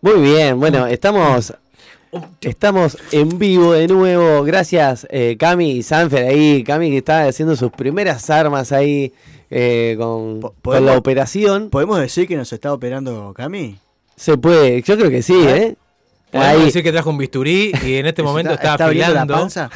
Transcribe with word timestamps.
Muy 0.00 0.20
bien, 0.20 0.58
bueno, 0.60 0.86
estamos 0.86 1.52
estamos 2.40 2.98
en 3.10 3.38
vivo 3.38 3.72
de 3.72 3.88
nuevo. 3.88 4.42
Gracias, 4.44 5.06
eh, 5.10 5.36
Cami 5.38 5.70
y 5.72 5.82
Sanfer 5.82 6.26
ahí. 6.26 6.62
Cami 6.64 6.90
que 6.90 6.98
está 6.98 7.26
haciendo 7.26 7.56
sus 7.56 7.70
primeras 7.72 8.28
armas 8.30 8.70
ahí 8.72 9.12
eh, 9.50 9.96
con, 9.98 10.40
con 10.62 10.86
la 10.86 10.96
operación. 10.96 11.70
¿Podemos 11.70 11.98
decir 11.98 12.28
que 12.28 12.36
nos 12.36 12.52
está 12.52 12.72
operando 12.72 13.32
Cami? 13.34 13.76
Se 14.16 14.36
puede, 14.36 14.82
yo 14.82 14.96
creo 14.96 15.10
que 15.10 15.22
sí. 15.22 15.34
¿eh? 15.36 15.74
Podemos 16.30 16.50
Ahí, 16.60 16.64
decir 16.66 16.82
que 16.82 16.92
trajo 16.92 17.10
un 17.10 17.18
bisturí 17.18 17.72
y 17.84 17.94
en 17.94 18.06
este 18.06 18.22
momento 18.22 18.52
está, 18.52 18.76
la 18.78 18.86
afilando. 18.86 19.34
panza? 19.34 19.70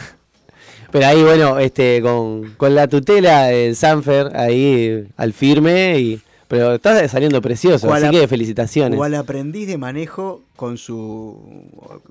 pero 0.91 1.07
ahí, 1.07 1.23
bueno, 1.23 1.59
este, 1.59 2.01
con, 2.01 2.55
con 2.57 2.75
la 2.75 2.87
tutela 2.87 3.47
de 3.47 3.75
Sanfer 3.75 4.37
ahí 4.37 5.07
al 5.17 5.33
firme 5.33 5.99
y. 5.99 6.21
Pero 6.49 6.75
está 6.75 7.07
saliendo 7.09 7.43
precioso, 7.43 7.93
así 7.93 8.09
que 8.11 8.29
felicitaciones. 8.29 8.99
O 8.99 9.03
al 9.03 9.15
aprendiz 9.15 9.67
de 9.67 9.77
manejo 9.79 10.43
con 10.55 10.79
su 10.79 11.37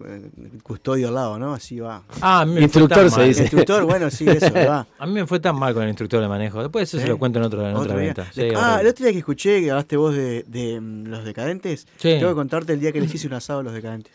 eh, 0.05 0.29
custodio 0.61 1.07
al 1.07 1.15
lado, 1.15 1.39
¿no? 1.39 1.53
Así 1.53 1.79
va. 1.79 2.03
Ah, 2.21 2.41
a 2.41 2.45
mí 2.45 2.55
me 2.55 2.61
Instructor 2.63 2.97
fue 2.97 3.03
tan 3.05 3.11
se 3.11 3.17
mal. 3.19 3.27
dice. 3.29 3.41
Instructor, 3.43 3.83
bueno, 3.85 4.09
sí, 4.11 4.25
eso, 4.27 4.53
va. 4.67 4.85
A 4.99 5.05
mí 5.05 5.13
me 5.13 5.25
fue 5.25 5.39
tan 5.39 5.57
mal 5.57 5.73
con 5.73 5.83
el 5.83 5.89
instructor 5.89 6.21
de 6.21 6.27
manejo. 6.27 6.61
Después 6.61 6.89
eso 6.89 6.99
se 6.99 7.07
lo 7.07 7.17
cuento 7.17 7.39
en, 7.39 7.45
otro, 7.45 7.67
en 7.67 7.75
otra 7.75 7.95
venta. 7.95 8.25
Sí, 8.33 8.49
ah, 8.55 8.79
el 8.81 8.87
otro 8.87 9.03
día 9.05 9.13
que 9.13 9.19
escuché 9.19 9.61
que 9.61 9.71
hablaste 9.71 9.95
vos 9.97 10.13
de, 10.13 10.43
de, 10.47 10.79
mm, 10.81 11.05
los 11.07 11.23
decadentes, 11.23 11.87
Sí. 11.97 12.09
tengo 12.09 12.29
que 12.29 12.35
contarte 12.35 12.73
el 12.73 12.79
día 12.81 12.91
que 12.91 12.99
les 13.01 13.13
hice 13.15 13.27
un 13.27 13.33
asado 13.33 13.59
a 13.59 13.63
los 13.63 13.73
decadentes. 13.73 14.11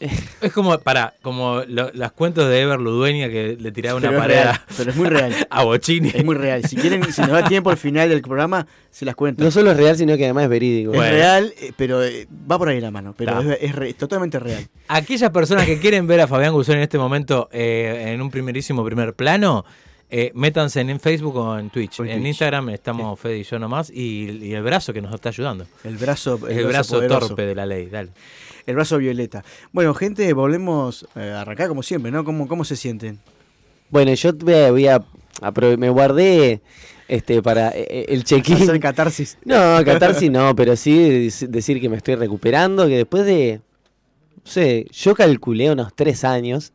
Es 0.40 0.52
como, 0.52 0.78
para, 0.78 1.14
como 1.22 1.62
lo- 1.66 1.90
las 1.92 2.12
cuentos 2.12 2.48
de 2.48 2.60
Ever 2.60 2.78
Ludueña 2.78 3.28
que 3.28 3.56
le 3.58 3.72
tiraba 3.72 3.98
una 3.98 4.08
Pero 4.08 4.20
pared 4.20 4.34
real, 4.34 4.60
pero 4.76 4.90
es 4.90 4.96
muy 4.96 5.08
real. 5.08 5.34
a 5.50 5.64
Bochini. 5.64 6.10
Es 6.14 6.24
muy 6.24 6.34
real. 6.36 6.64
Si 6.64 6.76
quieren, 6.76 7.02
si 7.12 7.20
nos 7.22 7.30
da 7.30 7.48
tiempo 7.48 7.70
al 7.70 7.76
final 7.76 8.08
del 8.08 8.22
programa, 8.22 8.66
se 8.90 9.04
las 9.04 9.14
cuento. 9.16 9.42
No 9.42 9.50
solo 9.50 9.72
es 9.72 9.76
real, 9.76 9.96
sino 9.96 10.16
que 10.16 10.24
además 10.24 10.44
es 10.44 10.50
verídico. 10.50 10.92
es 10.92 10.96
Bueno. 10.98 11.12
real, 11.12 11.52
eh, 11.60 11.72
pero 11.76 12.04
eh, 12.04 12.28
va 12.50 12.58
por 12.58 12.68
ahí 12.68 12.80
la 12.80 12.90
mano. 12.92 13.14
Pero 13.16 13.40
es, 13.40 13.58
es 13.60 13.74
re- 13.74 13.90
es 13.90 13.96
totalmente 13.96 14.38
real. 14.38 14.66
Aquellas 14.86 15.30
personas 15.30 15.66
que 15.66 15.78
quieren 15.80 16.06
ver 16.06 16.20
a 16.20 16.28
Fabián 16.28 16.52
Guzón 16.52 16.76
en 16.76 16.82
este 16.82 16.98
momento 16.98 17.48
eh, 17.52 18.12
en 18.14 18.22
un 18.22 18.30
primerísimo 18.30 18.84
primer 18.84 19.14
plano, 19.14 19.64
eh, 20.10 20.30
métanse 20.34 20.80
en 20.80 21.00
Facebook 21.00 21.36
o 21.36 21.58
en 21.58 21.70
Twitch. 21.70 22.00
O 22.00 22.04
en 22.04 22.10
en 22.10 22.16
Twitch. 22.18 22.28
Instagram 22.28 22.70
estamos 22.70 23.18
Fede 23.18 23.38
y 23.38 23.42
yo 23.42 23.58
nomás 23.58 23.90
y, 23.90 24.30
y 24.42 24.54
el 24.54 24.62
brazo 24.62 24.92
que 24.92 25.02
nos 25.02 25.12
está 25.12 25.28
ayudando. 25.30 25.66
El 25.84 25.96
brazo, 25.96 26.38
Es 26.48 26.56
el 26.56 26.66
brazo 26.66 26.94
poderoso. 26.96 27.26
torpe 27.28 27.42
de 27.46 27.54
la 27.54 27.66
ley. 27.66 27.86
Dale. 27.86 28.10
El 28.68 28.74
brazo 28.74 28.98
violeta. 28.98 29.42
Bueno, 29.72 29.94
gente, 29.94 30.30
volvemos 30.34 31.06
eh, 31.16 31.30
a 31.34 31.40
arrancar 31.40 31.68
como 31.68 31.82
siempre, 31.82 32.12
¿no? 32.12 32.22
¿Cómo, 32.22 32.46
cómo 32.46 32.64
se 32.64 32.76
sienten? 32.76 33.18
Bueno, 33.88 34.12
yo 34.12 34.32
voy 34.34 34.54
a, 34.54 34.70
voy 34.70 34.86
a 34.88 35.00
aprove- 35.40 35.78
me 35.78 35.88
guardé 35.88 36.60
este 37.08 37.40
para 37.40 37.70
eh, 37.70 37.86
eh, 37.88 38.04
el 38.10 38.24
check-in. 38.24 38.56
Hacer 38.64 38.78
catarsis. 38.78 39.38
No, 39.46 39.82
catarsis 39.84 40.30
no, 40.30 40.54
pero 40.54 40.76
sí 40.76 40.92
dec- 41.28 41.48
decir 41.48 41.80
que 41.80 41.88
me 41.88 41.96
estoy 41.96 42.16
recuperando, 42.16 42.86
que 42.86 42.98
después 42.98 43.24
de, 43.24 43.62
no 44.36 44.42
sé, 44.50 44.86
yo 44.92 45.14
calculé 45.14 45.70
unos 45.72 45.94
tres 45.94 46.22
años, 46.24 46.74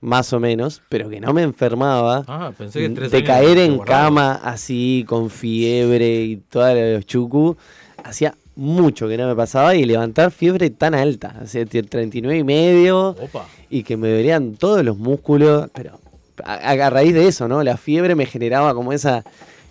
más 0.00 0.32
o 0.32 0.38
menos, 0.38 0.82
pero 0.88 1.08
que 1.08 1.18
no 1.18 1.32
me 1.32 1.42
enfermaba. 1.42 2.22
Ah, 2.28 2.52
pensé 2.56 2.78
que 2.78 2.88
tres 2.90 3.10
de 3.10 3.16
años 3.18 3.26
caer 3.28 3.58
en 3.58 3.78
cama 3.80 4.34
así, 4.44 5.04
con 5.08 5.30
fiebre 5.30 6.22
y 6.22 6.36
todos 6.36 6.76
los 6.76 7.04
chucu, 7.06 7.56
hacía 8.04 8.34
mucho 8.56 9.08
que 9.08 9.16
no 9.16 9.26
me 9.26 9.34
pasaba 9.34 9.74
y 9.74 9.84
levantar 9.84 10.30
fiebre 10.30 10.70
tan 10.70 10.94
alta, 10.94 11.34
hacía 11.42 11.64
39 11.66 12.38
y 12.38 12.44
medio 12.44 13.08
Opa. 13.10 13.46
y 13.70 13.82
que 13.82 13.96
me 13.96 14.08
dolían 14.10 14.54
todos 14.54 14.84
los 14.84 14.96
músculos, 14.96 15.68
pero 15.74 15.98
a, 16.44 16.54
a 16.70 16.90
raíz 16.90 17.14
de 17.14 17.26
eso, 17.26 17.48
¿no? 17.48 17.62
La 17.64 17.76
fiebre 17.76 18.14
me 18.14 18.26
generaba 18.26 18.74
como 18.74 18.92
esa 18.92 19.24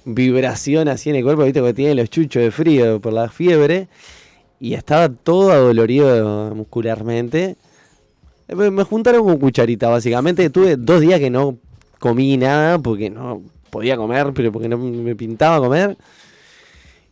vibración 0.05 0.88
así 0.89 1.09
en 1.09 1.16
el 1.17 1.23
cuerpo, 1.23 1.44
viste, 1.44 1.61
que 1.61 1.73
tiene 1.73 1.95
los 1.95 2.09
chuchos 2.09 2.44
de 2.44 2.51
frío 2.51 2.99
por 2.99 3.13
la 3.13 3.29
fiebre, 3.29 3.88
y 4.59 4.73
estaba 4.73 5.09
todo 5.09 5.51
adolorido 5.51 6.53
muscularmente. 6.55 7.55
Eh, 8.47 8.55
Me 8.55 8.71
me 8.71 8.83
juntaron 8.83 9.25
con 9.25 9.38
cucharita, 9.38 9.89
básicamente. 9.89 10.50
Tuve 10.50 10.77
dos 10.77 11.01
días 11.01 11.19
que 11.19 11.29
no 11.29 11.57
comí 12.00 12.38
nada 12.38 12.79
porque 12.79 13.09
no 13.09 13.41
podía 13.69 13.97
comer, 13.97 14.31
pero 14.33 14.51
porque 14.51 14.69
no 14.69 14.77
me 14.77 15.15
pintaba 15.15 15.59
comer. 15.59 15.97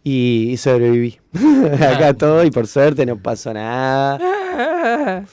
Y, 0.04 0.50
y 0.52 0.58
sobreviví. 0.58 1.20
Acá 1.76 2.14
todo, 2.16 2.44
y 2.44 2.50
por 2.52 2.66
suerte 2.68 3.06
no 3.06 3.18
pasó 3.18 3.54
nada. 3.54 4.18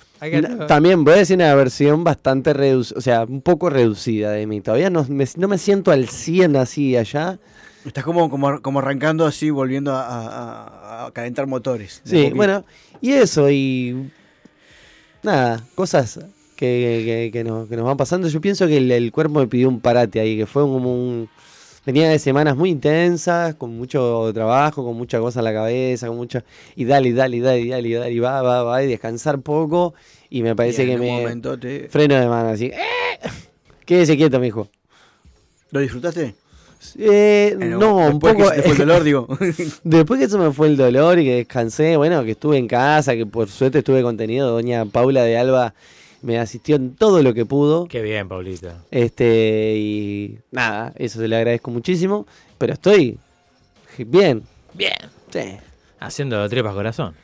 También 0.68 1.04
voy 1.04 1.14
a 1.14 1.16
decir 1.18 1.36
una 1.36 1.54
versión 1.54 2.04
bastante 2.04 2.52
reducida, 2.52 2.98
o 2.98 3.00
sea, 3.00 3.22
un 3.24 3.40
poco 3.40 3.70
reducida 3.70 4.32
de 4.32 4.46
mí. 4.46 4.60
Todavía 4.60 4.90
no 4.90 5.04
me, 5.08 5.24
no 5.36 5.48
me 5.48 5.58
siento 5.58 5.90
al 5.92 6.08
100 6.08 6.56
así 6.56 6.96
allá. 6.96 7.38
Estás 7.84 8.04
como, 8.04 8.28
como, 8.28 8.60
como 8.60 8.80
arrancando 8.80 9.24
así, 9.26 9.50
volviendo 9.50 9.92
a, 9.94 10.02
a- 10.02 11.06
a 11.06 11.10
calentar 11.12 11.46
motores. 11.46 12.02
Sí, 12.04 12.16
poquito. 12.16 12.36
bueno, 12.36 12.64
y 13.00 13.12
eso, 13.12 13.48
y 13.48 14.10
nada, 15.22 15.64
cosas 15.76 16.18
que, 16.56 17.02
que- 17.06 17.30
que 17.32 17.44
nos, 17.44 17.68
que 17.68 17.76
nos 17.76 17.84
van 17.86 17.96
pasando. 17.96 18.28
Yo 18.28 18.40
pienso 18.40 18.66
que 18.66 18.76
el, 18.78 18.90
el 18.90 19.12
cuerpo 19.12 19.38
me 19.40 19.46
pidió 19.46 19.68
un 19.68 19.80
parate 19.80 20.20
ahí, 20.20 20.36
que 20.36 20.46
fue 20.46 20.62
como 20.62 20.92
un... 20.92 21.28
Venía 21.88 22.10
de 22.10 22.18
semanas 22.18 22.54
muy 22.54 22.68
intensas, 22.68 23.54
con 23.54 23.74
mucho 23.78 24.30
trabajo, 24.34 24.84
con 24.84 24.94
mucha 24.94 25.20
cosa 25.20 25.40
en 25.40 25.44
la 25.44 25.54
cabeza, 25.54 26.06
con 26.06 26.18
mucha... 26.18 26.44
Y 26.76 26.84
dale, 26.84 27.14
dale, 27.14 27.40
dale, 27.40 27.60
y 27.60 27.68
dale, 27.70 27.94
dale, 27.94 28.12
y 28.12 28.18
va, 28.18 28.42
va, 28.42 28.62
va, 28.62 28.82
y 28.84 28.88
descansar 28.88 29.40
poco. 29.40 29.94
Y 30.28 30.42
me 30.42 30.54
parece 30.54 30.84
Y 30.84 30.88
que 30.88 30.98
me... 30.98 31.10
momento 31.10 31.58
te- 31.58 31.88
Freno 31.88 32.14
de 32.16 32.28
mano, 32.28 32.50
así. 32.50 32.66
¡eh! 32.66 32.76
Quédese 33.86 34.18
quieto, 34.18 34.38
mijo. 34.38 34.68
¿Lo 35.70 35.80
disfrutaste? 35.80 36.34
Eh, 36.98 37.56
no, 37.58 37.96
un 37.96 38.10
después 38.18 38.36
que 38.36 38.42
poco. 38.42 38.54
se 38.54 38.56
te 38.56 38.62
fue 38.64 38.72
el 38.72 38.78
dolor, 38.78 39.02
digo. 39.04 39.26
Después 39.82 40.20
que 40.20 40.26
eso 40.26 40.38
me 40.38 40.52
fue 40.52 40.66
el 40.66 40.76
dolor 40.76 41.18
y 41.18 41.24
que 41.24 41.34
descansé, 41.36 41.96
bueno, 41.96 42.22
que 42.22 42.32
estuve 42.32 42.58
en 42.58 42.68
casa, 42.68 43.16
que 43.16 43.24
por 43.24 43.48
suerte 43.48 43.78
estuve 43.78 44.02
contenido, 44.02 44.50
doña 44.50 44.84
Paula 44.84 45.22
de 45.22 45.38
Alba 45.38 45.72
me 46.22 46.38
asistió 46.38 46.76
en 46.76 46.94
todo 46.96 47.22
lo 47.22 47.32
que 47.34 47.44
pudo. 47.46 47.86
Qué 47.86 48.02
bien, 48.02 48.28
Paulita. 48.28 48.82
Este, 48.90 49.74
y 49.76 50.38
nada, 50.50 50.92
eso 50.96 51.20
se 51.20 51.28
le 51.28 51.36
agradezco 51.36 51.70
muchísimo, 51.70 52.26
pero 52.58 52.72
estoy 52.74 53.18
bien. 53.98 54.42
Bien. 54.74 54.94
Sí. 55.30 55.56
Haciendo 56.00 56.48
tripas 56.48 56.74
corazón. 56.74 57.14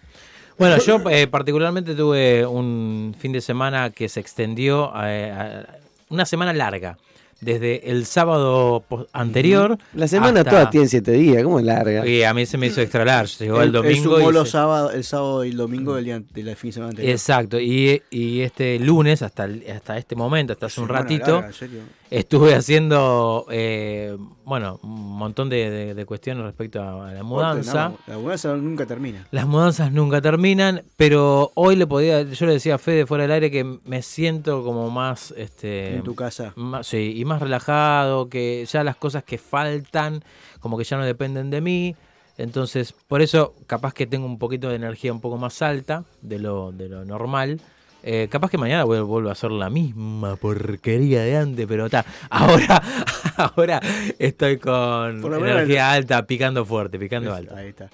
Bueno, 0.59 0.79
yo 0.79 1.01
eh, 1.11 1.27
particularmente 1.27 1.95
tuve 1.95 2.47
un 2.47 3.15
fin 3.19 3.33
de 3.33 3.41
semana 3.41 3.91
que 3.91 4.09
se 4.09 4.21
extendió 4.21 4.93
eh, 5.05 5.31
a- 5.33 5.79
una 6.11 6.25
semana 6.27 6.53
larga. 6.53 6.97
Desde 7.41 7.91
el 7.91 8.07
sábado 8.07 8.85
anterior. 9.13 9.79
La 9.95 10.09
semana 10.09 10.41
hasta- 10.41 10.51
toda 10.51 10.71
tiene 10.71 10.89
siete 10.89 11.13
días, 11.13 11.43
¿cómo 11.43 11.59
es 11.59 11.65
larga? 11.65 12.07
Y 12.07 12.23
a 12.23 12.33
mí 12.35 12.47
se 12.47 12.57
me 12.59 12.67
hizo 12.69 12.81
extra 12.81 13.05
large. 13.05 13.45
Llegó 13.45 13.61
el 13.61 13.67
él 13.69 13.73
domingo. 13.73 14.17
sumó 14.17 14.31
y 14.31 14.33
los 14.33 14.49
se- 14.49 14.53
sábado, 14.53 14.91
el 14.91 15.05
sábado 15.05 15.45
y 15.45 15.51
el 15.51 15.57
domingo 15.57 15.95
del 15.97 16.05
día 16.05 16.21
del 16.21 16.57
fin 16.57 16.71
de 16.71 16.73
semana 16.75 16.91
anterior. 16.91 17.13
Exacto. 17.13 17.61
Y, 17.61 18.03
y 18.11 18.41
este 18.41 18.79
lunes, 18.79 19.23
hasta, 19.23 19.45
el- 19.45 19.65
hasta 19.75 19.99
este 19.99 20.17
momento, 20.17 20.53
hasta 20.53 20.67
hace 20.67 20.81
un 20.81 20.89
ratito, 20.89 21.33
larga, 21.33 21.47
en 21.49 21.53
serio. 21.53 21.81
Estuve 22.19 22.55
haciendo, 22.55 23.47
eh, 23.51 24.17
bueno, 24.45 24.79
un 24.83 25.17
montón 25.19 25.49
de, 25.49 25.71
de- 25.71 25.95
de 25.95 26.07
cuestiones 26.07 26.45
respecto 26.45 26.83
a 26.83 27.13
la 27.13 27.23
mudanza. 27.23 27.89
No, 27.91 27.99
la 28.07 28.19
mudanza 28.19 28.55
nunca 28.57 28.87
termina. 28.87 29.27
Las 29.31 29.47
mudanzas 29.47 29.93
nunca 29.93 30.21
terminan, 30.21 30.83
pero 30.97 31.51
hoy 31.55 31.77
le 31.77 31.87
podía, 31.87 32.23
yo 32.23 32.47
le 32.47 32.53
decía 32.53 32.77
a 32.77 32.79
Fede 32.79 33.07
fuera 33.07 33.23
del 33.25 33.33
aire 33.33 33.51
que 33.51 33.65
me 33.85 34.03
siento 34.03 34.63
como 34.65 34.91
más, 34.91 35.33
este, 35.37 35.97
en 35.97 36.03
tu 36.05 36.15
casa. 36.15 36.53
más- 36.57 36.87
sí, 36.87 37.15
y 37.17 37.25
más 37.25 37.41
relajado, 37.41 38.29
que 38.29 38.65
ya 38.71 38.85
las 38.85 38.97
cosas 38.97 39.25
que 39.25 39.39
faltan, 39.39 40.23
como 40.61 40.77
que 40.79 40.85
ya 40.85 40.97
no 40.97 41.05
dependen 41.05 41.51
de 41.51 41.61
mí. 41.61 41.97
Entonces, 42.37 42.93
por 43.07 43.23
eso, 43.23 43.55
capaz 43.67 43.95
que 43.95 44.07
tengo 44.07 44.27
un 44.27 44.39
poquito 44.39 44.69
de 44.69 44.77
energía 44.77 45.13
un 45.13 45.21
poco 45.21 45.37
más 45.39 45.63
alta 45.63 46.05
de 46.21 46.39
lo, 46.41 46.73
de 46.73 46.89
lo 46.89 47.05
normal. 47.05 47.61
Eh, 48.07 48.29
capaz 48.31 48.51
que 48.51 48.59
mañana 48.59 48.85
vuel- 48.85 49.07
vuelvo 49.07 49.31
a 49.31 49.33
hacer 49.33 49.51
la 49.51 49.71
misma 49.71 50.37
porquería 50.37 51.23
de 51.23 51.37
antes, 51.39 51.67
pero 51.67 51.87
está. 51.87 52.05
Ahora, 52.29 52.83
ahora 53.39 53.81
estoy 54.19 54.59
con 54.59 55.25
energía 55.47 55.91
alta, 55.93 56.27
picando 56.27 56.67
fuerte, 56.67 56.99
picando 56.99 57.33
alto. 57.35 57.57
Ahí 57.57 57.69
está. 57.69 57.89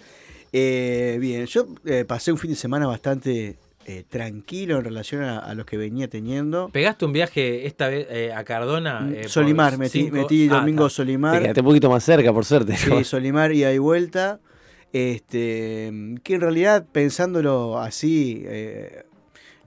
Eh, 0.53 1.17
bien, 1.21 1.47
yo 1.47 1.67
eh, 1.85 2.05
pasé 2.05 2.33
un 2.33 2.39
fin 2.39 2.51
de 2.51 2.57
semana 2.57 2.89
bastante 2.89 3.57
eh, 3.87 4.03
tranquilo 4.09 4.79
en 4.79 4.85
relación 4.85 5.23
a, 5.23 5.39
a 5.39 5.55
los 5.55 5.65
que 5.65 5.77
venía 5.77 6.09
teniendo. 6.09 6.69
¿Pegaste 6.73 7.05
un 7.05 7.13
viaje 7.13 7.67
esta 7.69 7.87
vez 7.87 8.09
eh, 8.11 8.33
a 8.35 8.43
Cardona? 8.43 9.09
eh, 9.13 9.21
por 9.23 9.31
Solimar, 9.31 9.79
metí, 9.79 10.01
cinco- 10.03 10.17
metí 10.17 10.49
Ah, 10.51 10.55
domingo 10.57 10.87
está. 10.89 10.95
Te 10.95 10.97
Solimar. 10.97 11.41
quedaste 11.41 11.61
un 11.61 11.67
poquito 11.67 11.89
más 11.89 12.03
cerca, 12.03 12.33
por 12.33 12.45
suerte. 12.45 12.77
Sí, 12.77 13.05
Solimar 13.05 13.53
y 13.53 13.79
vuelta. 13.79 14.41
Este, 14.93 15.93
que 16.25 16.35
en 16.35 16.41
realidad, 16.41 16.85
pensándolo 16.91 17.79
así, 17.79 18.43
eh, 18.45 19.05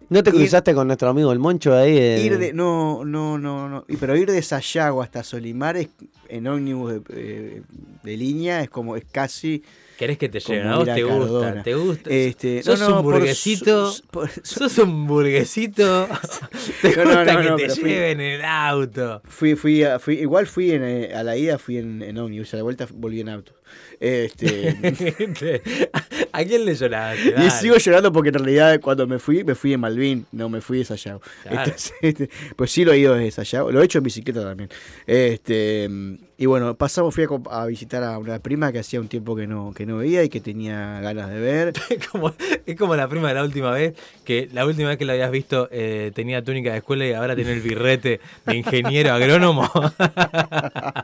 ¿No 0.10 0.24
te 0.24 0.32
Ir- 0.32 0.36
cruzaste 0.36 0.74
con 0.74 0.88
nuestro 0.88 1.10
amigo 1.10 1.32
el 1.32 1.40
Moncho 1.40 1.74
ahí? 1.76 1.98
en- 1.98 2.20
ir 2.26 2.38
de. 2.38 2.54
No, 2.54 3.04
no, 3.06 3.38
no, 3.38 3.68
no. 3.70 3.86
y- 3.88 3.98
Pero 3.98 4.16
ir 4.16 4.30
de 4.32 4.42
Sayago 4.42 5.02
hasta 5.02 5.24
Solimar 5.24 5.78
es, 5.78 5.90
en 6.30 6.48
ómnibus 6.48 6.92
de, 6.94 7.02
eh, 7.10 7.62
de 8.04 8.18
línea 8.18 8.62
es 8.62 8.70
como, 8.70 8.96
es 8.96 9.06
casi. 9.12 9.64
¿Querés 9.98 10.18
que 10.18 10.28
te 10.28 10.40
lleven? 10.40 10.68
¿A 10.68 10.78
vos 10.78 10.86
te 10.86 11.04
gusta? 11.04 11.20
Cardona. 11.20 11.64
¿Te 11.64 11.76
gusta? 11.76 12.10
Este, 12.10 12.64
sos 12.64 12.80
no, 12.80 12.90
no, 12.90 12.98
un 12.98 13.04
por 13.04 13.14
burguesito. 13.16 13.92
su- 13.92 14.04
por- 14.08 14.30
Sos 14.44 14.78
un 14.80 15.06
burguesito. 15.08 16.08
Te 16.82 16.96
No, 16.98 17.04
gusta 17.06 17.42
no, 17.44 17.56
que 17.56 17.68
te 17.68 17.76
fui- 17.76 17.90
lleven 17.90 18.20
en 18.20 18.32
el 18.40 18.44
auto. 18.46 19.22
Fui, 19.26 19.56
fui, 19.56 19.84
a- 19.84 20.00
fui, 20.00 20.16
igual 20.20 20.48
fui 20.48 20.72
en, 20.72 20.84
eh, 20.84 21.14
a 21.16 21.24
la 21.24 21.38
ida, 21.38 21.58
fui 21.60 21.78
en, 21.78 22.02
en 22.02 22.18
ómnibus, 22.18 22.54
a 22.54 22.58
la 22.58 22.64
vuelta 22.64 22.88
volví 22.94 23.22
en 23.22 23.30
auto. 23.30 23.54
Este, 24.00 24.76
¿A 26.32 26.44
quién 26.44 26.66
le 26.66 26.76
lloraste? 26.76 27.36
y 27.46 27.50
sigo 27.52 27.78
llorando 27.78 28.12
porque 28.12 28.30
en 28.30 28.36
realidad 28.36 28.80
cuando 28.82 29.08
me 29.08 29.20
fui, 29.20 29.44
me 29.44 29.56
fui 29.56 29.74
en 29.74 29.80
Malvin, 29.80 30.26
no 30.32 30.50
me 30.50 30.62
fui 30.62 30.80
de 30.80 30.86
Sayago. 30.86 31.22
Claro. 31.44 31.60
Entonces, 31.60 31.94
este, 32.02 32.30
pues 32.56 32.72
sí 32.72 32.84
lo 32.86 32.92
he 32.94 33.00
ido 33.00 33.14
desde 33.14 33.32
Sayago, 33.32 33.72
lo 33.72 33.82
he 33.82 33.86
hecho 33.86 34.00
en 34.00 34.04
bicicleta 34.04 34.44
también. 34.44 34.70
Este, 35.06 35.90
y 36.38 36.46
bueno, 36.46 36.76
pasamos, 36.76 37.16
fui 37.16 37.26
a, 37.52 37.66
visitar 37.68 38.04
a 38.04 38.18
una 38.18 38.40
prima 38.40 38.72
que 38.72 38.80
hacía 38.80 39.00
un 39.00 39.08
tiempo 39.08 39.36
que 39.36 39.48
no, 39.48 39.72
que 39.74 39.86
no 39.86 39.98
veía 39.98 40.24
y 40.24 40.30
que 40.30 40.42
tenía 40.42 41.00
ganas 41.00 41.30
de 41.30 41.40
ver. 41.40 41.74
Es 41.90 42.08
como, 42.08 42.34
es 42.66 42.76
como 42.76 42.96
la 42.96 43.08
prima 43.08 43.28
de 43.28 43.36
la 43.36 43.44
última 43.44 43.72
vez, 43.72 43.94
que 44.26 44.50
la 44.52 44.66
última 44.66 44.90
vez 44.90 44.98
que 44.98 45.06
la 45.06 45.14
habías 45.14 45.32
visto 45.32 45.70
eh, 45.72 46.12
tenía 46.16 46.44
túnica 46.44 46.72
de 46.72 46.78
escuela 46.80 47.06
y 47.06 47.14
ahora 47.14 47.36
tiene 47.36 47.54
el 47.54 47.62
birrete 47.62 48.20
de 48.46 48.56
ingeniero 48.58 49.14
agrónomo. 49.14 49.70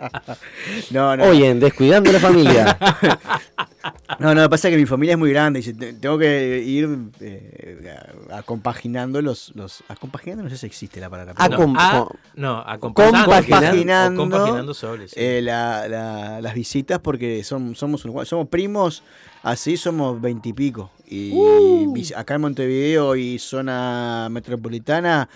No, 0.91 1.15
no, 1.17 1.23
Oye, 1.25 1.53
descuidando 1.55 2.11
la 2.11 2.19
familia. 2.19 2.77
no, 4.19 4.33
no, 4.35 4.49
pasa 4.49 4.69
que 4.69 4.77
mi 4.77 4.85
familia 4.85 5.13
es 5.13 5.19
muy 5.19 5.29
grande 5.31 5.59
y 5.59 5.73
tengo 5.73 6.17
que 6.17 6.59
ir 6.65 6.89
eh, 7.21 7.95
a- 8.31 8.37
a 8.39 8.43
compaginando 8.43 9.21
los, 9.21 9.51
los, 9.55 9.83
a 9.87 9.95
compaginando 9.95 10.43
no 10.43 10.49
sé 10.49 10.57
si 10.57 10.65
existe 10.65 10.99
la 10.99 11.09
palabra. 11.09 11.33
Ah, 11.37 11.47
pero- 11.47 11.59
no, 11.59 11.65
com- 11.65 11.77
a- 11.77 12.07
no, 12.35 12.57
acompañando, 12.65 13.25
compaginando, 13.25 14.21
o 14.21 14.23
compaginando 14.29 14.73
sí. 15.07 15.15
eh, 15.15 15.41
la- 15.41 15.87
la- 15.87 16.41
las 16.41 16.53
visitas 16.53 16.99
porque 16.99 17.43
son, 17.43 17.75
somos 17.75 18.01
somos 18.27 18.47
primos, 18.47 19.03
así 19.43 19.77
somos 19.77 20.19
veintipico. 20.21 20.91
Y, 21.11 21.31
Uh. 21.33 21.91
vis- 21.91 22.15
acá 22.15 22.35
en 22.35 22.41
Montevideo 22.41 23.15
y 23.15 23.39
zona 23.39 24.27
metropolitana, 24.29 25.27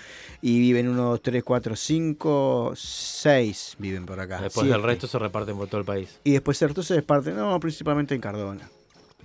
y 0.42 0.60
viven 0.60 0.88
unos 0.88 1.22
3, 1.22 1.44
4, 1.44 1.76
5, 1.76 2.74
6 2.76 3.76
viven 3.80 4.06
por 4.06 4.20
acá. 4.20 4.36
Después 4.42 4.66
Siete. 4.66 4.70
del 4.78 4.84
resto 4.84 5.08
se 5.08 5.18
reparten 5.20 5.58
por 5.58 5.68
todo 5.68 5.80
el 5.80 5.86
país. 5.86 6.20
Y 6.24 6.32
después 6.32 6.62
el 6.62 6.70
resto 6.70 6.84
se 6.84 6.94
desparte, 6.96 7.32
no, 7.32 7.60
principalmente 7.60 8.14
en 8.14 8.22
Cardona. 8.22 8.70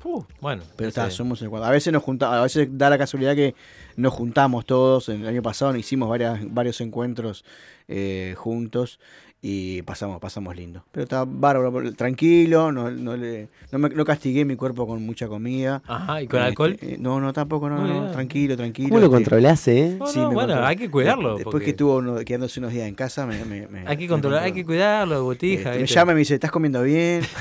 Uh, 0.05 0.23
bueno, 0.41 0.63
Pero 0.77 0.89
está, 0.91 1.11
somos 1.11 1.43
el 1.43 1.51
cuadro. 1.51 1.67
A 1.67 1.71
veces 1.73 1.93
nos 1.93 2.03
juntamos, 2.05 2.37
a 2.37 2.43
veces 2.45 2.69
da 2.71 2.89
la 2.89 2.97
casualidad 2.99 3.35
que 3.35 3.55
nos 3.97 4.15
juntamos 4.15 4.65
todos. 4.65 5.09
En 5.09 5.23
el 5.23 5.27
año 5.27 5.43
pasado 5.43 5.75
hicimos 5.77 6.09
varias, 6.09 6.39
varios 6.55 6.81
encuentros 6.81 7.45
eh, 7.89 8.35
juntos 8.39 9.01
y 9.41 9.83
pasamos, 9.83 10.21
pasamos 10.21 10.57
lindo. 10.57 10.85
Pero 10.91 11.05
está 11.05 11.25
bárbaro, 11.25 11.93
tranquilo, 11.95 12.73
no, 12.73 12.91
no, 12.91 13.17
le, 13.17 13.49
no, 13.71 13.79
me- 13.79 13.89
no 13.91 14.05
castigué 14.05 14.45
mi 14.45 14.57
cuerpo 14.57 14.87
con 14.87 15.01
mucha 15.07 15.29
comida. 15.29 15.81
Ajá, 15.87 16.21
¿y 16.23 16.27
con 16.27 16.41
Este, 16.41 16.49
alcohol? 16.49 16.77
eh, 16.81 16.97
no, 16.99 17.21
no, 17.21 17.33
tampoco, 17.33 17.69
no, 17.71 17.77
Muy 17.79 17.89
no, 17.91 18.11
tranquilo, 18.11 18.57
tranquilo. 18.57 18.89
¿Cómo 18.89 18.99
lo 19.01 19.07
este, 19.07 19.15
controlás, 19.17 19.69
eh? 19.69 19.97
No, 19.99 20.07
sí, 20.09 20.19
bueno, 20.19 20.35
controlé. 20.41 20.67
hay 20.67 20.77
que 20.77 20.91
cuidarlo. 20.91 21.35
Después 21.37 21.53
porque 21.53 21.65
que 21.67 21.71
estuvo 21.71 21.97
uno, 21.99 22.17
quedándose 22.25 22.59
unos 22.59 22.73
días 22.73 22.89
en 22.89 22.95
casa, 22.97 23.27
me, 23.27 23.45
me- 23.45 23.69
me- 23.69 23.87
hay 23.87 23.97
que 23.97 24.05
me 24.05 24.09
controlar, 24.09 24.43
hay 24.43 24.53
que 24.53 24.65
cuidarlo, 24.65 25.23
botija. 25.23 25.71
Este, 25.71 25.81
me 25.83 25.87
llama 25.87 26.13
y 26.13 26.15
me 26.17 26.19
dice, 26.21 26.35
¿estás 26.35 26.51
comiendo 26.51 26.83
bien? 26.83 27.23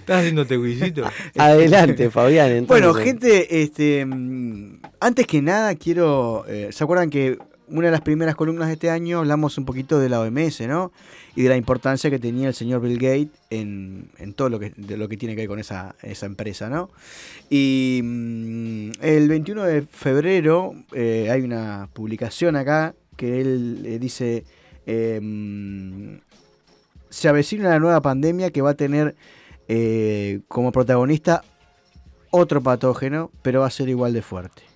¿Estás 0.00 0.20
haciendo 0.20 0.46
teguillito? 0.46 1.04
Adelante, 1.38 2.10
Fabián. 2.10 2.50
Entonces. 2.50 2.68
Bueno, 2.68 2.94
gente, 2.94 3.62
este, 3.62 4.04
mm, 4.06 4.80
antes 5.00 5.26
que 5.26 5.42
nada 5.42 5.74
quiero, 5.74 6.44
eh, 6.48 6.68
¿se 6.72 6.82
acuerdan 6.84 7.10
que 7.10 7.38
una 7.70 7.86
de 7.86 7.92
las 7.92 8.00
primeras 8.00 8.34
columnas 8.34 8.68
de 8.68 8.74
este 8.74 8.90
año 8.90 9.18
hablamos 9.18 9.58
un 9.58 9.64
poquito 9.64 9.98
de 9.98 10.08
la 10.08 10.20
OMS, 10.20 10.60
¿no? 10.62 10.92
Y 11.36 11.42
de 11.42 11.48
la 11.48 11.56
importancia 11.56 12.10
que 12.10 12.18
tenía 12.18 12.48
el 12.48 12.54
señor 12.54 12.80
Bill 12.80 12.98
Gates 12.98 13.40
en, 13.50 14.10
en 14.18 14.34
todo 14.34 14.48
lo 14.48 14.58
que, 14.58 14.70
tiene 14.70 15.34
que 15.34 15.42
ver 15.42 15.48
con 15.48 15.58
esa, 15.58 15.94
esa 16.02 16.26
empresa, 16.26 16.68
¿no? 16.68 16.90
Y 17.50 18.00
mm, 18.02 18.90
el 19.00 19.28
21 19.28 19.64
de 19.64 19.82
febrero 19.82 20.74
eh, 20.92 21.28
hay 21.30 21.42
una 21.42 21.88
publicación 21.92 22.56
acá 22.56 22.94
que 23.16 23.40
él 23.40 23.82
eh, 23.84 23.98
dice, 23.98 24.44
mm, 24.86 26.16
se 27.10 27.28
avecina 27.28 27.68
una 27.68 27.78
nueva 27.78 28.00
pandemia 28.00 28.50
que 28.50 28.62
va 28.62 28.70
a 28.70 28.74
tener 28.74 29.14
eh, 29.68 30.40
como 30.48 30.72
protagonista 30.72 31.44
otro 32.30 32.62
patógeno, 32.62 33.30
pero 33.42 33.60
va 33.60 33.66
a 33.66 33.70
ser 33.70 33.88
igual 33.88 34.12
de 34.12 34.22
fuerte. 34.22 34.67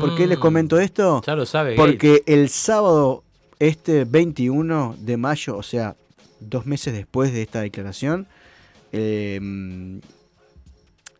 ¿Por 0.00 0.14
qué 0.16 0.26
les 0.26 0.38
Mm, 0.38 0.40
comento 0.40 0.78
esto? 0.80 1.22
Ya 1.26 1.34
lo 1.36 1.46
sabe. 1.46 1.76
Gates. 1.76 1.84
Porque 1.86 2.22
el 2.26 2.48
sábado, 2.48 3.22
este 3.58 4.04
21 4.04 4.96
de 4.98 5.16
mayo, 5.16 5.56
o 5.56 5.62
sea, 5.62 5.96
dos 6.40 6.66
meses 6.66 6.92
después 6.94 7.32
de 7.32 7.42
esta 7.42 7.60
declaración, 7.60 8.26
eh, 8.92 9.36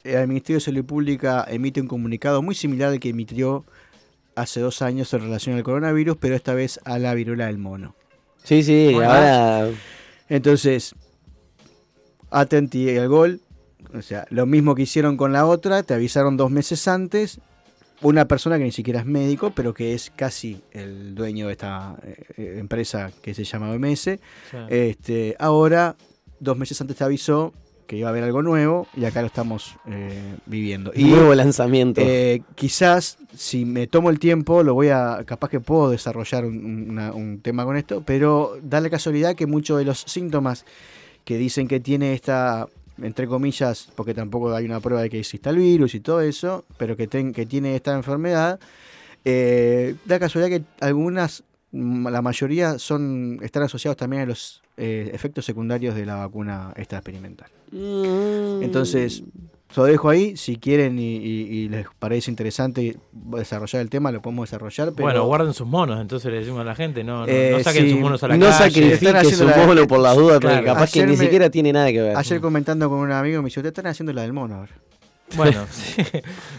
el 0.04 0.28
Ministerio 0.28 0.56
de 0.56 0.60
Salud 0.60 0.84
Pública 0.84 1.46
emite 1.48 1.80
un 1.80 1.86
comunicado 1.88 2.42
muy 2.42 2.54
similar 2.54 2.90
al 2.90 3.00
que 3.00 3.08
emitió 3.10 3.64
hace 4.34 4.60
dos 4.60 4.82
años 4.82 5.12
en 5.14 5.20
relación 5.20 5.56
al 5.56 5.62
coronavirus, 5.62 6.16
pero 6.20 6.34
esta 6.34 6.54
vez 6.54 6.80
a 6.84 6.98
la 6.98 7.14
viruela 7.14 7.46
del 7.46 7.58
mono. 7.58 7.94
Sí, 8.42 8.62
sí, 8.62 8.90
Bueno. 8.92 9.10
ahora. 9.10 9.70
Entonces, 10.28 10.94
atenti 12.30 12.96
al 12.96 13.08
gol. 13.08 13.40
O 13.96 14.02
sea, 14.02 14.26
lo 14.30 14.44
mismo 14.46 14.74
que 14.74 14.82
hicieron 14.82 15.16
con 15.16 15.32
la 15.32 15.46
otra, 15.46 15.82
te 15.84 15.94
avisaron 15.94 16.36
dos 16.36 16.50
meses 16.50 16.86
antes. 16.88 17.38
Una 18.04 18.26
persona 18.28 18.58
que 18.58 18.64
ni 18.64 18.72
siquiera 18.72 19.00
es 19.00 19.06
médico, 19.06 19.52
pero 19.54 19.74
que 19.74 19.94
es 19.94 20.12
casi 20.14 20.60
el 20.72 21.14
dueño 21.14 21.46
de 21.46 21.52
esta 21.52 21.96
eh, 22.36 22.56
empresa 22.58 23.10
que 23.22 23.34
se 23.34 23.44
llama 23.44 23.70
OMS. 23.70 23.98
Sí. 24.00 24.18
Este, 24.68 25.34
ahora, 25.38 25.96
dos 26.38 26.56
meses 26.56 26.80
antes 26.80 26.96
te 26.96 27.02
avisó 27.04 27.52
que 27.86 27.96
iba 27.96 28.08
a 28.08 28.10
haber 28.10 28.24
algo 28.24 28.40
nuevo 28.42 28.86
y 28.96 29.04
acá 29.04 29.20
lo 29.20 29.26
estamos 29.26 29.76
eh, 29.86 30.36
viviendo. 30.46 30.90
Y 30.94 31.04
nuevo 31.04 31.34
lanzamiento. 31.34 32.00
eh, 32.02 32.40
quizás 32.54 33.18
si 33.36 33.64
me 33.66 33.86
tomo 33.86 34.08
el 34.10 34.18
tiempo, 34.18 34.62
lo 34.62 34.72
voy 34.74 34.88
a. 34.88 35.22
capaz 35.26 35.48
que 35.50 35.60
puedo 35.60 35.90
desarrollar 35.90 36.44
un, 36.46 36.64
un- 36.64 36.90
una- 36.90 37.12
un 37.12 37.40
tema 37.40 37.64
con 37.66 37.76
esto, 37.76 38.02
pero 38.06 38.56
da 38.62 38.80
la 38.80 38.88
casualidad 38.88 39.34
que 39.34 39.46
muchos 39.46 39.76
de 39.78 39.84
los 39.84 40.00
síntomas 40.00 40.64
que 41.24 41.36
dicen 41.36 41.68
que 41.68 41.78
tiene 41.80 42.14
esta, 42.14 42.68
entre 43.02 43.26
comillas, 43.26 43.88
porque 43.96 44.14
tampoco 44.14 44.54
hay 44.54 44.64
una 44.64 44.80
prueba 44.80 45.02
de 45.02 45.10
que 45.10 45.18
exista 45.20 45.50
el 45.50 45.56
virus 45.58 45.94
y 45.94 46.00
todo 46.00 46.20
eso, 46.20 46.64
pero 46.76 46.96
que, 46.96 47.06
ten- 47.06 47.32
que 47.32 47.46
tiene 47.46 47.74
esta 47.76 47.94
enfermedad, 47.94 48.60
eh, 49.24 49.96
da 50.04 50.18
casualidad 50.18 50.58
que 50.58 50.64
algunas, 50.84 51.42
mm, 51.72 52.08
la 52.08 52.22
mayoría 52.22 52.78
son 52.78 53.38
están 53.42 53.62
asociados 53.62 53.96
también 53.96 54.22
a 54.22 54.26
los 54.26 54.62
eh, 54.76 55.10
efectos 55.12 55.44
secundarios 55.44 55.94
de 55.94 56.04
la 56.04 56.16
vacuna 56.16 56.72
esta 56.76 56.96
experimental. 56.96 57.48
Mm. 57.72 58.62
Entonces, 58.62 59.22
lo 59.76 59.84
dejo 59.84 60.08
ahí. 60.08 60.36
Si 60.36 60.56
quieren 60.56 60.98
y, 60.98 61.16
y- 61.16 61.48
y 61.64 61.68
les 61.68 61.86
parece 61.98 62.30
interesante 62.30 62.96
desarrollar 63.12 63.82
el 63.82 63.90
tema, 63.90 64.12
lo 64.12 64.22
podemos 64.22 64.48
desarrollar. 64.48 64.92
Pero 64.92 65.02
Bueno, 65.04 65.24
guarden 65.26 65.52
sus 65.54 65.66
monos, 65.66 66.00
entonces 66.00 66.30
le 66.30 66.38
decimos 66.40 66.60
a 66.60 66.64
la 66.64 66.74
gente, 66.74 67.02
no, 67.04 67.20
no, 67.20 67.28
Eh, 67.28 67.54
no 67.56 67.62
saquen 67.62 67.84
sí. 67.84 67.90
sus 67.92 68.00
monos 68.00 68.22
a 68.22 68.28
la 68.28 68.36
no 68.36 68.46
calle. 68.46 68.58
sacrifique 68.58 69.06
Están 69.06 69.24
su 69.26 69.44
la- 69.46 69.56
mono 69.66 69.86
por 69.86 69.98
las 70.00 70.16
dudas, 70.16 70.38
porque 70.40 70.62
capaz 70.64 70.92
que 70.92 71.04
ni 71.06 71.12
me- 71.12 71.16
siquiera 71.18 71.50
tiene 71.50 71.72
nada 71.72 71.90
que 71.90 72.00
ver. 72.00 72.16
ayer 72.16 72.40
comentando 72.40 72.88
con 72.88 72.98
un 72.98 73.12
amigo 73.12 73.42
me 73.42 73.46
dice, 73.46 73.60
ustedes 73.60 73.72
están 73.72 73.86
haciendo 73.86 74.12
la 74.12 74.22
del 74.22 74.32
mono 74.32 74.54
ahora. 74.56 74.72
Bueno, 75.36 75.66
sí. 75.70 76.02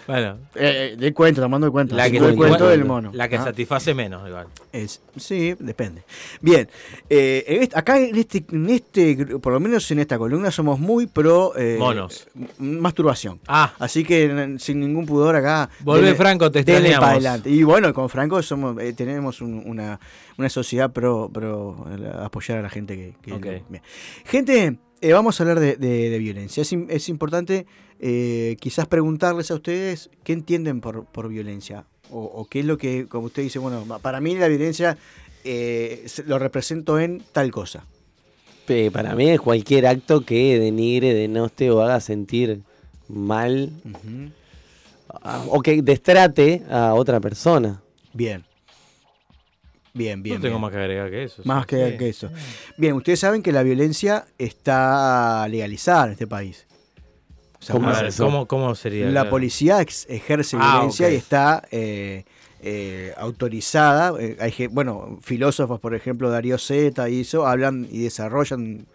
bueno. 0.07 0.37
Eh, 0.55 0.95
del 0.97 1.13
cuento, 1.13 1.39
tomando 1.41 1.67
el 1.67 1.71
cuento. 1.71 1.95
La 1.95 2.09
que, 2.09 2.17
el 2.17 2.35
cuento 2.35 2.67
del 2.67 2.83
mono. 2.83 3.11
La 3.13 3.29
que 3.29 3.37
¿ah? 3.37 3.43
satisface 3.43 3.93
menos, 3.93 4.27
igual. 4.27 4.47
Es- 4.71 5.01
sí, 5.15 5.55
depende. 5.59 6.03
Bien, 6.41 6.67
eh, 7.09 7.69
acá 7.73 7.99
en 7.99 8.15
este, 8.15 8.43
en 8.51 8.69
este, 8.69 9.15
por 9.39 9.53
lo 9.53 9.59
menos 9.59 9.89
en 9.91 9.99
esta 9.99 10.17
columna, 10.17 10.51
somos 10.51 10.79
muy 10.79 11.05
pro 11.07 11.53
eh, 11.57 11.77
Monos. 11.79 12.27
masturbación. 12.57 13.39
Ah, 13.47 13.73
Así 13.79 14.03
que 14.03 14.55
sin 14.59 14.79
ningún 14.79 15.05
pudor 15.05 15.35
acá. 15.35 15.69
Volvé, 15.81 16.11
denle- 16.11 16.15
Franco, 16.17 16.51
te 16.51 16.59
extrañamos. 16.59 16.99
para 16.99 17.11
adelante. 17.13 17.49
Y 17.49 17.63
bueno, 17.63 17.93
con 17.93 18.09
Franco 18.09 18.41
somos, 18.41 18.77
eh, 18.81 18.93
tenemos 18.93 19.41
un- 19.41 19.63
una, 19.65 19.99
una 20.37 20.49
sociedad 20.49 20.91
pro, 20.91 21.29
pro 21.31 21.85
eh, 21.97 22.11
apoyar 22.23 22.57
a 22.57 22.61
la 22.63 22.69
gente 22.69 23.15
que. 23.21 23.35
Gente, 24.25 24.79
eh, 25.01 25.13
vamos 25.13 25.39
a 25.39 25.43
hablar 25.43 25.59
de, 25.59 25.75
de- 25.75 26.09
de 26.09 26.17
violencia. 26.17 26.61
Es, 26.61 26.73
es 26.73 27.09
importante 27.09 27.65
eh, 27.99 28.57
quizás 28.59 28.87
preguntarles 28.87 29.51
a 29.51 29.55
ustedes 29.55 30.09
qué 30.23 30.33
entienden 30.33 30.81
por, 30.81 31.05
por 31.05 31.29
violencia. 31.29 31.85
O, 32.11 32.19
o 32.23 32.45
qué 32.47 32.59
es 32.59 32.65
lo 32.65 32.77
que, 32.77 33.07
como 33.07 33.25
usted 33.27 33.41
dice, 33.43 33.57
bueno, 33.59 33.83
para 34.01 34.21
mí 34.21 34.35
la 34.35 34.47
violencia 34.47 34.97
eh, 35.43 36.05
lo 36.27 36.37
represento 36.39 36.99
en 36.99 37.23
tal 37.31 37.51
cosa. 37.51 37.83
Para 38.91 39.13
mí 39.15 39.29
es 39.29 39.39
cualquier 39.39 39.85
acto 39.85 40.21
que 40.21 40.57
denigre, 40.59 41.13
denoste 41.13 41.69
o 41.69 41.81
haga 41.81 41.99
sentir 42.01 42.61
mal 43.07 43.69
a- 45.21 45.43
o 45.49 45.61
que 45.61 45.81
destrate 45.83 46.63
a 46.69 46.93
otra 46.95 47.19
persona. 47.19 47.81
Bien. 48.13 48.43
Bien, 49.93 50.21
bien. 50.21 50.35
no 50.37 50.41
tengo 50.41 50.55
bien. 50.55 50.61
más 50.61 50.71
que 50.71 50.77
agregar 50.77 51.09
que 51.09 51.23
eso. 51.23 51.41
Más 51.45 51.61
sí, 51.63 51.67
que, 51.75 51.95
que 51.97 52.09
eso. 52.09 52.29
Bien, 52.77 52.93
ustedes 52.93 53.19
saben 53.19 53.41
que 53.41 53.51
la 53.51 53.63
violencia 53.63 54.25
está 54.37 55.47
legalizada 55.47 56.05
en 56.07 56.11
este 56.13 56.27
país. 56.27 56.65
O 57.59 57.63
sea, 57.65 57.73
¿Cómo 58.47 58.75
sería? 58.75 59.05
la 59.05 59.11
Claro. 59.11 59.29
policía 59.29 59.81
ex- 59.81 60.05
ejerce 60.09 60.57
Ah, 60.59 60.73
violencia 60.75 61.09
y 61.11 61.15
está 61.15 61.63
eh, 61.71 62.25
eh, 62.61 63.13
autorizada. 63.17 64.13
Eh, 64.19 64.37
hay, 64.39 64.67
bueno, 64.67 65.19
filósofos, 65.21 65.79
por 65.79 65.95
ejemplo, 65.95 66.29
Darío 66.29 66.57
Zeta 66.57 67.09
y 67.09 67.21
eso, 67.21 67.45
hablan 67.47 67.87
y 67.91 67.99
desarrollan 68.03 68.87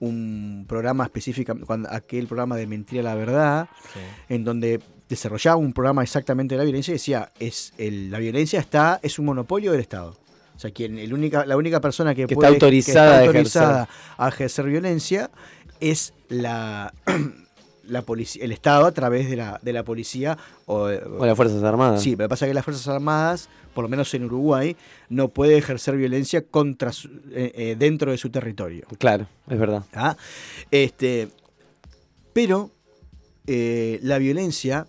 un 0.00 0.64
programa 0.68 1.04
específico, 1.04 1.54
cuando, 1.66 1.90
aquel 1.90 2.26
programa 2.26 2.56
de 2.56 2.66
Mentira 2.66 3.00
a 3.00 3.04
la 3.04 3.14
Verdad, 3.14 3.68
Sí. 3.92 4.00
en 4.28 4.44
donde 4.44 4.80
desarrollaba 5.08 5.56
un 5.56 5.72
programa 5.72 6.02
exactamente 6.02 6.54
de 6.54 6.58
la 6.58 6.64
violencia 6.64 6.92
y 6.92 6.94
decía, 6.94 7.30
es 7.38 7.72
el, 7.78 8.10
la 8.10 8.18
violencia 8.18 8.58
está 8.60 9.00
es 9.02 9.18
un 9.18 9.26
monopolio 9.26 9.72
del 9.72 9.80
Estado. 9.80 10.16
O 10.56 10.58
sea, 10.58 10.70
quien, 10.70 10.98
el 10.98 11.12
única, 11.12 11.44
la 11.46 11.56
única 11.56 11.80
persona 11.80 12.14
que, 12.14 12.26
Que 12.26 12.34
está 12.34 12.36
puede, 12.36 12.52
autorizada 12.54 13.18
a 13.18 13.20
que 13.20 13.24
está 13.26 13.30
ejercer. 13.38 13.62
autorizada 13.62 13.88
a 14.18 14.28
ejercer 14.28 14.64
violencia 14.66 15.30
es 15.80 16.14
la, 16.28 16.92
la 17.88 18.02
policía, 18.02 18.44
el 18.44 18.52
Estado 18.52 18.86
a 18.86 18.92
través 18.92 19.28
de 19.28 19.36
la, 19.36 19.58
de 19.62 19.72
la 19.72 19.82
policía 19.84 20.36
o, 20.66 20.84
O 21.18 21.26
las 21.26 21.36
Fuerzas 21.36 21.62
Armadas. 21.62 22.02
Sí, 22.02 22.16
pero 22.16 22.28
pasa 22.28 22.46
que 22.46 22.54
las 22.54 22.64
Fuerzas 22.64 22.86
Armadas, 22.88 23.48
por 23.74 23.82
lo 23.84 23.88
menos 23.88 24.12
en 24.14 24.24
Uruguay, 24.24 24.76
no 25.08 25.28
puede 25.28 25.56
ejercer 25.58 25.96
violencia 25.96 26.42
contra 26.46 26.92
su- 26.92 27.08
eh, 27.32 27.52
eh, 27.54 27.76
dentro 27.78 28.10
de 28.10 28.18
su 28.18 28.30
territorio. 28.30 28.86
Claro, 28.98 29.26
es 29.48 29.58
verdad. 29.58 29.84
¿ah? 29.94 30.16
Este, 30.70 31.28
pero 32.32 32.70
eh, 33.46 33.98
la 34.02 34.18
violencia 34.18 34.86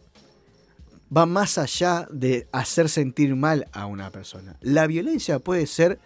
va 1.16 1.26
más 1.26 1.58
allá 1.58 2.08
de 2.12 2.48
hacer 2.52 2.90
sentir 2.90 3.36
mal 3.36 3.68
a 3.74 3.86
una 3.86 4.10
persona. 4.10 4.56
La 4.62 4.88
violencia 4.88 5.40
puede 5.40 5.68
ser 5.68 6.00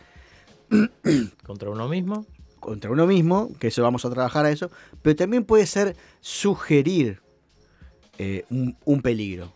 Contra 1.46 1.70
uno 1.72 1.88
mismo. 1.88 2.26
Contra 2.60 2.92
uno 2.92 3.08
mismo, 3.08 3.50
que 3.60 3.68
eso 3.68 3.82
vamos 3.84 4.06
a 4.06 4.10
trabajar 4.10 4.46
a 4.46 4.52
eso, 4.52 4.70
pero 5.02 5.16
también 5.16 5.44
puede 5.46 5.66
ser 5.66 5.96
sugerir 6.22 7.22
eh, 8.18 8.46
un, 8.50 8.78
un 8.86 9.02
peligro. 9.02 9.52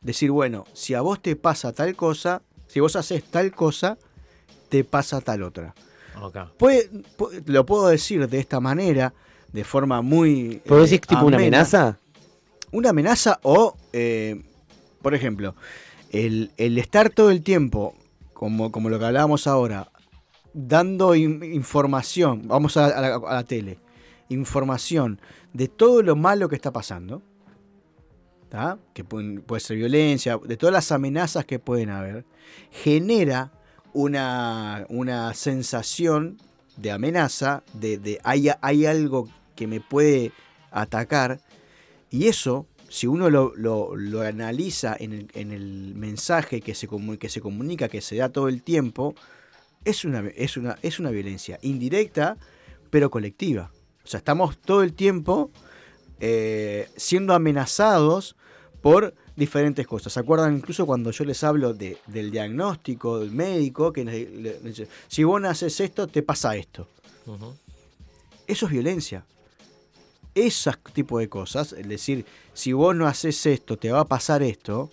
Decir, 0.00 0.30
bueno, 0.30 0.64
si 0.72 0.94
a 0.94 1.00
vos 1.00 1.20
te 1.20 1.36
pasa 1.36 1.72
tal 1.72 1.94
cosa, 1.96 2.42
si 2.66 2.80
vos 2.80 2.96
haces 2.96 3.24
tal 3.24 3.52
cosa, 3.52 3.98
te 4.68 4.84
pasa 4.84 5.20
tal 5.20 5.42
otra. 5.42 5.74
Puede- 6.58 6.90
pu- 7.18 7.42
lo 7.46 7.66
puedo 7.66 7.88
decir 7.88 8.26
de 8.28 8.38
esta 8.38 8.60
manera, 8.60 9.12
de 9.52 9.64
forma 9.64 10.02
muy... 10.02 10.62
¿Puedo 10.66 10.80
eh, 10.80 10.84
decir 10.84 11.00
tipo 11.00 11.24
una 11.26 11.36
amena. 11.36 11.58
amenaza? 11.58 11.98
Una 12.72 12.90
amenaza 12.90 13.38
o, 13.42 13.76
eh, 13.92 14.42
por 15.02 15.14
ejemplo, 15.14 15.54
el, 16.10 16.50
el 16.56 16.78
estar 16.78 17.10
todo 17.10 17.30
el 17.30 17.42
tiempo, 17.42 17.94
como, 18.32 18.70
como 18.72 18.88
lo 18.90 18.98
que 18.98 19.04
hablábamos 19.06 19.46
ahora, 19.46 19.90
dando 20.56 21.14
in- 21.14 21.42
información, 21.44 22.48
vamos 22.48 22.76
a, 22.78 22.88
la, 23.00 23.44
tele, 23.44 23.78
información 24.30 25.20
de 25.52 25.68
todo 25.68 26.02
lo 26.02 26.16
malo 26.16 26.48
que 26.48 26.56
está 26.56 26.72
pasando, 26.72 27.22
¿tá? 28.48 28.78
que 28.94 29.04
puede 29.04 29.60
ser 29.60 29.76
violencia, 29.76 30.38
de 30.42 30.56
todas 30.56 30.72
las 30.72 30.90
amenazas 30.92 31.44
que 31.44 31.58
pueden 31.58 31.90
haber, 31.90 32.24
genera 32.70 33.52
una, 33.92 34.86
una 34.88 35.34
sensación 35.34 36.38
de 36.78 36.90
amenaza, 36.90 37.62
de, 37.74 37.98
de 37.98 38.18
hay, 38.24 38.48
hay 38.62 38.86
algo 38.86 39.28
que 39.54 39.66
me 39.66 39.80
puede 39.80 40.32
atacar, 40.70 41.40
y 42.10 42.28
eso, 42.28 42.66
si 42.88 43.06
uno 43.06 43.28
lo, 43.28 43.52
lo- 43.56 43.94
lo 43.94 44.22
analiza 44.22 44.96
en 44.98 45.12
el, 45.12 45.28
en 45.34 45.50
el 45.52 45.94
mensaje 45.96 46.62
que 46.62 46.74
se, 46.74 46.88
que 47.18 47.28
se 47.28 47.40
comunica, 47.42 47.88
que 47.88 48.00
se 48.00 48.16
da 48.16 48.30
todo 48.30 48.48
el 48.48 48.62
tiempo, 48.62 49.14
es 49.86 50.04
una, 50.04 50.20
es 50.34 50.56
una, 50.56 50.76
es 50.82 50.98
una 50.98 51.10
violencia 51.10 51.58
indirecta, 51.62 52.36
pero 52.90 53.10
colectiva. 53.10 53.70
O 54.04 54.06
sea, 54.06 54.18
estamos 54.18 54.58
todo 54.58 54.82
el 54.82 54.92
tiempo 54.92 55.50
eh, 56.20 56.88
siendo 56.96 57.34
amenazados 57.34 58.36
por 58.80 59.14
diferentes 59.36 59.86
cosas. 59.86 60.12
¿Se 60.12 60.20
acuerdan 60.20 60.56
incluso 60.56 60.86
cuando 60.86 61.10
yo 61.10 61.24
les 61.24 61.42
hablo 61.44 61.74
de- 61.74 61.98
del 62.06 62.30
diagnóstico 62.30 63.18
del 63.20 63.32
médico? 63.32 63.92
Que 63.92 64.04
le- 64.04 64.30
le- 64.30 64.60
le 64.60 64.68
dice, 64.70 64.88
si 65.08 65.24
vos 65.24 65.40
no 65.40 65.48
haces 65.48 65.78
esto, 65.80 66.06
te 66.06 66.22
pasa 66.22 66.56
esto. 66.56 66.88
Ujú. 67.26 67.54
Eso 68.46 68.66
es 68.66 68.72
violencia. 68.72 69.24
Ese 70.34 70.70
tipo 70.92 71.18
de 71.18 71.28
cosas, 71.28 71.72
es 71.72 71.88
decir, 71.88 72.24
si 72.52 72.72
vos 72.72 72.94
no 72.94 73.06
haces 73.06 73.44
esto, 73.46 73.76
te 73.78 73.90
va 73.90 74.00
a 74.00 74.04
pasar 74.04 74.42
esto, 74.42 74.90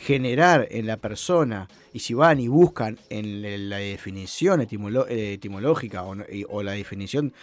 generar 0.00 0.66
en 0.70 0.86
la 0.86 0.96
persona, 0.96 1.68
y 1.92 1.98
si 1.98 2.14
van 2.14 2.40
y 2.40 2.48
buscan 2.48 2.98
en 3.10 3.68
la 3.68 3.76
definición 3.76 4.62
etimológica 4.62 6.04
o, 6.04 6.62
la 6.62 6.72
definición, 6.72 7.34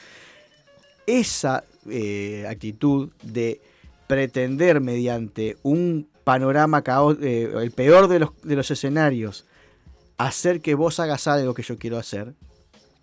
esa 1.05 1.63
eh, 1.89 2.45
actitud 2.49 3.09
de 3.21 3.61
pretender 4.07 4.81
mediante 4.81 5.55
un 5.61 6.07
panorama 6.23 6.83
cao- 6.83 7.17
eh, 7.21 7.51
el 7.61 7.71
peor 7.71 8.07
de 8.07 8.19
los, 8.19 8.29
de 8.41 8.55
los 8.55 8.71
escenarios, 8.71 9.45
hacer 10.17 10.59
que 10.59 10.73
vos 10.73 10.99
hagas 10.99 11.27
algo 11.27 11.53
que 11.53 11.61
yo 11.61 11.77
quiero 11.77 11.97
hacer, 11.99 12.33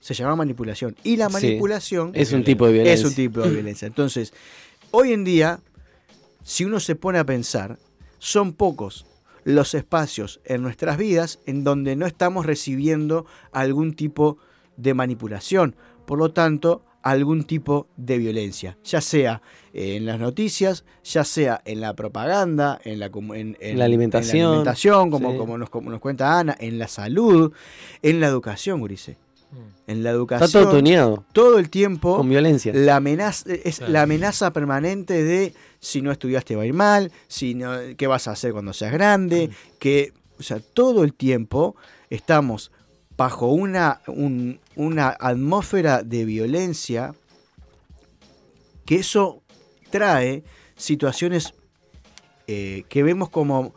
se 0.01 0.15
llama 0.15 0.35
manipulación. 0.35 0.97
Y 1.05 1.17
la 1.17 1.29
Sí. 1.29 1.33
manipulación 1.35 2.11
Es 2.15 2.33
un 2.33 2.43
tipo 2.43 2.67
de 2.67 2.73
violencia. 2.73 2.95
es 3.01 3.09
un 3.09 3.15
tipo 3.15 3.41
de 3.41 3.51
violencia. 3.51 3.87
Entonces, 3.87 4.35
hoy 4.91 5.13
en 5.13 5.23
día, 5.23 5.61
si 6.43 6.65
uno 6.65 6.81
se 6.81 6.97
pone 6.97 7.19
a 7.21 7.25
pensar, 7.25 7.79
son 8.19 8.53
pocos 8.53 9.07
los 9.45 9.75
espacios 9.75 10.41
en 10.45 10.63
nuestras 10.63 10.99
vidas 10.99 11.39
en 11.47 11.65
donde 11.65 11.97
no 11.97 12.07
estamos 12.07 12.47
recibiendo 12.47 13.27
algún 13.53 13.95
tipo 13.95 14.39
de 14.77 14.95
manipulación. 14.95 15.77
Por 16.07 16.19
lo 16.19 16.33
tanto, 16.33 16.83
algún 17.03 17.45
tipo 17.45 17.87
de 17.99 18.17
violencia, 18.17 18.79
ya 18.83 19.01
sea 19.03 19.43
eh, 19.75 19.97
en 19.97 20.07
las 20.07 20.19
noticias, 20.19 20.85
ya 21.05 21.23
sea 21.25 21.61
en 21.67 21.81
la 21.83 21.95
propaganda, 21.95 22.81
en 22.83 22.99
la, 22.99 23.11
en, 23.35 23.57
en- 23.61 23.79
La 23.79 23.85
alimentación, 23.85 24.37
en 24.37 24.43
la 24.43 24.49
alimentación, 24.51 25.11
como, 25.11 25.33
sí. 25.33 25.37
como, 25.39 25.59
nos, 25.59 25.69
como 25.71 25.91
nos 25.91 26.01
cuenta 26.01 26.39
Ana, 26.39 26.57
en 26.59 26.79
la 26.79 26.89
salud, 26.89 27.53
en 28.03 28.21
la 28.21 28.27
educación, 28.29 28.81
Gurice. 28.81 29.19
En 29.87 30.03
la 30.03 30.11
Está 30.11 30.17
educación, 30.17 30.63
todo 30.65 30.77
tuneado, 30.79 31.25
todo 31.33 31.59
el 31.59 31.69
tiempo 31.71 32.17
con 32.17 32.29
violencia. 32.29 32.73
la 32.75 32.97
amenaza 32.97 33.45
es 33.53 33.77
Claro. 33.79 33.93
la 33.93 34.03
amenaza 34.03 34.53
permanente 34.53 35.23
de 35.23 35.53
si 35.85 36.01
no 36.03 36.11
estudiaste 36.11 36.57
va 36.57 36.63
a 36.63 36.67
ir 36.67 36.73
mal, 36.75 37.13
si 37.29 37.55
no, 37.55 37.73
qué 37.97 38.07
vas 38.07 38.27
a 38.27 38.33
hacer 38.33 38.53
cuando 38.53 38.73
seas 38.73 38.93
grande, 38.93 39.51
que 39.79 40.13
o 40.39 40.43
sea, 40.43 40.59
todo 40.61 41.05
el 41.05 41.15
tiempo 41.15 41.77
estamos 42.11 42.73
bajo 43.17 43.47
una, 43.49 44.01
un- 44.09 44.59
una 44.77 45.17
atmósfera 45.21 46.03
de 46.03 46.25
violencia 46.25 47.15
que 48.85 48.97
eso 48.97 49.43
trae 49.91 50.43
situaciones 50.77 51.55
eh, 52.47 52.85
que 52.89 53.03
vemos 53.03 53.31
como 53.31 53.75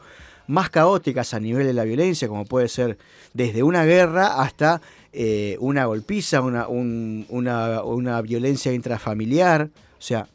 más 0.48 0.70
caóticas 0.70 1.34
a 1.34 1.40
nivel 1.40 1.66
de 1.68 1.74
la 1.74 1.84
violencia, 1.84 2.28
como 2.28 2.46
puede 2.46 2.68
ser 2.70 2.98
desde 3.34 3.64
una 3.64 3.84
guerra 3.86 4.42
hasta 4.42 4.82
eh, 5.14 5.58
una 5.60 5.86
golpiza, 5.86 6.42
una, 6.42 6.68
un- 6.68 7.26
una, 7.30 7.84
una 7.84 8.22
violencia 8.22 8.74
intrafamiliar, 8.74 9.70
o 9.98 10.02
sea, 10.02 10.28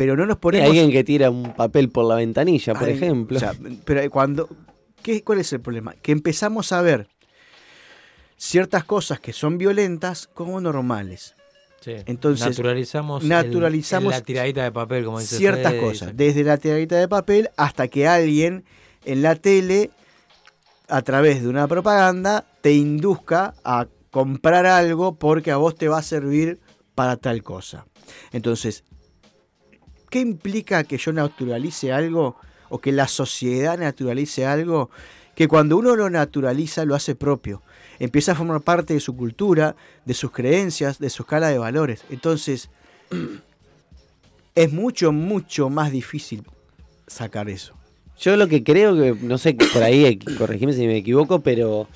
pero 0.00 0.16
no 0.16 0.24
nos 0.24 0.36
Hay 0.36 0.40
ponemos... 0.40 0.68
alguien 0.70 0.90
que 0.90 1.04
tira 1.04 1.28
un 1.28 1.52
papel 1.52 1.90
por 1.90 2.06
la 2.06 2.14
ventanilla, 2.14 2.72
por 2.72 2.88
Ay, 2.88 2.94
ejemplo. 2.94 3.36
o 3.36 3.38
sea, 3.38 3.52
pero 3.84 4.10
cuando. 4.10 4.48
¿qué, 5.02 5.22
¿Cuál 5.22 5.40
es 5.40 5.52
el 5.52 5.60
problema? 5.60 5.94
Que 6.00 6.10
empezamos 6.12 6.72
a 6.72 6.80
ver 6.80 7.06
ciertas 8.38 8.84
cosas 8.84 9.20
que 9.20 9.34
son 9.34 9.58
violentas 9.58 10.26
como 10.32 10.58
normales. 10.58 11.34
Sí. 11.82 11.92
Entonces, 12.06 12.46
naturalizamos, 12.48 13.24
el- 13.24 13.28
naturalizamos 13.28 14.10
la 14.14 14.22
tiradita 14.22 14.62
de 14.64 14.72
papel, 14.72 15.04
como 15.04 15.20
dice 15.20 15.36
ciertas 15.36 15.72
Fede, 15.72 15.82
cosas, 15.82 16.16
desde 16.16 16.44
la 16.44 16.56
tiradita 16.56 16.96
de 16.96 17.06
papel 17.06 17.50
hasta 17.58 17.88
que 17.88 18.08
alguien 18.08 18.64
en 19.04 19.20
la 19.20 19.34
tele, 19.34 19.90
a 20.88 21.02
través 21.02 21.42
de 21.42 21.48
una 21.48 21.68
propaganda, 21.68 22.46
te 22.62 22.72
induzca 22.72 23.52
a 23.64 23.86
comprar 24.10 24.64
algo 24.64 25.16
porque 25.16 25.50
a 25.50 25.58
vos 25.58 25.74
te 25.74 25.88
va 25.88 25.98
a 25.98 26.02
servir 26.02 26.58
para 26.94 27.18
tal 27.18 27.42
cosa. 27.42 27.84
Entonces, 28.32 28.84
¿qué 30.10 30.20
implica 30.20 30.84
que 30.84 30.98
yo 30.98 31.12
naturalice 31.12 31.92
algo 31.92 32.36
o 32.68 32.78
que 32.80 32.92
la 32.92 33.08
sociedad 33.08 33.78
naturalice 33.78 34.44
algo? 34.44 34.90
Que 35.34 35.48
cuando 35.48 35.78
uno 35.78 35.96
lo 35.96 36.10
naturaliza 36.10 36.84
lo 36.84 36.94
hace 36.94 37.14
propio. 37.14 37.62
Empieza 37.98 38.32
a 38.32 38.34
formar 38.34 38.60
parte 38.60 38.94
de 38.94 39.00
su 39.00 39.16
cultura, 39.16 39.76
de 40.04 40.14
sus 40.14 40.32
creencias, 40.32 40.98
de 40.98 41.08
su 41.08 41.22
escala 41.22 41.48
de 41.48 41.58
valores. 41.58 42.04
Entonces, 42.10 42.68
es 44.54 44.72
mucho, 44.72 45.12
mucho 45.12 45.70
más 45.70 45.92
difícil 45.92 46.42
sacar 47.06 47.48
eso. 47.48 47.74
Yo 48.18 48.36
lo 48.36 48.48
que 48.48 48.62
creo 48.62 48.94
que, 48.94 49.16
no 49.22 49.38
sé, 49.38 49.54
por 49.54 49.82
ahí, 49.82 50.04
eh, 50.04 50.18
corregime 50.36 50.74
si 50.74 50.86
me 50.86 50.96
equivoco, 50.96 51.40
pero 51.40 51.88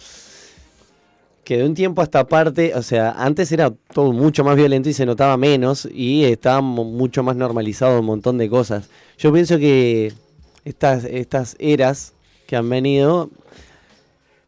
que 1.44 1.58
de 1.58 1.64
un 1.64 1.74
tiempo 1.74 2.00
a 2.00 2.04
esta 2.04 2.26
parte, 2.26 2.74
o 2.74 2.82
sea, 2.82 3.12
antes 3.12 3.52
era 3.52 3.70
todo 3.92 4.12
mucho 4.12 4.42
más 4.44 4.56
violento 4.56 4.88
y 4.88 4.92
se 4.94 5.06
notaba 5.06 5.36
menos 5.36 5.88
y 5.92 6.24
estaba 6.24 6.60
mu- 6.60 6.84
mucho 6.84 7.22
más 7.22 7.36
normalizado 7.36 8.00
un 8.00 8.06
montón 8.06 8.38
de 8.38 8.48
cosas. 8.48 8.88
Yo 9.18 9.32
pienso 9.32 9.58
que 9.58 10.12
estas, 10.64 11.04
estas 11.04 11.56
eras 11.58 12.14
que 12.46 12.56
han 12.56 12.68
venido 12.68 13.30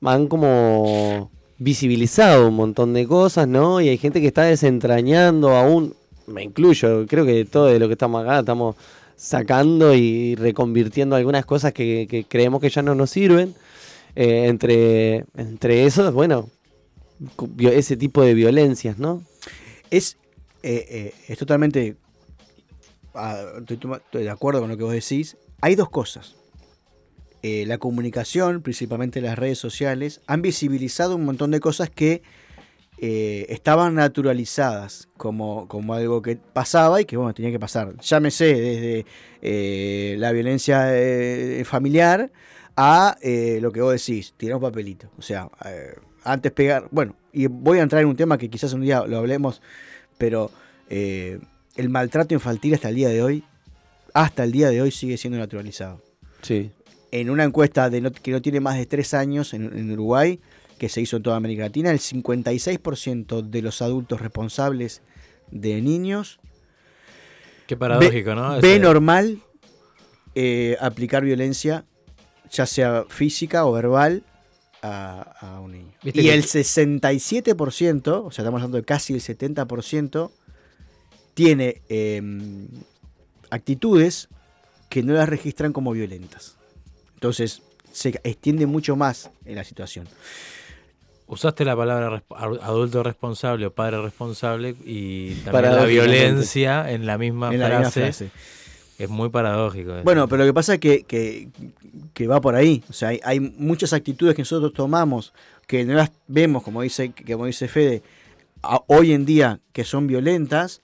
han 0.03 0.29
como 0.29 1.31
visibilizado 1.59 2.49
un 2.49 2.55
montón 2.55 2.93
de 2.93 3.07
cosas, 3.07 3.49
¿no? 3.49 3.81
Y 3.81 3.89
hay 3.89 3.99
gente 3.99 4.21
que 4.21 4.27
está 4.29 4.43
desentrañando 4.43 5.51
aún, 5.51 5.95
me 6.27 6.43
incluyo, 6.43 7.07
creo 7.07 7.25
que 7.25 7.45
todo 7.45 7.67
de 7.67 7.79
lo 7.79 7.89
que 7.89 7.95
estamos 7.95 8.23
acá 8.23 8.41
estamos 8.41 8.77
sacando 9.17 9.95
y 9.95 10.35
reconvirtiendo 10.37 11.17
algunas 11.17 11.47
cosas 11.47 11.73
que, 11.73 12.27
creemos 12.29 12.61
que 12.61 12.71
ya 12.71 12.83
no 12.83 12.95
nos 12.95 13.11
sirven. 13.11 13.55
Eh, 14.15 14.47
entre, 14.47 15.27
entre 15.37 15.85
esos, 15.85 16.15
bueno, 16.15 16.49
ese 17.59 17.97
tipo 17.97 18.23
de 18.23 18.35
violencias, 18.35 18.99
¿no? 18.99 19.23
Es, 19.91 20.17
eh, 20.63 20.87
eh, 20.89 21.15
es 21.29 21.39
totalmente. 21.39 21.97
estoy, 23.59 24.23
de 24.25 24.31
acuerdo 24.31 24.61
con 24.61 24.71
lo 24.71 24.77
que 24.77 24.85
vos 24.85 24.93
decís. 24.93 25.37
Hay 25.61 25.75
dos 25.75 25.89
cosas. 25.89 26.37
Eh, 27.43 27.65
la 27.67 27.79
comunicación, 27.79 28.63
principalmente 28.63 29.21
las 29.21 29.39
redes 29.39 29.59
sociales, 29.59 30.21
han 30.27 30.43
visibilizado 30.43 31.17
un 31.17 31.25
montón 31.25 31.51
de 31.51 31.61
cosas 31.61 31.91
que 31.91 32.23
estaban 32.99 33.95
naturalizadas 33.95 35.11
como, 35.19 35.69
como 35.69 35.93
algo 35.93 36.23
que 36.23 36.37
pasaba 36.37 36.99
y 36.99 37.05
que 37.05 37.19
bueno, 37.19 37.35
tenía 37.35 37.51
que 37.51 37.61
pasar. 37.61 37.95
Llámese 38.01 39.05
desde 39.43 40.17
la 40.17 40.33
violencia 40.33 40.91
familiar 41.67 42.33
a 42.75 43.19
lo 43.23 43.71
que 43.71 43.83
vos 43.83 43.93
decís, 43.93 44.33
tirar 44.39 44.57
un 44.57 44.63
papelito. 44.63 45.11
O 45.19 45.23
sea, 45.23 45.51
antes 46.27 46.53
pegar. 46.53 46.89
Bueno, 46.91 47.15
y 47.33 47.47
voy 47.47 47.79
a 47.79 47.83
entrar 47.83 48.03
en 48.03 48.09
un 48.09 48.17
tema 48.17 48.37
que 48.39 48.49
quizás 48.51 48.73
un 48.73 48.83
día 48.83 49.05
lo 49.07 49.19
hablemos, 49.19 49.63
pero 50.19 50.51
eh, 50.91 51.39
el 51.77 51.89
maltrato 51.89 52.35
infantil 52.35 52.75
hasta 52.75 52.89
el 52.89 52.95
día 52.97 53.09
de 53.09 53.23
hoy, 53.23 53.45
hasta 54.15 54.45
el 54.45 54.53
día 54.53 54.69
de 54.71 54.83
hoy 54.83 54.91
sigue 54.91 55.17
siendo 55.17 55.39
naturalizado 55.39 56.03
Sí. 56.43 56.71
en 57.11 57.31
una 57.31 57.45
encuesta 57.45 57.91
de 57.91 58.01
no- 58.01 58.13
que 58.13 58.31
no 58.33 58.41
tiene 58.43 58.61
más 58.61 58.77
de 58.77 58.87
tres 58.87 59.15
años 59.15 59.53
en, 59.55 59.65
en 59.77 59.91
Uruguay, 59.93 60.41
que 60.79 60.89
se 60.89 61.01
hizo 61.01 61.17
en 61.17 61.23
toda 61.23 61.37
América 61.37 61.63
Latina, 61.63 61.91
el 61.91 61.99
56% 62.01 63.43
de 63.43 63.63
los 63.63 63.81
adultos 63.83 64.21
responsables 64.21 65.03
de 65.51 65.81
niños 65.81 66.39
Qué 67.67 67.77
paradójico, 67.77 68.35
¿no? 68.35 68.53
ve 68.61 68.75
Ese- 68.75 68.79
normal 68.79 69.39
eh, 70.35 70.77
aplicar 70.81 71.25
violencia, 71.25 71.85
ya 72.51 72.67
sea 72.67 73.05
física 73.09 73.65
o 73.67 73.73
verbal, 73.73 74.23
a, 74.83 75.21
a 75.41 75.61
un 75.61 75.73
niño. 75.73 75.93
Viste 76.03 76.21
Y 76.21 76.25
que- 76.25 76.35
el 76.35 76.45
67%, 76.45 78.25
o 78.27 78.31
sea, 78.31 78.43
estamos 78.43 78.59
hablando 78.61 78.77
de 78.79 78.85
casi 78.85 79.15
el 79.15 79.21
70%, 79.21 80.31
tiene 81.35 81.83
eh, 81.89 82.23
actitudes 83.51 84.29
que 84.89 85.03
no 85.03 85.13
las 85.15 85.29
registran 85.29 85.73
como 85.73 85.93
violentas. 85.93 86.57
Entonces, 87.15 87.63
se 87.93 88.11
extiende 88.25 88.67
mucho 88.67 88.97
más 88.97 89.31
en 89.45 89.57
la 89.57 89.65
situación. 89.65 90.07
Usaste 91.29 91.65
la 91.65 91.75
palabra 91.75 92.23
adulto 92.63 93.03
responsable 93.03 93.67
o 93.67 93.73
padre 93.75 94.01
responsable 94.01 94.77
y 94.85 95.31
también 95.31 95.45
la 95.47 95.53
Paradójicamente. 95.53 96.17
violencia 96.21 96.91
en 96.93 97.05
la 97.05 97.19
misma, 97.19 97.53
en 97.53 97.59
la 97.61 97.69
misma 97.71 97.91
frase. 97.91 98.31
Es 98.99 99.09
muy 99.11 99.29
paradójico. 99.29 99.93
Bueno, 100.05 100.27
pero 100.29 100.43
lo 100.45 100.49
que 100.49 100.55
pasa 100.55 100.75
es 100.75 100.81
que, 100.81 101.03
que, 101.03 101.49
que 102.15 102.27
va 102.27 102.41
por 102.41 102.55
ahí. 102.55 102.83
O 102.89 102.93
sea, 102.93 103.09
hay, 103.11 103.21
hay 103.25 103.41
muchas 103.41 103.93
actitudes 103.93 104.35
que 104.35 104.43
nosotros 104.43 104.73
tomamos 104.73 105.33
que 105.67 105.85
no 105.85 105.95
las 105.95 106.11
vemos, 106.29 106.63
como 106.63 106.83
dice, 106.83 107.13
como 107.27 107.47
dice 107.47 107.69
Fede, 107.69 108.03
a- 108.63 108.83
hoy 108.87 109.13
en 109.13 109.27
día 109.27 109.61
que 109.73 109.85
son 109.85 110.07
violentas 110.07 110.81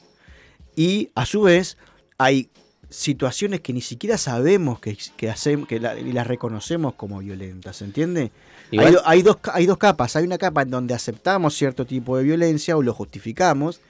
y 0.77 1.11
a 1.15 1.25
su 1.25 1.43
vez 1.43 1.79
hay 2.19 2.51
situaciones 2.91 3.61
que 3.61 3.73
ni 3.73 3.81
siquiera 3.81 4.19
sabemos 4.19 4.79
que, 4.81 4.99
que, 5.17 5.31
hacemos, 5.31 5.67
que 5.67 5.81
la- 5.81 5.99
y 5.99 6.13
las 6.13 6.27
reconocemos 6.27 6.95
como 6.95 7.21
violentas, 7.21 7.81
¿entiende? 7.81 8.31
Hay, 8.79 8.95
hay 9.05 9.23
dos, 9.23 9.39
hay 9.53 9.67
dos 9.67 9.79
capas. 9.79 10.17
Hay 10.17 10.25
una 10.25 10.37
capa 10.39 10.63
en 10.63 10.71
donde 10.71 10.93
aceptamos 10.95 11.55
cierto 11.55 11.87
tipo 11.87 12.17
de 12.19 12.25
violencia 12.25 12.77
o 12.77 12.83
lo 12.83 12.93
justificamos, 12.93 13.81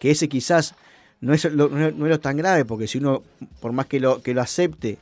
que 0.00 0.10
ese 0.10 0.28
quizás 0.28 0.74
no 1.20 1.34
es 1.34 1.44
lo, 1.46 1.68
no 1.68 1.90
no 1.90 2.06
es 2.06 2.20
tan 2.20 2.36
grave, 2.36 2.64
porque 2.64 2.86
si 2.86 2.98
uno, 2.98 3.22
por 3.60 3.72
más 3.72 3.86
que 3.86 4.00
lo, 4.00 4.22
que 4.22 4.34
lo 4.34 4.40
acepte, 4.42 4.98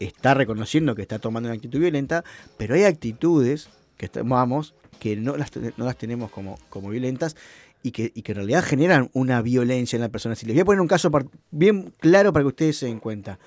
está 0.00 0.34
reconociendo 0.34 0.94
que 0.94 1.02
está 1.02 1.18
tomando 1.18 1.48
una 1.48 1.56
actitud 1.56 1.80
violenta, 1.80 2.22
pero 2.56 2.74
hay 2.74 2.84
actitudes 2.84 3.68
que 3.96 4.08
tomamos 4.08 4.74
que 5.00 5.16
no 5.16 5.36
las, 5.36 5.50
no 5.56 5.84
las 5.84 5.96
tenemos 5.96 6.30
como, 6.30 6.58
como 6.70 6.90
violentas 6.90 7.36
y 7.82 7.90
que, 7.92 8.10
y 8.14 8.22
que 8.22 8.32
en 8.32 8.36
realidad 8.36 8.64
generan 8.64 9.10
una 9.12 9.42
violencia 9.42 9.96
en 9.96 10.02
la 10.02 10.08
persona. 10.08 10.34
Si 10.34 10.46
les 10.46 10.54
voy 10.54 10.62
a 10.62 10.64
poner 10.64 10.80
un 10.80 10.88
caso 10.88 11.10
bien 11.50 11.92
claro 11.98 12.32
para 12.32 12.42
que 12.44 12.48
ustedes 12.48 12.76
se 12.78 12.86
den 12.86 12.98
cuenta. 13.00 13.38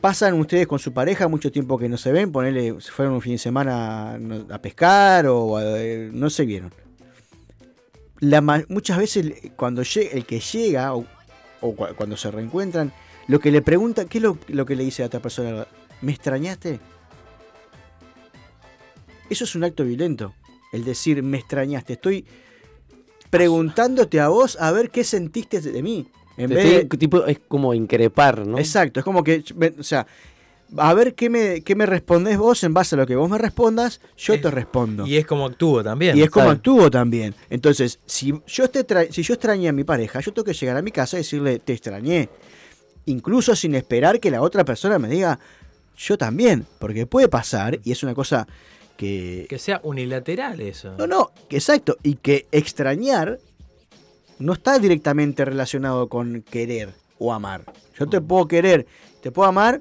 Pasan 0.00 0.34
ustedes 0.34 0.66
con 0.66 0.78
su 0.78 0.92
pareja 0.92 1.26
mucho 1.28 1.50
tiempo 1.50 1.76
que 1.76 1.88
no 1.88 1.96
se 1.96 2.12
ven, 2.12 2.30
ponele, 2.30 2.80
se 2.80 2.92
fueron 2.92 3.14
un 3.14 3.20
fin 3.20 3.32
de 3.32 3.38
semana 3.38 4.14
a 4.50 4.58
pescar 4.62 5.26
o 5.26 5.56
a- 5.56 5.80
eh, 5.80 6.08
no 6.12 6.30
se 6.30 6.44
vieron. 6.46 6.72
La 8.20 8.40
muchas 8.68 8.98
veces 8.98 9.32
cuando 9.56 9.82
el 10.12 10.24
que 10.26 10.40
llega 10.40 10.94
o, 10.94 11.04
o 11.60 11.74
cua- 11.76 11.94
cuando 11.94 12.16
se 12.16 12.30
reencuentran, 12.30 12.92
lo 13.28 13.38
que 13.40 13.50
le 13.50 13.62
pregunta, 13.62 14.04
¿qué 14.06 14.18
es 14.18 14.24
lo, 14.24 14.38
lo 14.48 14.66
que 14.66 14.74
le 14.76 14.84
dice 14.84 15.02
a 15.02 15.06
otra 15.06 15.20
persona? 15.20 15.66
¿Me 16.00 16.12
extrañaste? 16.12 16.80
Eso 19.30 19.44
es 19.44 19.54
un 19.54 19.64
acto 19.64 19.84
violento. 19.84 20.34
El 20.72 20.84
decir, 20.84 21.22
me 21.22 21.38
extrañaste. 21.38 21.94
Estoy 21.94 22.24
preguntándote 23.30 24.20
a 24.20 24.28
vos 24.28 24.56
a 24.60 24.72
ver 24.72 24.90
qué 24.90 25.04
sentiste 25.04 25.60
de 25.60 25.82
mí. 25.82 26.08
En 26.36 26.50
vez 26.50 26.88
de- 26.88 26.96
tipo, 26.96 27.24
es 27.26 27.38
como 27.46 27.74
increpar, 27.74 28.46
¿no? 28.46 28.58
Exacto, 28.58 29.00
es 29.00 29.04
como 29.04 29.22
que, 29.24 29.44
o 29.78 29.82
sea, 29.82 30.06
a 30.76 30.92
ver 30.94 31.14
qué 31.14 31.30
me, 31.30 31.62
qué 31.62 31.74
me 31.74 31.86
respondés 31.86 32.36
vos 32.38 32.62
en 32.64 32.74
base 32.74 32.94
a 32.94 32.98
lo 32.98 33.06
que 33.06 33.16
vos 33.16 33.28
me 33.30 33.38
respondas, 33.38 34.00
yo 34.16 34.34
Es- 34.34 34.42
te 34.42 34.50
respondo. 34.50 35.06
Y 35.06 35.16
es 35.16 35.26
como 35.26 35.46
actúo 35.46 35.82
también. 35.82 36.16
Y 36.16 36.22
es 36.22 36.30
como 36.30 36.50
actúo 36.50 36.90
también. 36.90 37.34
Entonces, 37.48 37.98
si 38.06 38.32
yo, 38.46 38.70
tra- 38.70 39.10
si 39.10 39.22
yo 39.22 39.34
extrañé 39.34 39.68
a 39.68 39.72
mi 39.72 39.84
pareja, 39.84 40.20
yo 40.20 40.32
tengo 40.32 40.44
que 40.44 40.52
llegar 40.54 40.76
a 40.76 40.82
mi 40.82 40.90
casa 40.92 41.16
y 41.16 41.20
decirle, 41.20 41.58
te 41.58 41.72
extrañé. 41.72 42.28
Incluso 43.06 43.56
sin 43.56 43.74
esperar 43.74 44.20
que 44.20 44.30
la 44.30 44.42
otra 44.42 44.64
persona 44.64 44.98
me 44.98 45.08
diga, 45.08 45.38
yo 45.96 46.18
también. 46.18 46.66
Porque 46.78 47.06
puede 47.06 47.28
pasar, 47.28 47.78
y 47.82 47.92
es 47.92 48.02
una 48.02 48.14
cosa 48.14 48.46
que... 48.98 49.46
Que 49.48 49.58
sea 49.58 49.80
unilateral 49.84 50.60
eso. 50.60 50.94
No, 50.98 51.06
no, 51.06 51.30
exacto. 51.48 51.96
Y 52.02 52.16
que 52.16 52.46
extrañar 52.52 53.38
no 54.38 54.52
está 54.52 54.78
directamente 54.78 55.44
relacionado 55.44 56.08
con 56.08 56.42
querer 56.42 56.90
o 57.18 57.32
amar. 57.32 57.64
Yo 57.98 58.06
te 58.06 58.20
puedo 58.20 58.46
querer, 58.46 58.86
te 59.22 59.30
puedo 59.32 59.48
amar 59.48 59.80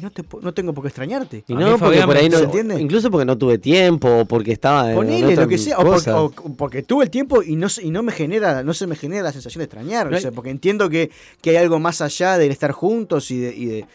no, 0.00 0.10
te, 0.10 0.22
pu- 0.24 0.40
no 0.40 0.54
tengo 0.54 0.72
por 0.72 0.84
qué 0.84 0.88
extrañarte. 0.88 1.44
Y 1.46 1.54
no, 1.54 1.66
porque 1.72 1.78
Fabián 1.78 2.06
por 2.06 2.16
ahí 2.16 2.28
no, 2.28 2.38
¿se 2.38 2.44
entiende? 2.44 2.80
incluso 2.80 3.10
porque 3.10 3.24
no 3.26 3.36
tuve 3.36 3.58
tiempo 3.58 4.08
o 4.20 4.24
porque 4.24 4.52
estaba 4.52 4.90
en 4.90 4.96
Ponele 4.96 5.24
otras 5.26 5.38
lo 5.40 5.48
que 5.48 5.58
sea, 5.58 5.78
o, 5.78 5.82
por- 5.82 5.94
cosas. 5.94 6.14
o 6.16 6.30
porque 6.56 6.82
tuve 6.82 7.04
el 7.04 7.10
tiempo 7.10 7.42
y 7.42 7.56
no, 7.56 7.68
se- 7.68 7.84
y 7.84 7.90
no 7.90 8.02
me 8.02 8.12
genera, 8.12 8.62
no 8.62 8.72
se 8.74 8.86
me 8.86 8.96
genera 8.96 9.22
la 9.24 9.32
sensación 9.32 9.60
de 9.60 9.64
extrañar, 9.64 10.10
No 10.10 10.16
o 10.16 10.20
sea, 10.20 10.32
porque 10.32 10.50
entiendo 10.50 10.88
que, 10.88 11.10
que 11.40 11.50
hay 11.50 11.56
algo 11.56 11.78
más 11.78 12.00
allá 12.00 12.38
del 12.38 12.50
estar 12.52 12.72
juntos 12.72 13.30
y 13.30 13.38
de, 13.40 13.54
y 13.54 13.64
de, 13.66 13.86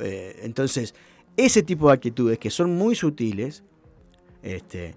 eh, 0.00 0.40
entonces, 0.44 0.94
ese 1.36 1.62
tipo 1.62 1.88
de 1.88 1.94
actitudes 1.94 2.38
que 2.38 2.48
son 2.50 2.74
muy 2.76 2.94
sutiles, 2.94 3.62
este, 4.42 4.94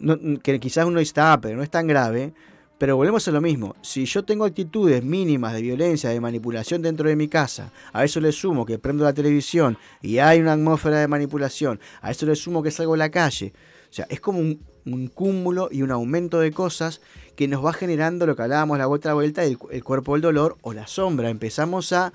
no- 0.00 0.18
que 0.42 0.58
quizás 0.60 0.84
uno 0.86 1.00
está, 1.00 1.32
"Ah, 1.34 1.40
pero 1.40 1.56
no 1.56 1.62
es 1.62 1.70
tan 1.70 1.86
grave, 1.86 2.32
pero 2.78 2.96
volvemos 2.96 3.26
a 3.28 3.32
lo 3.32 3.40
mismo. 3.40 3.76
Si 3.82 4.04
yo 4.06 4.24
tengo 4.24 4.44
actitudes 4.44 5.02
mínimas 5.02 5.52
de 5.52 5.62
violencia, 5.62 6.10
de 6.10 6.20
manipulación 6.20 6.80
dentro 6.80 7.08
de 7.08 7.16
mi 7.16 7.28
casa, 7.28 7.72
a 7.92 8.04
eso 8.04 8.20
le 8.20 8.32
sumo 8.32 8.64
que 8.64 8.78
prendo 8.78 9.04
la 9.04 9.12
televisión 9.12 9.76
y 10.00 10.18
hay 10.18 10.40
una 10.40 10.52
atmósfera 10.52 11.00
de 11.00 11.08
manipulación, 11.08 11.80
a 12.00 12.10
eso 12.10 12.26
le 12.26 12.36
sumo 12.36 12.62
que 12.62 12.70
salgo 12.70 12.94
a 12.94 12.98
la 12.98 13.10
calle, 13.10 13.52
O 13.90 13.92
sea, 13.92 14.06
es 14.08 14.20
como 14.20 14.38
un, 14.38 14.60
un 14.86 15.08
cúmulo 15.08 15.68
y 15.72 15.82
un 15.82 15.90
aumento 15.90 16.38
de 16.40 16.52
cosas 16.52 17.00
que 17.36 17.48
nos 17.48 17.64
va 17.64 17.72
generando 17.72 18.26
lo 18.26 18.36
que 18.36 18.42
hablábamos 18.42 18.78
la 18.78 18.88
otra 18.88 19.14
vuelta, 19.14 19.44
el, 19.44 19.58
el 19.70 19.84
cuerpo 19.84 20.14
del 20.14 20.22
dolor 20.22 20.56
o 20.62 20.72
la 20.72 20.86
sombra. 20.86 21.30
Empezamos 21.30 21.92
a 21.92 22.12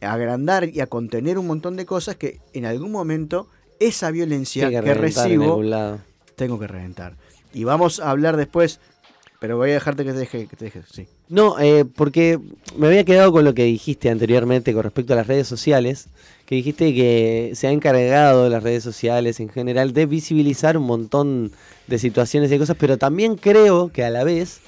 agrandar 0.00 0.68
y 0.68 0.80
a 0.80 0.86
contener 0.86 1.38
un 1.38 1.46
montón 1.46 1.76
de 1.76 1.86
cosas 1.86 2.16
que 2.16 2.40
en 2.52 2.64
algún 2.66 2.92
momento 2.92 3.48
esa 3.80 4.10
violencia 4.10 4.68
que, 4.68 4.94
recibo 4.94 5.62
tengo 6.36 6.58
que 6.58 6.66
reventar. 6.66 7.16
Y 7.52 7.64
vamos 7.64 8.00
a 8.00 8.10
hablar 8.10 8.36
después, 8.36 8.80
pero 9.40 9.56
voy 9.56 9.70
a 9.70 9.74
dejarte 9.74 10.04
que 10.04 10.12
te 10.12 10.18
deje, 10.18 10.46
que 10.46 10.56
te 10.56 10.64
dejes, 10.66 10.84
sí. 10.92 11.06
No, 11.28 11.58
eh, 11.60 11.84
porque 11.84 12.38
me 12.76 12.88
había 12.88 13.04
quedado 13.04 13.30
con 13.32 13.44
lo 13.44 13.54
que 13.54 13.64
dijiste 13.64 14.10
anteriormente 14.10 14.72
con 14.72 14.82
respecto 14.82 15.12
a 15.12 15.16
las 15.16 15.26
redes 15.26 15.46
sociales, 15.46 16.08
que 16.46 16.54
dijiste 16.56 16.94
que 16.94 17.52
se 17.54 17.66
ha 17.66 17.70
encargado 17.70 18.48
las 18.48 18.62
redes 18.62 18.82
sociales 18.82 19.38
en 19.40 19.48
general 19.48 19.92
de 19.92 20.06
visibilizar 20.06 20.76
un 20.78 20.84
montón 20.84 21.52
de 21.86 21.98
situaciones 21.98 22.50
y 22.50 22.58
cosas, 22.58 22.76
pero 22.78 22.96
también 22.98 23.36
creo 23.36 23.90
que 23.92 24.04
a 24.04 24.10
la 24.10 24.24
vez 24.24 24.60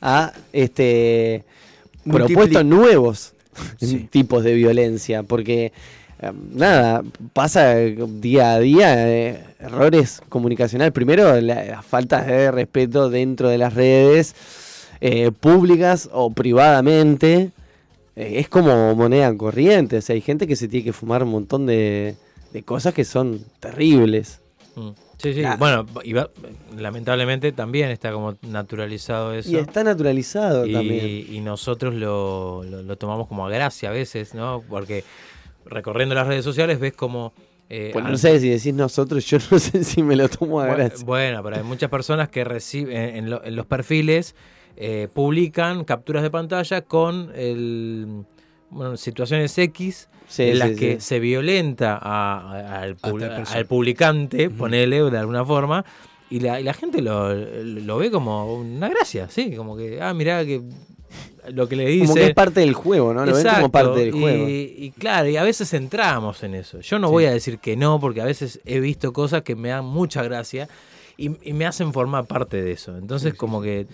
ha 0.00 0.32
este, 0.52 1.44
Multipli- 2.04 2.26
propuesto 2.26 2.64
nuevos 2.64 3.32
Sí. 3.78 4.08
tipos 4.10 4.44
de 4.44 4.54
violencia, 4.54 5.22
porque 5.22 5.72
nada, 6.52 7.02
pasa 7.32 7.74
día 7.74 8.52
a 8.54 8.58
día 8.60 9.08
eh, 9.08 9.44
errores 9.58 10.20
comunicacionales. 10.28 10.92
Primero, 10.92 11.40
la, 11.40 11.64
la 11.64 11.82
falta 11.82 12.22
de 12.22 12.50
respeto 12.50 13.08
dentro 13.10 13.48
de 13.48 13.58
las 13.58 13.74
redes 13.74 14.34
eh, 15.00 15.30
públicas 15.32 16.08
o 16.12 16.30
privadamente. 16.30 17.50
eh, 18.16 18.32
es 18.40 18.48
como 18.48 18.94
moneda 18.94 19.34
corriente. 19.36 19.96
O 19.98 20.00
sea, 20.02 20.14
hay 20.14 20.20
gente 20.20 20.46
que 20.46 20.56
se 20.56 20.68
tiene 20.68 20.84
que 20.84 20.92
fumar 20.92 21.22
un 21.22 21.30
montón 21.30 21.64
de, 21.66 22.16
de 22.52 22.62
cosas 22.62 22.92
que 22.92 23.04
son 23.04 23.40
terribles. 23.60 24.40
Mm. 24.76 24.90
Sí, 25.18 25.34
sí. 25.34 25.42
Nada. 25.42 25.56
Bueno, 25.56 25.86
y 26.02 26.12
va- 26.14 26.30
lamentablemente 26.76 27.52
también 27.52 27.90
está 27.90 28.10
como 28.12 28.36
naturalizado 28.42 29.34
eso. 29.34 29.50
Y 29.50 29.56
está 29.56 29.84
naturalizado 29.84 30.66
y, 30.66 30.72
también. 30.72 31.26
y 31.30 31.40
nosotros 31.40 31.94
lo, 31.94 32.62
lo- 32.64 32.82
lo 32.82 32.96
tomamos 32.96 33.28
como 33.28 33.46
a 33.46 33.50
gracia 33.50 33.90
a 33.90 33.92
veces, 33.92 34.34
¿no? 34.34 34.62
Porque 34.68 35.04
recorriendo 35.70 36.14
las 36.14 36.26
redes 36.26 36.44
sociales 36.44 36.78
ves 36.80 36.92
como... 36.92 37.32
eh, 37.68 37.90
Pues 37.92 38.04
no 38.04 38.16
sé 38.18 38.38
si 38.40 38.48
decís 38.50 38.74
nosotros, 38.74 39.24
yo 39.26 39.38
no 39.50 39.58
sé 39.58 39.84
si 39.84 40.02
me 40.02 40.16
lo 40.16 40.28
tomo 40.28 40.60
a 40.60 40.66
gracia. 40.66 41.04
Bueno, 41.06 41.42
pero 41.42 41.56
hay 41.56 41.62
muchas 41.62 41.88
personas 41.88 42.28
que 42.28 42.44
reciben 42.44 43.16
en, 43.16 43.30
lo- 43.30 43.42
en 43.44 43.56
los 43.56 43.66
perfiles 43.66 44.34
eh, 44.76 45.08
publican 45.12 45.84
capturas 45.84 46.22
de 46.22 46.30
pantalla 46.30 46.82
con 46.82 47.32
el, 47.34 48.24
bueno, 48.70 48.96
situaciones 48.96 49.56
X 49.58 50.08
Sí, 50.26 50.44
en 50.44 50.58
las 50.60 50.68
sí, 50.70 50.76
que 50.76 51.00
se 51.00 51.18
violenta 51.18 51.98
a- 52.00 52.52
a- 52.52 52.82
al, 52.82 52.96
publicante, 53.66 54.48
ponele 54.50 55.02
de 55.10 55.18
alguna 55.18 55.44
forma, 55.44 55.84
y 56.30 56.38
la, 56.38 56.60
y 56.60 56.62
la 56.62 56.72
gente 56.72 57.02
lo, 57.02 57.34
lo 57.34 57.96
ve 57.98 58.10
como 58.12 58.54
una 58.54 58.88
gracia, 58.88 59.28
sí, 59.28 59.56
como 59.56 59.76
que, 59.76 60.00
ah, 60.00 60.14
mirá 60.14 60.44
que 60.44 60.62
lo 61.48 61.68
que 61.68 61.76
le 61.76 61.86
dice. 61.86 62.04
Como 62.06 62.14
que 62.16 62.26
es 62.26 62.34
parte 62.34 62.60
del 62.60 62.74
juego, 62.74 63.12
¿no? 63.14 63.24
Lo 63.24 63.32
ven 63.32 63.42
como 63.42 63.48
Exacto, 63.48 63.68
parte 63.70 63.98
del 64.00 64.08
y, 64.14 64.20
juego. 64.20 64.48
y 64.48 64.92
claro, 64.98 65.28
y 65.28 65.36
a 65.36 65.42
veces 65.42 65.72
entramos 65.74 66.42
en 66.42 66.54
eso. 66.54 66.80
Yo 66.80 66.98
no 66.98 67.08
Sí. 67.08 67.12
voy 67.12 67.24
a 67.26 67.30
decir 67.32 67.58
que 67.58 67.76
no, 67.76 67.98
porque 68.00 68.20
a 68.20 68.24
veces 68.24 68.60
he 68.64 68.80
visto 68.80 69.12
cosas 69.12 69.42
que 69.42 69.56
me 69.56 69.70
dan 69.70 69.84
mucha 69.84 70.22
gracia 70.22 70.68
y, 71.16 71.30
y 71.48 71.52
me 71.52 71.66
hacen 71.66 71.92
formar 71.92 72.26
parte 72.26 72.62
de 72.62 72.72
eso. 72.72 72.96
Entonces, 72.96 73.34
como 73.34 73.60
que 73.62 73.86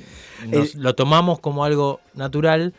nos- 0.49 0.75
El- 0.75 0.83
lo 0.83 0.95
tomamos 0.95 1.39
como 1.41 1.65
algo 1.65 2.01
natural 2.15 2.73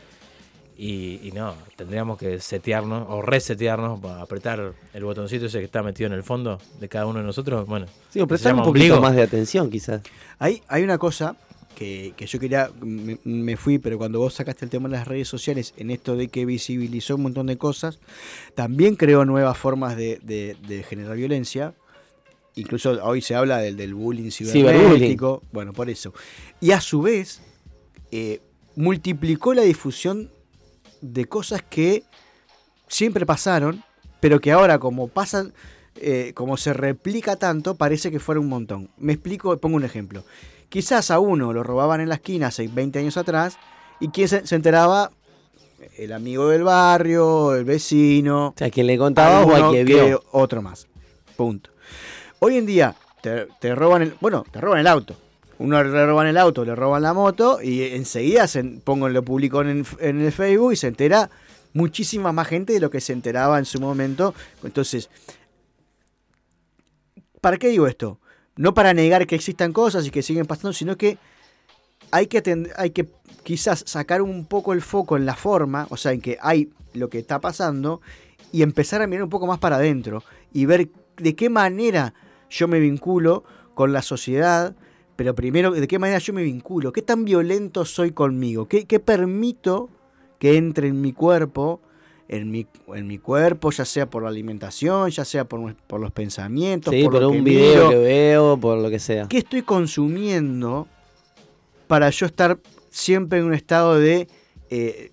y, 0.80 1.19
y 1.23 1.32
no, 1.34 1.56
tendríamos 1.76 2.19
que 2.19 2.39
setearnos 2.39 3.08
o 3.10 3.21
resetearnos, 3.23 4.00
para 4.00 4.21
apretar 4.21 4.73
el 4.93 5.04
botoncito 5.04 5.47
ese 5.47 5.58
que 5.60 5.65
está 5.65 5.82
metido 5.82 6.06
en 6.08 6.13
el 6.13 6.21
fondo 6.23 6.60
de 6.80 6.88
cada 6.88 7.08
uno 7.08 7.17
de 7.19 7.26
nosotros. 7.26 7.65
Bueno, 7.67 7.88
Sí, 8.12 8.23
prestar 8.28 8.54
un 8.54 8.60
poquito 8.60 8.69
ombligo. 8.69 9.02
más 9.02 9.15
de 9.15 9.23
atención, 9.23 9.71
quizás. 9.71 10.02
Hay, 10.38 10.62
hay 10.67 10.84
una 10.84 11.00
cosa 11.00 11.36
que, 11.77 12.13
que 12.17 12.25
yo 12.25 12.39
quería, 12.39 12.71
me, 12.81 13.19
me 13.23 13.55
fui, 13.55 13.77
pero 13.77 13.99
cuando 13.99 14.17
vos 14.19 14.33
sacaste 14.33 14.65
el 14.65 14.71
tema 14.71 14.89
de 14.89 14.95
las 14.95 15.07
redes 15.07 15.27
sociales, 15.27 15.75
en 15.77 15.91
esto 15.91 16.15
de 16.15 16.27
que 16.27 16.43
visibilizó 16.45 17.15
un 17.17 17.21
montón 17.21 17.45
de 17.45 17.57
cosas, 17.57 17.99
también 18.55 18.95
creó 18.95 19.25
nuevas 19.25 19.57
formas 19.59 19.95
de, 19.95 20.19
de- 20.23 20.57
de 20.67 20.81
generar 20.81 21.15
violencia. 21.15 21.75
Incluso 22.55 22.89
hoy 23.03 23.21
se 23.21 23.35
habla 23.35 23.59
del, 23.59 23.77
del 23.77 23.93
bullying 23.93 24.31
cibernético. 24.31 25.43
Bueno, 25.51 25.73
por 25.73 25.89
eso. 25.91 26.13
Y 26.59 26.71
a 26.71 26.81
su 26.81 27.03
vez, 27.03 27.41
eh, 28.11 28.41
multiplicó 28.75 29.53
la 29.53 29.61
difusión 29.61 30.31
de 31.01 31.25
cosas 31.25 31.61
que 31.61 32.03
siempre 32.87 33.27
pasaron, 33.27 33.83
pero 34.19 34.39
que 34.41 34.51
ahora 34.51 34.79
como 34.79 35.07
pasan, 35.09 35.53
eh, 35.97 36.31
como 36.33 36.57
se 36.57 36.73
replica 36.73 37.35
tanto, 37.35 37.75
parece 37.75 38.09
que 38.09 38.19
fuera 38.19 38.41
un 38.41 38.49
montón. 38.49 38.89
Me 38.97 39.13
explico, 39.13 39.55
pongo 39.57 39.75
un 39.75 39.83
ejemplo. 39.83 40.23
Quizás 40.69 41.12
a 41.12 41.19
uno 41.19 41.53
lo 41.53 41.63
robaban 41.63 42.01
en 42.01 42.10
la 42.10 42.15
esquina 42.15 42.47
hace 42.47 42.67
20 42.67 42.99
años 42.99 43.17
atrás, 43.17 43.58
y 43.99 44.10
quien 44.10 44.27
se, 44.27 44.45
se 44.45 44.56
enteraba, 44.56 45.12
el 45.97 46.13
amigo 46.13 46.49
del 46.49 46.63
barrio, 46.63 47.56
el 47.56 47.65
vecino, 47.65 48.47
O 48.47 48.53
sea, 48.56 48.69
quien 48.69 48.88
le 48.88 48.97
contaba 48.97 49.45
o 49.45 49.71
que 49.71 49.84
vio. 49.84 50.23
otro 50.32 50.62
más. 50.62 50.88
Punto. 51.36 51.69
Hoy 52.39 52.58
en 52.58 52.65
día 52.65 52.95
te, 53.21 53.47
te 53.60 53.73
roban 53.75 54.01
el, 54.01 54.15
bueno, 54.19 54.43
te 54.51 54.62
roban 54.62 54.80
el 54.80 54.88
auto. 54.88 55.15
Uno 55.60 55.84
le 55.84 56.06
roban 56.06 56.27
el 56.27 56.38
auto, 56.38 56.63
le 56.65 56.75
roban 56.75 57.01
la 57.01 57.13
moto 57.13 57.60
y 57.62 57.82
enseguida 57.84 58.47
se, 58.47 58.63
pongo, 58.63 59.10
lo 59.10 59.23
publico 59.23 59.62
en, 59.62 59.86
en 59.99 60.21
el 60.21 60.32
Facebook 60.32 60.73
y 60.73 60.75
se 60.75 60.88
entera 60.88 61.32
muchísima 61.73 62.32
más 62.32 62.47
gente 62.47 62.73
de 62.73 62.80
lo 62.80 62.91
que 62.91 63.01
se 63.01 63.13
enteraba 63.13 63.58
en 63.58 63.65
su 63.65 63.80
momento. 63.80 64.36
Entonces, 64.63 65.10
¿para 67.41 67.58
qué 67.58 67.69
digo 67.69 67.88
esto? 67.88 68.19
No 68.58 68.74
para 68.74 68.93
negar 68.93 69.28
que 69.28 69.36
existan 69.36 69.72
cosas 69.74 70.06
y 70.06 70.12
que 70.12 70.22
siguen 70.24 70.46
pasando, 70.46 70.74
sino 70.74 70.98
que 70.98 71.17
hay 72.12 72.28
que, 72.28 72.43
atend- 72.43 72.72
hay 72.78 72.89
que 72.91 73.08
quizás 73.43 73.84
sacar 73.86 74.22
un 74.22 74.46
poco 74.46 74.74
el 74.74 74.82
foco 74.82 75.17
en 75.17 75.26
la 75.26 75.36
forma, 75.36 75.88
o 75.89 75.98
sea, 75.98 76.12
en 76.12 76.22
que 76.22 76.38
hay 76.41 76.70
lo 76.93 77.10
que 77.10 77.20
está 77.20 77.39
pasando 77.39 78.02
y 78.52 78.62
empezar 78.62 79.02
a 79.02 79.08
mirar 79.08 79.24
un 79.24 79.30
poco 79.30 79.48
más 79.48 79.60
para 79.60 79.76
adentro 79.76 80.24
y 80.54 80.65
ver 80.65 80.89
de 81.17 81.36
qué 81.36 81.50
manera 81.50 82.13
yo 82.50 82.67
me 82.67 82.80
vinculo 82.80 83.43
con 83.76 83.93
la 83.93 84.02
sociedad, 84.02 84.76
pero 85.15 85.36
primero 85.36 85.72
de 85.72 85.88
qué 85.88 86.00
manera 86.00 86.20
yo 86.20 86.34
me 86.34 86.43
vinculo, 86.43 86.91
qué 86.93 87.02
tan 87.02 87.26
violento 87.26 87.86
soy 87.86 88.12
conmigo, 88.12 88.67
qué, 88.67 88.86
qué 88.86 89.00
permito 89.00 89.89
que 90.39 90.58
entre 90.58 90.88
en 90.88 91.02
mi 91.02 91.12
cuerpo, 91.13 91.82
en 92.29 92.51
mi, 92.51 92.67
en 92.93 93.07
mi 93.07 93.17
cuerpo, 93.19 93.71
ya 93.71 93.85
sea 93.85 94.09
por 94.09 94.23
la 94.23 94.29
alimentación, 94.29 95.09
ya 95.09 95.23
sea 95.25 95.45
por, 95.45 95.75
por 95.75 96.01
los 96.01 96.11
pensamientos, 96.11 96.93
Sí, 96.93 97.03
por, 97.03 97.13
por 97.13 97.21
lo 97.21 97.29
un 97.29 97.37
que 97.37 97.41
video 97.43 97.69
miro, 97.75 97.89
que 97.89 97.97
veo, 97.97 98.57
por 98.59 98.77
lo 98.79 98.89
que 98.89 98.99
sea. 98.99 99.27
¿Qué 99.27 99.37
estoy 99.37 99.61
consumiendo 99.61 100.87
para 101.87 102.09
yo 102.09 102.25
estar 102.25 102.59
siempre 102.89 103.39
en 103.39 103.45
un 103.45 103.53
estado 103.53 103.95
de, 103.99 104.27
eh, 104.69 105.11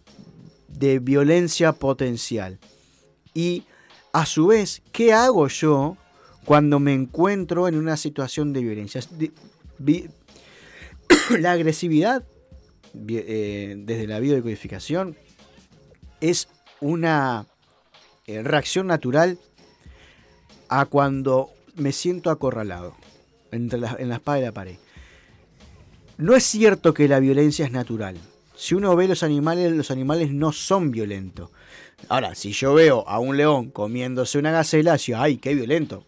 de 0.69 0.99
violencia 0.99 1.73
potencial? 1.73 2.59
Y 3.33 3.65
a 4.13 4.27
su 4.27 4.49
vez, 4.49 4.83
¿qué 4.93 5.13
hago 5.13 5.47
yo 5.49 5.97
cuando 6.45 6.79
me 6.81 6.93
encuentro 6.95 7.69
en 7.69 7.77
una 7.77 7.97
situación 7.97 8.53
de 8.53 8.61
violencia? 8.63 9.01
La 11.39 11.53
agresividad, 11.53 12.25
vi- 12.93 13.23
eh, 13.25 13.75
desde 13.79 14.07
la 14.07 14.19
biodecodificación, 14.21 15.17
es 16.21 16.49
una 16.85 17.47
eh, 18.27 18.43
reacción 18.43 18.87
natural 18.89 19.39
a 20.69 20.85
cuando 20.85 21.49
me 21.77 21.93
siento 21.93 22.29
acorralado 22.29 22.95
entre 23.51 23.79
la- 23.79 23.97
en 23.99 24.11
la 24.11 24.17
espada 24.17 24.39
y 24.39 24.43
la 24.43 24.53
pared. 24.53 24.77
No 26.19 26.37
es 26.37 26.45
cierto 26.45 26.93
que 26.93 27.09
la 27.09 27.21
violencia 27.21 27.65
es 27.65 27.73
natural. 27.73 28.17
Si 28.55 28.75
uno 28.75 28.95
ve 28.97 29.09
los 29.09 29.23
animales, 29.23 29.73
los 29.73 29.91
animales 29.91 30.31
no 30.31 30.53
son 30.53 30.91
violentos. 30.91 31.49
Ahora, 32.11 32.35
si 32.35 32.53
yo 32.53 32.75
veo 32.75 33.09
a 33.09 33.19
un 33.19 33.39
león 33.39 33.71
comiéndose 33.71 34.39
una 34.39 34.53
gacela, 34.53 34.97
digo, 34.99 35.19
ay, 35.19 35.39
qué 35.39 35.55
violento. 35.55 36.05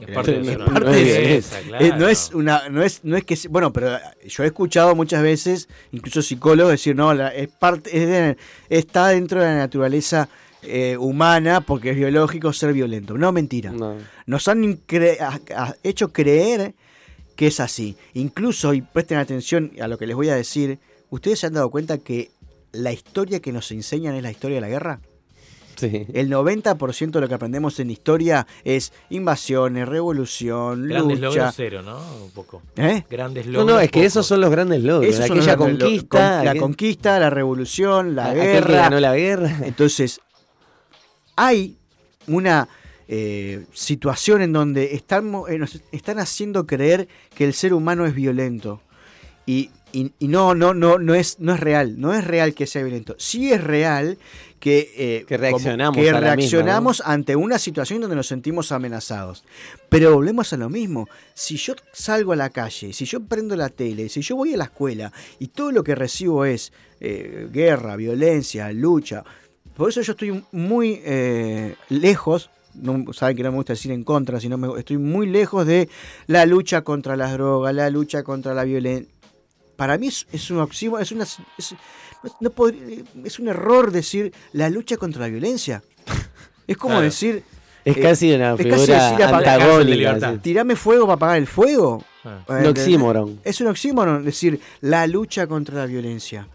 Es 0.00 0.14
parte 0.14 0.40
es 0.40 0.46
de, 0.46 0.56
parte 0.58 0.90
de 0.90 1.04
de- 1.04 1.36
esa, 1.36 1.60
claro. 1.60 1.96
no 1.98 2.08
es 2.08 2.30
una, 2.34 2.68
no 2.68 2.82
es, 2.82 3.00
no 3.04 3.16
es 3.16 3.24
que, 3.24 3.36
bueno, 3.48 3.72
pero 3.72 3.98
yo 4.26 4.42
he 4.42 4.46
escuchado 4.46 4.94
muchas 4.94 5.22
veces, 5.22 5.68
incluso 5.92 6.22
psicólogos 6.22 6.72
decir, 6.72 6.96
no, 6.96 7.12
la- 7.14 7.28
es 7.34 7.48
parte, 7.48 7.90
es 7.96 8.08
de- 8.08 8.36
está 8.70 9.08
dentro 9.08 9.40
de 9.40 9.46
la 9.46 9.56
naturaleza 9.56 10.28
eh, 10.62 10.96
humana 10.98 11.62
porque 11.62 11.90
es 11.90 11.96
biológico 11.96 12.52
ser 12.52 12.72
violento. 12.74 13.16
No, 13.16 13.32
mentira 13.32 13.72
No. 13.72 13.96
nos 14.26 14.46
han 14.48 14.78
hecho 15.82 16.12
creer 16.12 16.74
que 17.36 17.46
es 17.46 17.60
así. 17.60 17.96
Incluso, 18.12 18.74
y 18.74 18.82
presten 18.82 19.16
atención 19.18 19.72
a 19.80 19.88
lo 19.88 19.96
que 19.96 20.06
les 20.06 20.14
voy 20.16 20.28
a 20.28 20.34
decir, 20.34 20.78
¿ustedes 21.08 21.38
se 21.40 21.46
han 21.46 21.54
dado 21.54 21.70
cuenta 21.70 21.96
que 21.98 22.30
la 22.72 22.92
historia 22.92 23.40
que 23.40 23.52
nos 23.52 23.70
enseñan 23.72 24.14
es 24.14 24.22
la 24.22 24.30
historia 24.30 24.56
de 24.56 24.60
la 24.60 24.68
guerra? 24.68 25.00
Sí. 25.76 26.06
El 26.12 26.28
90% 26.30 27.10
de 27.10 27.20
lo 27.20 27.28
que 27.28 27.34
aprendemos 27.34 27.80
en 27.80 27.90
historia 27.90 28.46
es 28.64 28.92
invasiones, 29.08 29.88
revolución, 29.88 30.86
Grandes 30.88 31.20
lucha. 31.20 31.36
logros 31.36 31.54
cero, 31.56 31.82
¿no? 31.82 31.98
Un 32.24 32.30
poco. 32.32 32.62
¿Eh? 32.76 33.04
Grandes 33.10 33.46
No, 33.46 33.52
logros. 33.60 33.74
no, 33.76 33.80
es 33.80 33.90
que 33.90 34.04
esos 34.04 34.26
son 34.26 34.40
los 34.42 34.50
grandes 34.50 34.82
logros. 34.82 35.14
Esos 35.14 35.26
son 35.28 35.38
aquella 35.38 35.52
lo- 35.52 35.58
conquista. 35.58 36.08
con- 36.36 36.44
la 36.44 36.50
aquel- 36.52 36.60
conquista, 36.60 37.18
la 37.18 37.30
revolución, 37.30 38.14
la 38.14 38.26
aquel 38.30 38.40
que 38.42 38.48
guerra. 38.52 38.74
ganó 38.74 39.00
la 39.00 39.16
guerra. 39.16 39.56
Entonces, 39.64 40.20
hay 41.36 41.76
una 42.26 42.68
eh, 43.12 43.64
situación 43.72 44.40
en 44.40 44.52
donde 44.52 44.94
estamos, 44.94 45.50
eh, 45.50 45.58
nos 45.58 45.80
están 45.90 46.20
haciendo 46.20 46.64
creer 46.66 47.08
que 47.34 47.44
el 47.44 47.54
ser 47.54 47.74
humano 47.74 48.06
es 48.06 48.14
violento. 48.14 48.80
Y, 49.46 49.70
y- 49.92 50.12
y 50.20 50.28
no, 50.28 50.54
no, 50.54 50.74
no, 50.74 50.98
no 50.98 51.14
es, 51.14 51.40
no 51.40 51.52
es 51.52 51.58
real, 51.58 51.98
no 52.00 52.14
es 52.14 52.24
real 52.24 52.54
que 52.54 52.68
sea 52.68 52.82
violento. 52.84 53.16
Sí 53.18 53.50
es 53.52 53.64
real 53.64 54.16
que, 54.60 54.92
eh, 54.94 55.24
Que 55.26 55.36
como- 55.36 55.40
reaccionamos 55.40 55.96
que 55.96 56.02
misma, 56.02 57.00
ante 57.04 57.34
una 57.34 57.58
situación 57.58 58.00
donde 58.02 58.14
nos 58.14 58.26
sentimos 58.28 58.70
amenazados. 58.72 59.42
Pero 59.88 60.14
volvemos 60.14 60.52
a 60.52 60.56
lo 60.58 60.68
mismo. 60.68 61.08
Si 61.34 61.56
yo 61.56 61.74
salgo 61.92 62.32
a 62.32 62.36
la 62.36 62.50
calle, 62.50 62.92
si 62.92 63.06
yo 63.06 63.20
prendo 63.24 63.56
la 63.56 63.70
tele, 63.70 64.08
si 64.10 64.20
yo 64.20 64.36
voy 64.36 64.52
a 64.54 64.58
la 64.58 64.64
escuela 64.64 65.12
y 65.38 65.48
todo 65.48 65.72
lo 65.72 65.82
que 65.82 65.94
recibo 65.94 66.44
es 66.44 66.72
eh, 67.00 67.48
guerra, 67.50 67.96
violencia, 67.96 68.70
lucha, 68.72 69.24
por 69.74 69.88
eso 69.88 70.02
yo 70.02 70.12
estoy 70.12 70.44
muy 70.52 71.00
eh, 71.04 71.74
lejos, 71.88 72.50
no, 72.74 73.12
saben 73.14 73.36
que 73.38 73.42
no 73.42 73.50
me 73.50 73.56
gusta 73.56 73.72
decir 73.72 73.90
en 73.92 74.04
contra, 74.04 74.38
sino 74.38 74.58
me- 74.58 74.78
estoy 74.78 74.98
muy 74.98 75.26
lejos 75.26 75.66
de 75.66 75.88
la 76.26 76.44
lucha 76.44 76.82
contra 76.82 77.16
las 77.16 77.32
drogas, 77.32 77.74
la 77.74 77.88
lucha 77.88 78.22
contra 78.22 78.52
la 78.52 78.64
violencia. 78.64 79.10
Para 79.76 79.96
mí 79.96 80.08
es, 80.08 80.26
es 80.30 80.50
un 80.50 80.58
oxímoron, 80.58 81.02
es 81.02 81.12
una 81.12 81.24
es, 81.24 81.74
no- 82.40 82.50
podría- 82.50 83.02
es 83.24 83.38
un 83.38 83.48
error 83.48 83.90
decir 83.92 84.32
la 84.52 84.68
lucha 84.70 84.96
contra 84.96 85.22
la 85.22 85.28
violencia. 85.28 85.82
Es 86.66 86.76
como 86.76 86.94
Claro. 86.94 87.04
decir, 87.04 87.42
Es 87.82 87.96
Eh, 87.96 88.00
casi 88.02 88.30
una 88.34 88.52
es 88.52 88.66
casi 88.66 88.92
decir 88.92 89.22
antagónica. 89.24 90.36
tirame 90.42 90.76
fuego 90.76 91.06
para 91.06 91.14
apagar 91.14 91.38
el 91.38 91.46
fuego. 91.46 92.04
Ah. 92.24 92.44
Un 92.48 92.66
oxímoron. 92.66 93.40
Es 93.42 93.58
un 93.62 93.68
oxímoron 93.68 94.22
decir 94.22 94.60
la 94.82 95.06
lucha 95.06 95.46
contra 95.46 95.76
la 95.78 95.86
violencia. 95.86 96.46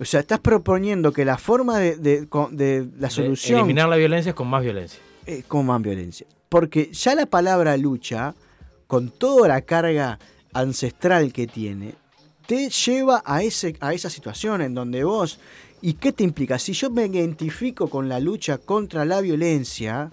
O 0.00 0.04
sea, 0.04 0.18
estás 0.20 0.40
proponiendo 0.40 1.12
que 1.12 1.24
la 1.24 1.38
forma 1.38 1.78
de, 1.78 1.96
de- 1.96 2.28
con- 2.28 2.56
de 2.56 2.84
la 2.98 3.06
De 3.06 3.14
solución 3.14 3.60
Eliminar 3.60 3.88
la 3.88 3.94
violencia 3.94 4.30
es 4.30 4.34
con 4.34 4.48
más 4.48 4.62
violencia. 4.64 4.98
es 5.24 5.44
con 5.44 5.66
más 5.66 5.80
violencia. 5.80 6.26
Porque 6.48 6.90
ya 6.92 7.14
la 7.14 7.26
palabra 7.26 7.76
lucha, 7.76 8.34
con 8.88 9.08
toda 9.10 9.46
la 9.46 9.60
carga 9.60 10.18
ancestral 10.52 11.32
que 11.32 11.46
tiene, 11.46 11.94
te 12.50 12.68
lleva 12.68 13.22
a, 13.24 13.44
ese, 13.44 13.76
a 13.78 13.94
esa 13.94 14.10
situación 14.10 14.60
en 14.60 14.74
donde 14.74 15.04
vos... 15.04 15.38
¿Y 15.82 15.94
qué 15.94 16.12
te 16.12 16.24
implica? 16.24 16.58
Si 16.58 16.72
yo 16.72 16.90
me 16.90 17.06
identifico 17.06 17.88
con 17.88 18.08
la 18.08 18.18
lucha 18.18 18.58
contra 18.58 19.04
la 19.04 19.20
violencia, 19.20 20.10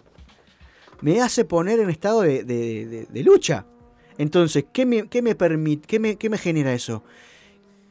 me 1.02 1.20
hace 1.20 1.46
poner 1.46 1.80
en 1.80 1.90
estado 1.90 2.22
de, 2.22 2.44
de- 2.44 3.24
lucha. 3.24 3.66
Entonces, 4.20 4.66
¿qué 4.72 4.86
me, 4.86 5.10
qué 5.10 5.24
me 5.24 5.34
permite, 5.34 5.88
qué 5.88 6.00
me, 6.00 6.16
qué 6.16 6.30
me 6.30 6.38
genera 6.38 6.74
eso? 6.74 7.02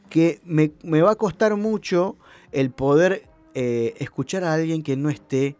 Que 0.09 0.39
me, 0.45 0.71
me 0.81 1.01
va 1.01 1.11
a 1.11 1.15
costar 1.15 1.57
mucho 1.57 2.15
el 2.53 2.71
poder 2.71 3.29
eh, 3.53 3.93
escuchar 3.97 4.45
a 4.45 4.53
alguien 4.53 4.81
que 4.81 4.95
no 4.95 5.09
esté 5.09 5.57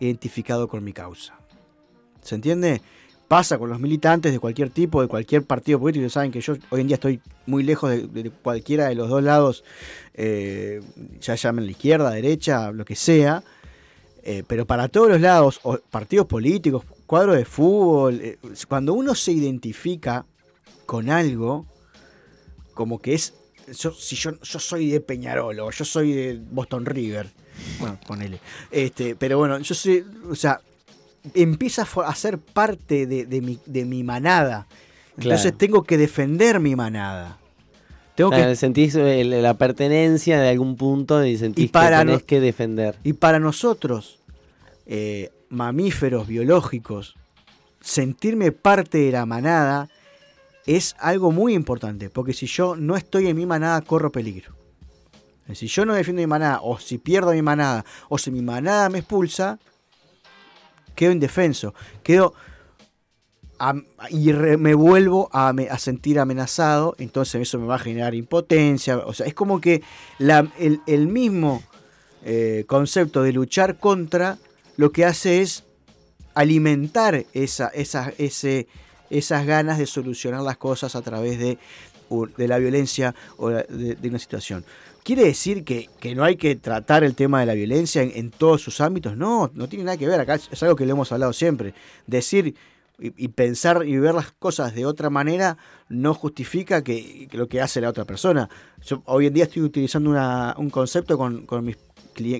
identificado 0.00 0.68
con 0.68 0.84
mi 0.84 0.92
causa. 0.92 1.40
¿Se 2.20 2.34
entiende? 2.34 2.82
Pasa 3.28 3.58
con 3.58 3.68
los 3.68 3.78
militantes 3.78 4.32
de 4.32 4.38
cualquier 4.38 4.70
tipo, 4.70 5.02
de 5.02 5.08
cualquier 5.08 5.44
partido 5.44 5.78
político. 5.78 6.08
Saben 6.08 6.32
que 6.32 6.40
yo 6.40 6.54
hoy 6.70 6.80
en 6.80 6.86
día 6.86 6.94
estoy 6.94 7.20
muy 7.44 7.62
lejos 7.62 7.90
de, 7.90 8.30
cualquiera 8.42 8.88
de 8.88 8.94
los 8.94 9.10
dos 9.10 9.22
lados, 9.22 9.64
eh, 10.14 10.80
ya 11.20 11.34
llamen 11.34 11.66
la 11.66 11.72
izquierda, 11.72 12.10
derecha, 12.10 12.72
lo 12.72 12.86
que 12.86 12.96
sea. 12.96 13.42
Eh, 14.22 14.44
pero 14.46 14.66
para 14.66 14.88
todos 14.88 15.10
los 15.10 15.20
lados, 15.20 15.60
partidos 15.90 16.26
políticos, 16.26 16.84
cuadros 17.06 17.36
de 17.36 17.44
fútbol, 17.44 18.20
eh, 18.20 18.38
cuando 18.66 18.94
uno 18.94 19.14
se 19.14 19.32
identifica 19.32 20.26
con 20.86 21.10
algo, 21.10 21.66
como 22.74 22.98
que 22.98 23.14
es, 23.14 23.34
yo, 23.78 23.92
si 23.92 24.16
yo, 24.16 24.40
yo 24.40 24.58
soy 24.58 24.90
de 24.90 25.00
Peñarol 25.00 25.58
o 25.60 25.70
yo 25.70 25.84
soy 25.84 26.12
de 26.12 26.40
Boston 26.50 26.86
River, 26.86 27.30
bueno, 27.78 27.98
ponele, 28.06 28.40
este, 28.70 29.16
pero 29.16 29.38
bueno, 29.38 29.58
yo 29.58 29.74
soy, 29.74 30.04
o 30.30 30.34
sea, 30.34 30.60
empieza 31.34 31.86
a 32.06 32.14
ser 32.14 32.38
parte 32.38 33.06
de, 33.06 33.26
de 33.26 33.40
mi, 33.40 33.58
de 33.66 33.84
mi 33.84 34.02
manada, 34.04 34.66
entonces 35.16 35.42
Claro. 35.42 35.56
tengo 35.58 35.82
que 35.84 35.96
defender 35.98 36.60
mi 36.60 36.76
manada. 36.76 37.38
Tengo 38.14 38.30
que 38.30 38.56
sentís 38.56 38.94
el- 38.96 39.42
la 39.42 39.54
pertenencia 39.54 40.40
de 40.40 40.48
algún 40.48 40.76
punto 40.76 41.24
y 41.24 41.38
sentís 41.38 41.66
Y 41.66 41.68
para 41.68 41.98
que 42.00 42.04
tenés 42.06 42.20
no- 42.22 42.26
que 42.26 42.40
defender. 42.40 42.96
Y 43.04 43.12
para 43.12 43.38
nosotros, 43.38 44.18
eh, 44.86 45.30
mamíferos 45.50 46.26
biológicos, 46.26 47.14
sentirme 47.80 48.50
parte 48.52 48.98
de 48.98 49.12
la 49.12 49.24
manada 49.26 49.88
es 50.66 50.96
algo 50.98 51.30
muy 51.30 51.54
importante, 51.54 52.10
porque 52.10 52.32
si 52.32 52.46
yo 52.46 52.74
no 52.76 52.96
estoy 52.96 53.28
en 53.28 53.36
mi 53.36 53.46
manada, 53.46 53.80
corro 53.82 54.10
peligro. 54.12 54.52
Si 55.54 55.66
yo 55.68 55.86
no 55.86 55.94
defiendo 55.94 56.20
mi 56.20 56.26
manada, 56.26 56.60
o 56.62 56.78
si 56.78 56.98
pierdo 56.98 57.32
mi 57.32 57.40
manada, 57.40 57.84
o 58.10 58.18
si 58.18 58.30
mi 58.30 58.42
manada 58.42 58.88
me 58.90 58.98
expulsa, 58.98 59.58
quedo 60.98 61.12
indefenso, 61.12 61.74
quedo 62.02 62.34
y 64.10 64.32
me 64.32 64.74
vuelvo 64.74 65.28
a, 65.32 65.52
sentir 65.78 66.18
amenazado, 66.18 66.94
entonces 66.98 67.42
eso 67.42 67.58
me 67.58 67.66
va 67.66 67.76
a 67.76 67.78
generar 67.78 68.14
impotencia, 68.14 68.98
o 68.98 69.12
sea, 69.12 69.26
es 69.26 69.34
como 69.34 69.60
que 69.60 69.82
la- 70.18 70.46
el, 70.58 70.80
el 70.86 71.06
mismo 71.08 71.62
eh, 72.24 72.64
concepto 72.66 73.22
de 73.22 73.32
luchar 73.32 73.78
contra 73.78 74.38
lo 74.76 74.90
que 74.90 75.04
hace 75.04 75.40
es 75.40 75.64
alimentar 76.34 77.24
esa, 77.32 77.68
esa- 77.68 78.12
ese, 78.18 78.66
esas 79.10 79.46
ganas 79.46 79.78
de 79.78 79.86
solucionar 79.86 80.42
las 80.42 80.56
cosas 80.56 80.94
a 80.96 81.02
través 81.02 81.38
de, 81.38 81.58
de 82.36 82.48
la 82.48 82.58
violencia 82.58 83.14
o 83.38 83.48
de 83.50 84.08
una 84.08 84.18
situación. 84.18 84.64
¿Quiere 85.08 85.24
decir 85.24 85.64
que, 85.64 85.88
que 86.00 86.14
no 86.14 86.22
hay 86.22 86.36
que 86.36 86.54
tratar 86.54 87.02
el 87.02 87.14
tema 87.14 87.40
de 87.40 87.46
la 87.46 87.54
violencia 87.54 88.02
en, 88.02 88.12
en 88.14 88.30
todos 88.30 88.60
sus 88.60 88.82
ámbitos? 88.82 89.16
No, 89.16 89.50
no 89.54 89.66
tiene 89.66 89.86
nada 89.86 89.96
que 89.96 90.06
ver. 90.06 90.20
Acá 90.20 90.34
es, 90.34 90.62
algo 90.62 90.76
que 90.76 90.84
le 90.84 90.92
hemos 90.92 91.10
hablado 91.12 91.32
siempre. 91.32 91.72
Decir 92.06 92.54
y, 92.98 93.24
y 93.24 93.28
pensar 93.28 93.86
y 93.86 93.96
ver 93.96 94.14
las 94.14 94.32
cosas 94.32 94.74
de 94.74 94.84
otra 94.84 95.08
manera 95.08 95.56
no 95.88 96.12
justifica 96.12 96.84
que, 96.84 97.26
que 97.30 97.38
lo 97.38 97.48
que 97.48 97.62
hace 97.62 97.80
la 97.80 97.88
otra 97.88 98.04
persona. 98.04 98.50
Yo 98.84 99.02
hoy 99.06 99.24
en 99.28 99.32
día 99.32 99.44
estoy 99.44 99.62
utilizando 99.62 100.10
una- 100.10 100.54
un 100.58 100.68
concepto 100.68 101.16
con, 101.16 101.46
con 101.46 101.64
mis, 101.64 101.78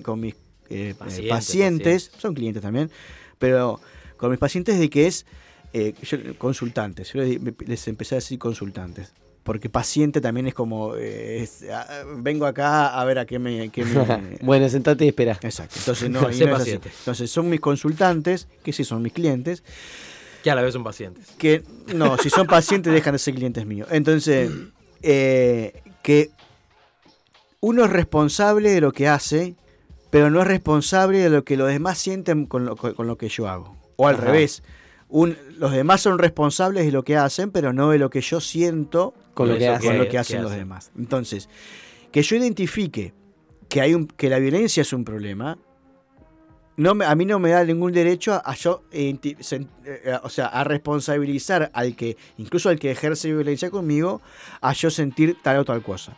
con 0.03 0.19
mis 0.19 0.35
eh, 0.69 0.93
eh, 1.09 1.27
Pacientes, 1.27 2.11
son 2.19 2.35
clientes 2.35 2.61
también, 2.61 2.91
pero 3.39 3.81
con 4.17 4.29
mis 4.29 4.37
pacientes 4.37 4.77
de 4.77 4.91
que 4.91 5.07
es 5.07 5.25
eh, 5.73 5.95
yo- 6.03 6.37
consultantes. 6.37 7.13
Yo 7.13 7.21
les, 7.23 7.39
les 7.67 7.87
empecé 7.87 8.13
a 8.13 8.17
decir 8.17 8.37
consultantes. 8.37 9.11
Porque 9.43 9.69
paciente 9.69 10.21
también 10.21 10.47
es 10.47 10.53
como, 10.53 10.95
eh, 10.95 11.41
es, 11.41 11.63
ah, 11.71 12.03
vengo 12.17 12.45
acá 12.45 12.99
a 12.99 13.03
ver 13.05 13.17
a 13.19 13.25
qué 13.25 13.39
me... 13.39 13.69
qué 13.69 13.83
me- 13.85 14.37
bueno, 14.41 14.67
sentate 14.69 15.05
y 15.05 15.07
espera. 15.09 15.39
Exacto, 15.41 15.75
entonces 15.79 16.09
no, 16.09 16.19
y 16.21 16.23
no 16.23 16.27
es 16.29 16.41
así. 16.41 16.49
paciente. 16.51 16.91
Entonces 16.99 17.31
son 17.31 17.49
mis 17.49 17.59
consultantes, 17.59 18.47
que 18.63 18.73
sí 18.73 18.83
son 18.83 19.01
mis 19.01 19.13
clientes, 19.13 19.63
Que 20.43 20.51
a 20.51 20.55
la 20.55 20.61
vez 20.61 20.73
son 20.73 20.83
pacientes. 20.83 21.27
que 21.37 21.63
no, 21.95 22.17
si 22.17 22.29
son 22.29 22.45
pacientes 22.47 22.93
dejan 22.93 23.13
de 23.13 23.19
ser 23.19 23.33
clientes 23.35 23.65
míos. 23.65 23.87
Entonces, 23.91 24.51
eh, 25.01 25.81
que 26.03 26.29
uno 27.61 27.85
es 27.85 27.89
responsable 27.91 28.69
de 28.71 28.81
lo 28.81 28.91
que 28.91 29.07
hace, 29.07 29.55
pero 30.11 30.29
no 30.29 30.41
es 30.41 30.47
responsable 30.47 31.19
de 31.19 31.29
lo 31.29 31.43
que 31.43 31.57
los 31.57 31.67
demás 31.69 31.97
sienten 31.97 32.45
con 32.45 32.65
lo, 32.65 32.75
con 32.75 33.07
lo 33.07 33.17
que 33.17 33.29
yo 33.29 33.47
hago. 33.47 33.75
O 33.95 34.07
al 34.07 34.15
Ajá. 34.15 34.25
revés. 34.25 34.63
Un- 35.09 35.35
los 35.57 35.71
demás 35.71 36.01
son 36.01 36.19
responsables 36.19 36.85
de 36.85 36.91
lo 36.91 37.03
que 37.03 37.17
hacen, 37.17 37.51
pero 37.51 37.73
no 37.73 37.89
de 37.89 37.97
lo 37.97 38.09
que 38.09 38.21
yo 38.21 38.39
siento 38.39 39.13
Con 39.45 39.49
lo 39.49 39.57
que 39.57 39.63
eso 39.65 39.73
hace. 39.73 39.87
con 39.87 39.97
lo 39.97 40.03
que- 40.03 40.09
que 40.09 40.17
hacen 40.17 40.37
que 40.37 40.43
los 40.43 40.51
demás. 40.51 40.91
Entonces, 40.97 41.49
que 42.11 42.21
yo 42.21 42.35
identifique 42.35 43.13
que 43.69 43.81
hay 43.81 43.93
un, 43.93 44.07
que 44.07 44.29
la 44.29 44.39
violencia 44.39 44.81
es 44.81 44.91
un 44.93 45.03
problema, 45.05 45.57
no 46.77 46.95
me- 46.95 47.05
a 47.05 47.13
mí 47.15 47.25
no 47.25 47.39
me 47.39 47.49
da 47.49 47.63
ningún 47.63 47.91
derecho 47.91 48.41
a, 48.43 48.53
yo 48.55 48.83
eh, 48.91 49.17
o 50.23 50.29
sea, 50.29 50.47
a 50.47 50.63
responsabilizar 50.63 51.69
al 51.73 51.95
que, 51.95 52.15
incluso 52.37 52.69
al 52.69 52.79
que 52.79 52.91
ejerce 52.91 53.27
violencia 53.33 53.69
conmigo, 53.69 54.21
a 54.61 54.73
yo 54.73 54.89
sentir 54.89 55.37
tal 55.43 55.57
o 55.59 55.65
tal 55.65 55.81
cosa. 55.83 56.17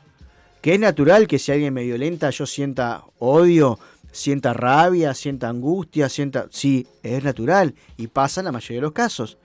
Que 0.61 0.75
es 0.75 0.79
natural 0.79 1.27
que 1.27 1.39
si 1.39 1.51
alguien 1.51 1.73
me 1.73 1.83
violenta 1.83 2.29
yo 2.29 2.45
sienta 2.45 3.03
odio, 3.17 3.79
sienta 4.11 4.53
rabia, 4.53 5.13
sienta 5.13 5.49
angustia, 5.49 6.09
sienta... 6.09 6.47
Sí, 6.51 6.87
es 7.03 7.23
natural 7.23 7.75
y 7.97 8.07
pasa 8.07 8.41
en 8.41 8.45
la 8.45 8.51
mayoría 8.51 8.77
de 8.77 8.81
los 8.81 8.91
casos. 8.91 9.37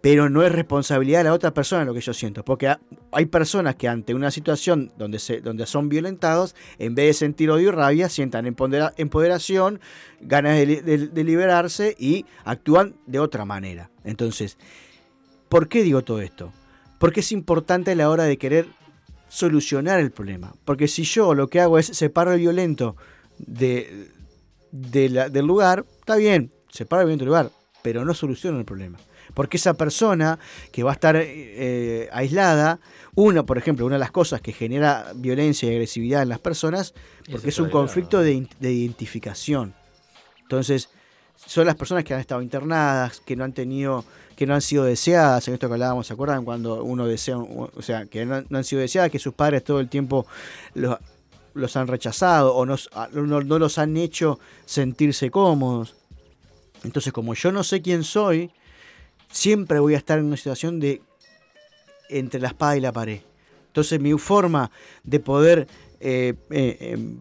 Pero 0.00 0.28
no 0.28 0.42
es 0.42 0.52
responsabilidad 0.52 1.20
de 1.20 1.24
la 1.24 1.32
otra 1.32 1.54
persona 1.54 1.84
lo 1.84 1.94
que 1.94 2.00
yo 2.00 2.12
siento. 2.12 2.44
Porque 2.44 2.68
ha- 2.68 2.80
hay 3.12 3.26
personas 3.26 3.74
que 3.76 3.88
ante 3.88 4.14
una 4.14 4.30
situación 4.30 4.92
donde, 4.98 5.18
se, 5.18 5.40
donde 5.40 5.66
son 5.66 5.88
violentados, 5.88 6.54
en 6.78 6.94
vez 6.94 7.06
de 7.06 7.14
sentir 7.14 7.50
odio 7.50 7.68
y 7.68 7.72
rabia, 7.72 8.08
sientan 8.08 8.46
empodera- 8.46 8.92
empoderación, 8.98 9.80
ganas 10.20 10.58
de- 10.58 11.08
de 11.10 11.24
liberarse 11.24 11.96
y 11.98 12.26
actúan 12.44 12.94
de 13.06 13.18
otra 13.18 13.44
manera. 13.44 13.90
Entonces, 14.04 14.58
¿por 15.48 15.68
qué 15.68 15.82
digo 15.82 16.02
todo 16.04 16.20
esto? 16.20 16.52
Porque 16.98 17.20
es 17.20 17.32
importante 17.32 17.92
a 17.92 17.94
la 17.94 18.10
hora 18.10 18.24
de 18.24 18.36
querer 18.38 18.66
solucionar 19.28 20.00
el 20.00 20.10
problema. 20.10 20.54
Porque 20.64 20.86
si 20.86 21.02
yo 21.04 21.34
lo 21.34 21.48
que 21.48 21.60
hago 21.60 21.78
es 21.78 21.86
separo 21.86 22.32
el 22.34 22.40
violento 22.40 22.94
de, 23.38 24.10
de 24.70 25.08
la- 25.08 25.28
del 25.28 25.46
lugar, 25.46 25.84
está 26.00 26.16
bien, 26.16 26.52
separo 26.70 27.02
el 27.02 27.06
violento 27.06 27.24
del 27.24 27.28
lugar, 27.28 27.50
pero 27.82 28.04
no 28.04 28.14
soluciono 28.14 28.58
el 28.58 28.64
problema. 28.64 28.98
Porque 29.32 29.56
esa 29.56 29.74
persona 29.74 30.38
que 30.70 30.82
va 30.82 30.90
a 30.90 30.94
estar 30.94 31.16
eh, 31.16 32.08
aislada, 32.12 32.78
una, 33.14 33.44
por 33.44 33.58
ejemplo, 33.58 33.86
una 33.86 33.96
de 33.96 34.00
las 34.00 34.10
cosas 34.10 34.40
que 34.40 34.52
genera 34.52 35.12
violencia 35.14 35.68
y 35.68 35.72
agresividad 35.72 36.22
en 36.22 36.28
las 36.28 36.38
personas, 36.38 36.94
porque 37.30 37.48
es 37.48 37.58
un 37.58 37.70
conflicto 37.70 38.20
de, 38.20 38.46
identificación. 38.60 39.74
Entonces, 40.42 40.88
son 41.36 41.66
las 41.66 41.74
personas 41.74 42.04
que 42.04 42.14
han 42.14 42.20
estado 42.20 42.42
internadas, 42.42 43.20
que 43.20 43.34
no 43.34 43.44
han 43.44 43.52
tenido, 43.52 44.04
que 44.36 44.46
no 44.46 44.54
han 44.54 44.62
sido 44.62 44.84
deseadas, 44.84 45.48
en 45.48 45.54
esto 45.54 45.68
que 45.68 45.74
hablábamos, 45.74 46.06
¿se 46.06 46.12
acuerdan? 46.12 46.44
Cuando 46.44 46.84
uno 46.84 47.06
desea, 47.06 47.38
o 47.38 47.82
sea, 47.82 48.06
que 48.06 48.24
no, 48.24 48.44
no 48.48 48.58
han 48.58 48.64
sido 48.64 48.82
deseadas, 48.82 49.10
que 49.10 49.18
sus 49.18 49.34
padres 49.34 49.64
todo 49.64 49.80
el 49.80 49.88
tiempo 49.88 50.26
los, 50.74 50.96
los 51.54 51.76
han 51.76 51.86
rechazado 51.86 52.54
o 52.54 52.66
no, 52.66 52.76
no, 53.12 53.40
no 53.40 53.58
los 53.58 53.78
han 53.78 53.96
hecho 53.96 54.38
sentirse 54.64 55.30
cómodos. 55.30 55.96
Entonces, 56.82 57.12
como 57.12 57.34
yo 57.34 57.50
no 57.50 57.64
sé 57.64 57.80
quién 57.80 58.04
soy, 58.04 58.50
siempre 59.30 59.78
voy 59.78 59.94
a 59.94 59.98
estar 59.98 60.18
en 60.18 60.26
una 60.26 60.36
situación 60.36 60.80
de 60.80 61.00
entre 62.08 62.40
la 62.40 62.48
espada 62.48 62.76
y 62.76 62.80
la 62.80 62.92
pared. 62.92 63.20
Entonces, 63.68 63.98
mi 64.00 64.12
forma 64.18 64.70
de 65.02 65.20
poder 65.20 65.66
eh, 66.00 66.34
eh, 66.50 66.76
em, 66.80 67.18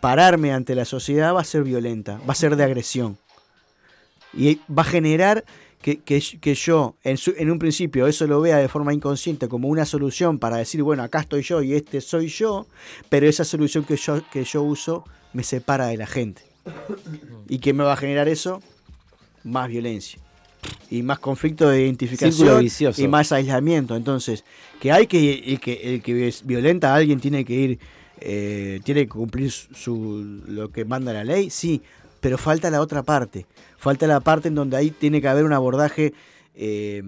pararme 0.00 0.52
ante 0.52 0.74
la 0.74 0.84
sociedad 0.84 1.34
va 1.34 1.40
a 1.40 1.44
ser 1.44 1.62
violenta, 1.62 2.20
va 2.28 2.32
a 2.32 2.36
ser 2.36 2.56
de 2.56 2.64
agresión. 2.64 3.18
Y 4.34 4.60
va 4.68 4.82
a 4.82 4.84
generar 4.84 5.44
que, 5.82 5.98
que- 6.00 6.20
que 6.40 6.54
yo, 6.54 6.96
en, 7.04 7.16
su- 7.16 7.34
en 7.36 7.50
un 7.50 7.58
principio, 7.58 8.06
eso 8.06 8.26
lo 8.26 8.40
vea 8.40 8.56
de 8.58 8.68
forma 8.68 8.92
inconsciente 8.92 9.48
como 9.48 9.68
una 9.68 9.84
solución 9.84 10.38
para 10.38 10.56
decir, 10.56 10.82
bueno, 10.82 11.02
acá 11.02 11.20
estoy 11.20 11.42
yo 11.42 11.62
y 11.62 11.74
este 11.74 12.00
soy 12.00 12.28
yo, 12.28 12.66
pero 13.08 13.28
esa 13.28 13.44
solución 13.44 13.84
que 13.84 13.96
yo, 13.96 14.20
que 14.32 14.44
yo 14.44 14.62
uso 14.62 15.04
me 15.32 15.42
separa 15.44 15.86
de 15.86 15.96
la 15.96 16.06
gente. 16.06 16.42
¿Y 17.48 17.58
qué 17.58 17.72
me 17.72 17.84
va 17.84 17.92
a 17.94 17.96
generar 17.96 18.28
eso? 18.28 18.60
Más 19.44 19.68
violencia. 19.68 20.18
Y 20.90 21.02
más 21.02 21.18
conflicto 21.20 21.68
de 21.68 21.82
identificación 21.82 22.60
vicioso. 22.60 23.00
y 23.00 23.08
más 23.08 23.30
aislamiento. 23.32 23.94
Entonces, 23.94 24.44
que 24.80 24.90
hay 24.90 25.06
que, 25.06 25.18
y 25.20 25.56
que 25.58 25.94
el 25.94 26.02
que 26.02 26.28
es 26.28 26.44
violenta 26.44 26.92
a 26.92 26.96
alguien 26.96 27.20
tiene 27.20 27.44
que 27.44 27.54
ir, 27.54 27.78
eh, 28.20 28.80
tiene 28.84 29.02
que 29.02 29.08
cumplir 29.08 29.50
su- 29.50 30.42
lo 30.48 30.70
que 30.72 30.84
manda 30.84 31.12
la 31.12 31.24
ley, 31.24 31.50
sí, 31.50 31.80
pero 32.20 32.38
falta 32.38 32.70
la 32.70 32.80
otra 32.80 33.02
parte. 33.02 33.46
Falta 33.76 34.06
la 34.06 34.20
parte 34.20 34.48
en 34.48 34.54
donde 34.54 34.76
ahí 34.76 34.90
tiene 34.90 35.20
que 35.20 35.28
haber 35.28 35.44
un 35.44 35.52
abordaje 35.52 36.12
eh, 36.54 37.02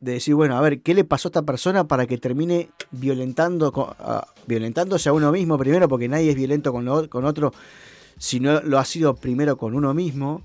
de 0.00 0.12
decir, 0.12 0.34
bueno, 0.34 0.56
a 0.56 0.60
ver, 0.60 0.80
¿qué 0.82 0.92
le 0.94 1.04
pasó 1.04 1.28
a 1.28 1.30
esta 1.30 1.42
persona 1.42 1.84
para 1.88 2.06
que 2.06 2.18
termine 2.18 2.68
violentando, 2.90 3.72
a- 3.98 4.26
violentándose 4.46 5.08
a 5.08 5.12
uno 5.14 5.32
mismo 5.32 5.56
primero? 5.56 5.88
Porque 5.88 6.08
nadie 6.08 6.30
es 6.30 6.36
violento 6.36 6.72
con, 6.72 6.84
lo- 6.84 7.08
con 7.08 7.24
otro, 7.24 7.52
si 8.18 8.38
no 8.40 8.60
lo 8.60 8.78
ha 8.78 8.84
sido 8.84 9.14
primero 9.16 9.56
con 9.56 9.74
uno 9.74 9.94
mismo. 9.94 10.42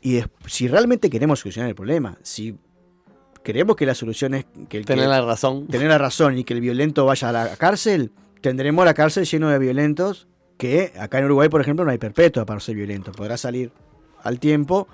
Y 0.00 0.20
si 0.46 0.68
realmente 0.68 1.08
queremos 1.10 1.40
solucionar 1.40 1.68
el 1.68 1.76
problema, 1.76 2.18
si 2.22 2.56
queremos 3.44 3.76
que 3.76 3.86
la 3.86 3.94
solución 3.94 4.34
es 4.34 4.44
que 4.68 4.78
el 4.78 4.84
que- 4.84 4.94
Tener 4.94 5.08
la 5.08 5.20
razón. 5.20 5.66
tener 5.68 5.88
la 5.88 5.98
razón 5.98 6.38
y 6.38 6.44
que 6.44 6.54
el 6.54 6.60
violento 6.60 7.04
vaya 7.04 7.28
a 7.28 7.32
la 7.32 7.56
cárcel, 7.56 8.10
tendremos 8.40 8.84
la 8.84 8.94
cárcel 8.94 9.24
lleno 9.26 9.48
de 9.50 9.58
violentos 9.58 10.26
que 10.62 10.92
acá 10.96 11.18
en 11.18 11.24
Uruguay, 11.24 11.48
por 11.48 11.60
ejemplo, 11.60 11.84
no 11.84 11.90
hay 11.90 11.98
perpetua 11.98 12.44
para 12.46 12.60
ser 12.60 12.76
violento. 12.76 13.10
Podrá 13.10 13.36
salir 13.36 13.72
al 14.22 14.38
tiempo 14.38 14.86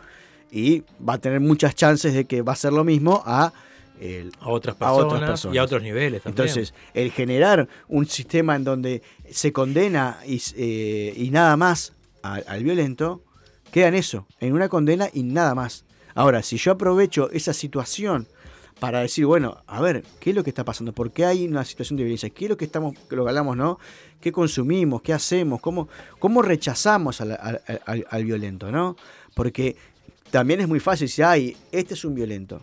y 0.51 0.83
va 1.07 1.15
a 1.15 1.19
tener 1.19 1.41
muchas 1.41 1.75
chances 1.75 2.15
de 2.15 2.25
que 2.25 2.41
va 2.41 2.55
a 2.55 2.57
ser 2.57 2.73
lo 2.73 2.85
mismo 2.85 3.23
a 3.27 3.53
el, 4.01 4.33
A 4.41 4.49
otras 4.49 4.77
A 4.77 4.79
personas, 4.79 5.05
otras 5.13 5.31
personas. 5.31 5.55
y 5.55 5.59
a 5.59 5.65
otros 5.65 5.83
niveles 5.83 6.23
también. 6.23 6.49
entonces, 6.49 6.73
el 6.95 7.11
generar 7.13 7.69
un 7.87 8.07
sistema 8.07 8.57
en 8.57 8.65
donde 8.65 9.03
se 9.31 9.53
condena 9.53 10.21
y, 10.27 10.41
eh, 10.57 11.13
y 11.15 11.29
nada 11.29 11.55
más 11.59 11.93
al, 12.23 12.45
al 12.49 12.65
violento, 12.65 13.23
queda 13.71 13.89
en 13.89 13.95
eso, 13.95 14.27
en 14.41 14.55
una 14.55 14.71
condena 14.71 15.11
y 15.13 15.23
nada 15.23 15.55
más. 15.55 15.85
Ahora, 16.15 16.43
si 16.43 16.57
yo 16.57 16.73
aprovecho 16.73 17.29
esa 17.31 17.53
situación 17.53 18.27
para 18.81 19.01
decir, 19.01 19.27
bueno, 19.27 19.63
a 19.67 19.81
ver, 19.81 20.05
¿qué 20.21 20.31
es 20.31 20.37
lo 20.37 20.45
que 20.45 20.51
está 20.51 20.65
pasando? 20.65 20.93
¿Por 20.93 21.11
qué 21.11 21.25
hay 21.25 21.47
una 21.47 21.65
situación 21.65 21.97
de 21.97 22.05
violencia? 22.05 22.31
¿Qué 22.31 22.45
es 22.45 22.49
lo 22.51 22.57
que 22.57 22.65
estamos, 22.65 22.95
lo 23.11 23.25
que 23.25 23.29
hablamos, 23.31 23.57
no? 23.57 23.79
¿Qué 24.21 24.31
consumimos? 24.33 25.03
¿Qué 25.03 25.13
hacemos? 25.13 25.61
¿Cómo, 25.61 25.89
cómo 26.19 26.43
rechazamos 26.43 27.21
al, 27.21 27.33
al- 27.33 27.61
al- 27.87 28.07
al 28.09 28.25
violento, 28.25 28.71
no? 28.71 28.97
Porque 29.35 29.77
también 30.31 30.61
es 30.61 30.69
muy 30.69 30.81
fácil 30.81 31.07
decir, 31.09 31.25
ay, 31.25 31.57
este 31.73 31.95
es 31.95 32.05
un 32.05 32.15
violento. 32.15 32.63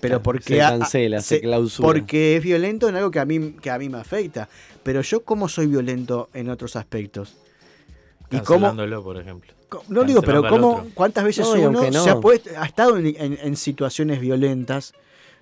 Pero 0.00 0.22
porque 0.22 0.44
se 0.56 0.62
a- 0.62 0.78
cancela, 0.78 1.20
se 1.22 1.40
clausura. 1.40 1.86
Porque 1.88 2.36
es 2.36 2.42
violento 2.42 2.88
en 2.88 2.96
algo 2.96 3.10
que 3.10 3.18
a 3.18 3.24
mí 3.24 3.52
que 3.62 3.70
a 3.70 3.78
mí 3.78 3.88
me 3.88 3.96
afecta. 3.98 4.46
Pero 4.82 5.00
yo 5.00 5.24
cómo 5.24 5.48
soy 5.48 5.66
violento 5.68 6.28
en 6.34 6.50
otros 6.50 6.76
aspectos. 6.76 7.34
Y 8.30 8.40
cómo 8.40 8.74
por 9.02 9.18
ejemplo. 9.18 9.52
no 9.88 10.04
digo, 10.04 10.20
pero 10.20 10.46
cómo 10.46 10.86
cuántas 10.94 11.24
veces 11.24 11.46
No, 11.46 11.68
uno 11.70 11.90
no. 11.90 12.04
se 12.04 12.10
ha 12.10 12.20
puesto, 12.20 12.50
ha 12.58 12.66
estado 12.66 12.98
en, 12.98 13.06
en- 13.06 13.38
en 13.40 13.56
situaciones 13.56 14.20
violentas. 14.20 14.92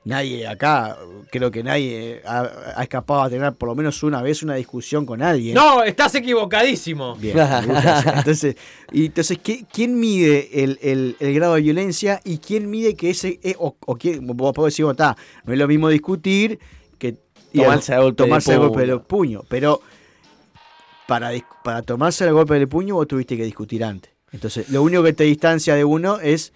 Nadie 0.07 0.47
acá, 0.47 0.99
creo 1.33 1.51
que 1.51 1.63
nadie 1.63 2.21
ha, 2.27 2.47
ha 2.77 2.83
escapado 2.83 3.23
a 3.23 3.31
tener 3.31 3.55
por 3.55 3.71
lo 3.71 3.75
menos 3.75 4.03
una 4.03 4.21
vez 4.21 4.43
una 4.43 4.55
discusión 4.55 5.07
con 5.07 5.23
alguien. 5.23 5.55
No, 5.55 5.83
estás 5.83 6.15
equivocadísimo. 6.15 7.17
Bien, 7.17 7.39
entonces, 8.17 8.57
y 8.93 9.07
entonces 9.07 9.39
¿qué- 9.43 9.65
¿quién 9.73 9.99
mide 9.99 10.63
el, 10.63 10.79
el- 10.83 11.17
el 11.21 11.35
grado 11.35 11.55
de 11.55 11.63
violencia 11.63 12.21
y 12.23 12.37
quién 12.37 12.69
mide 12.69 12.95
que 12.97 13.09
ese, 13.11 13.41
eh, 13.43 13.55
o, 13.59 13.77
o 13.87 13.97
quién, 13.97 14.27
vos 14.27 14.53
podés 14.53 14.75
decir, 14.75 14.85
"Bueno, 14.85 14.93
está, 14.93 15.17
no 15.45 15.53
es 15.55 15.59
lo 15.59 15.67
mismo 15.69 15.89
discutir 15.89 16.59
que 16.99 17.17
y 17.53 17.61
Tomarse 17.63 17.97
golpe 17.97 18.23
de 18.23 18.27
tomarse 18.29 18.53
el 18.53 18.59
golpe 18.59 18.75
puño. 18.81 18.87
del 18.87 19.01
puño, 19.01 19.43
pero 19.49 19.81
para, 21.07 21.31
para 21.63 21.83
tomarse 21.83 22.25
el 22.25 22.33
golpe 22.33 22.55
del 22.55 22.69
puño 22.69 22.95
vos 22.97 23.07
tuviste 23.09 23.37
que 23.37 23.45
discutir 23.45 23.85
antes. 23.85 24.13
Entonces, 24.33 24.69
lo 24.71 24.83
único 24.83 25.03
que 25.03 25.13
te 25.13 25.25
distancia 25.25 25.75
de 25.77 25.85
uno 25.85 26.19
es 26.21 26.53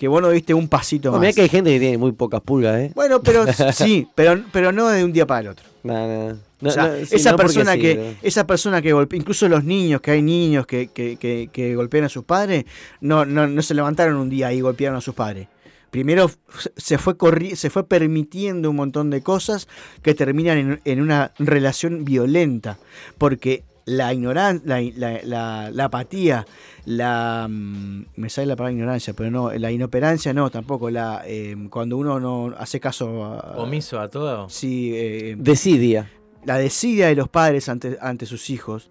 que 0.00 0.08
vos 0.08 0.22
no 0.22 0.30
diste 0.30 0.54
un 0.54 0.66
pasito 0.66 1.08
No, 1.10 1.12
más. 1.12 1.20
mirá 1.20 1.32
que 1.34 1.42
hay 1.42 1.48
gente 1.50 1.70
que 1.74 1.78
tiene 1.78 1.98
muy 1.98 2.12
pocas 2.12 2.40
pulgas, 2.40 2.80
¿eh? 2.80 2.90
Bueno, 2.94 3.20
pero 3.22 3.44
sí, 3.74 4.08
pero, 4.14 4.42
pero 4.50 4.72
no 4.72 4.88
de 4.88 5.04
un 5.04 5.12
día 5.12 5.26
para 5.26 5.40
el 5.42 5.48
otro. 5.48 5.66
No, 5.82 5.92
no, 6.08 6.38
no, 6.62 6.68
O 6.68 6.72
sea, 6.72 6.88
no, 6.88 7.04
sí, 7.04 7.16
esa 7.16 7.36
persona 7.36 7.74
sí, 7.74 7.80
que 7.80 8.16
esa 8.22 8.46
persona 8.46 8.80
que 8.80 8.94
golpea, 8.94 9.18
incluso 9.18 9.46
los 9.46 9.62
niños, 9.62 10.00
que 10.00 10.12
hay 10.12 10.22
niños 10.22 10.66
que, 10.66 10.88
que, 10.88 11.16
que- 11.18 11.50
que 11.52 11.74
golpean 11.76 12.04
a 12.04 12.08
sus 12.08 12.24
padres, 12.24 12.64
no, 13.02 13.26
no, 13.26 13.46
no 13.46 13.60
se 13.60 13.74
levantaron 13.74 14.16
un 14.16 14.30
día 14.30 14.50
y 14.54 14.62
golpearon 14.62 14.96
a 14.96 15.00
sus 15.02 15.14
padres. 15.14 15.48
Primero 15.90 16.30
se 16.78 16.96
fue, 16.98 17.18
corri- 17.18 17.54
se 17.54 17.68
fue 17.68 17.86
permitiendo 17.86 18.70
un 18.70 18.76
montón 18.76 19.10
de 19.10 19.22
cosas 19.22 19.68
que 20.02 20.14
terminan 20.14 20.56
en, 20.56 20.80
en 20.86 21.00
una 21.02 21.32
relación 21.38 22.04
violenta. 22.06 22.78
Porque 23.18 23.64
la 23.86 24.12
ignorancia, 24.14 24.62
la, 24.66 24.80
la- 24.96 25.20
la- 25.24 25.70
la 25.70 25.84
apatía, 25.84 26.46
la. 26.84 27.46
mm, 27.50 28.04
Me 28.16 28.28
sale 28.30 28.46
la 28.46 28.56
palabra 28.56 28.72
ignorancia, 28.72 29.14
pero 29.14 29.30
no, 29.30 29.52
la 29.52 29.70
inoperancia 29.72 30.32
no, 30.32 30.50
tampoco. 30.50 30.90
la 30.90 31.22
eh, 31.26 31.56
Cuando 31.70 31.96
uno 31.96 32.20
no 32.20 32.54
hace 32.56 32.78
caso 32.80 33.24
a. 33.24 33.56
Omiso 33.58 33.98
a 34.00 34.08
todo. 34.08 34.48
Sí, 34.48 34.92
eh, 34.94 35.36
Desidia. 35.38 36.10
la 36.44 36.58
desidia 36.58 37.08
de 37.08 37.14
los 37.16 37.28
padres 37.28 37.68
ante, 37.68 37.98
ante 38.00 38.26
sus 38.26 38.50
hijos 38.50 38.90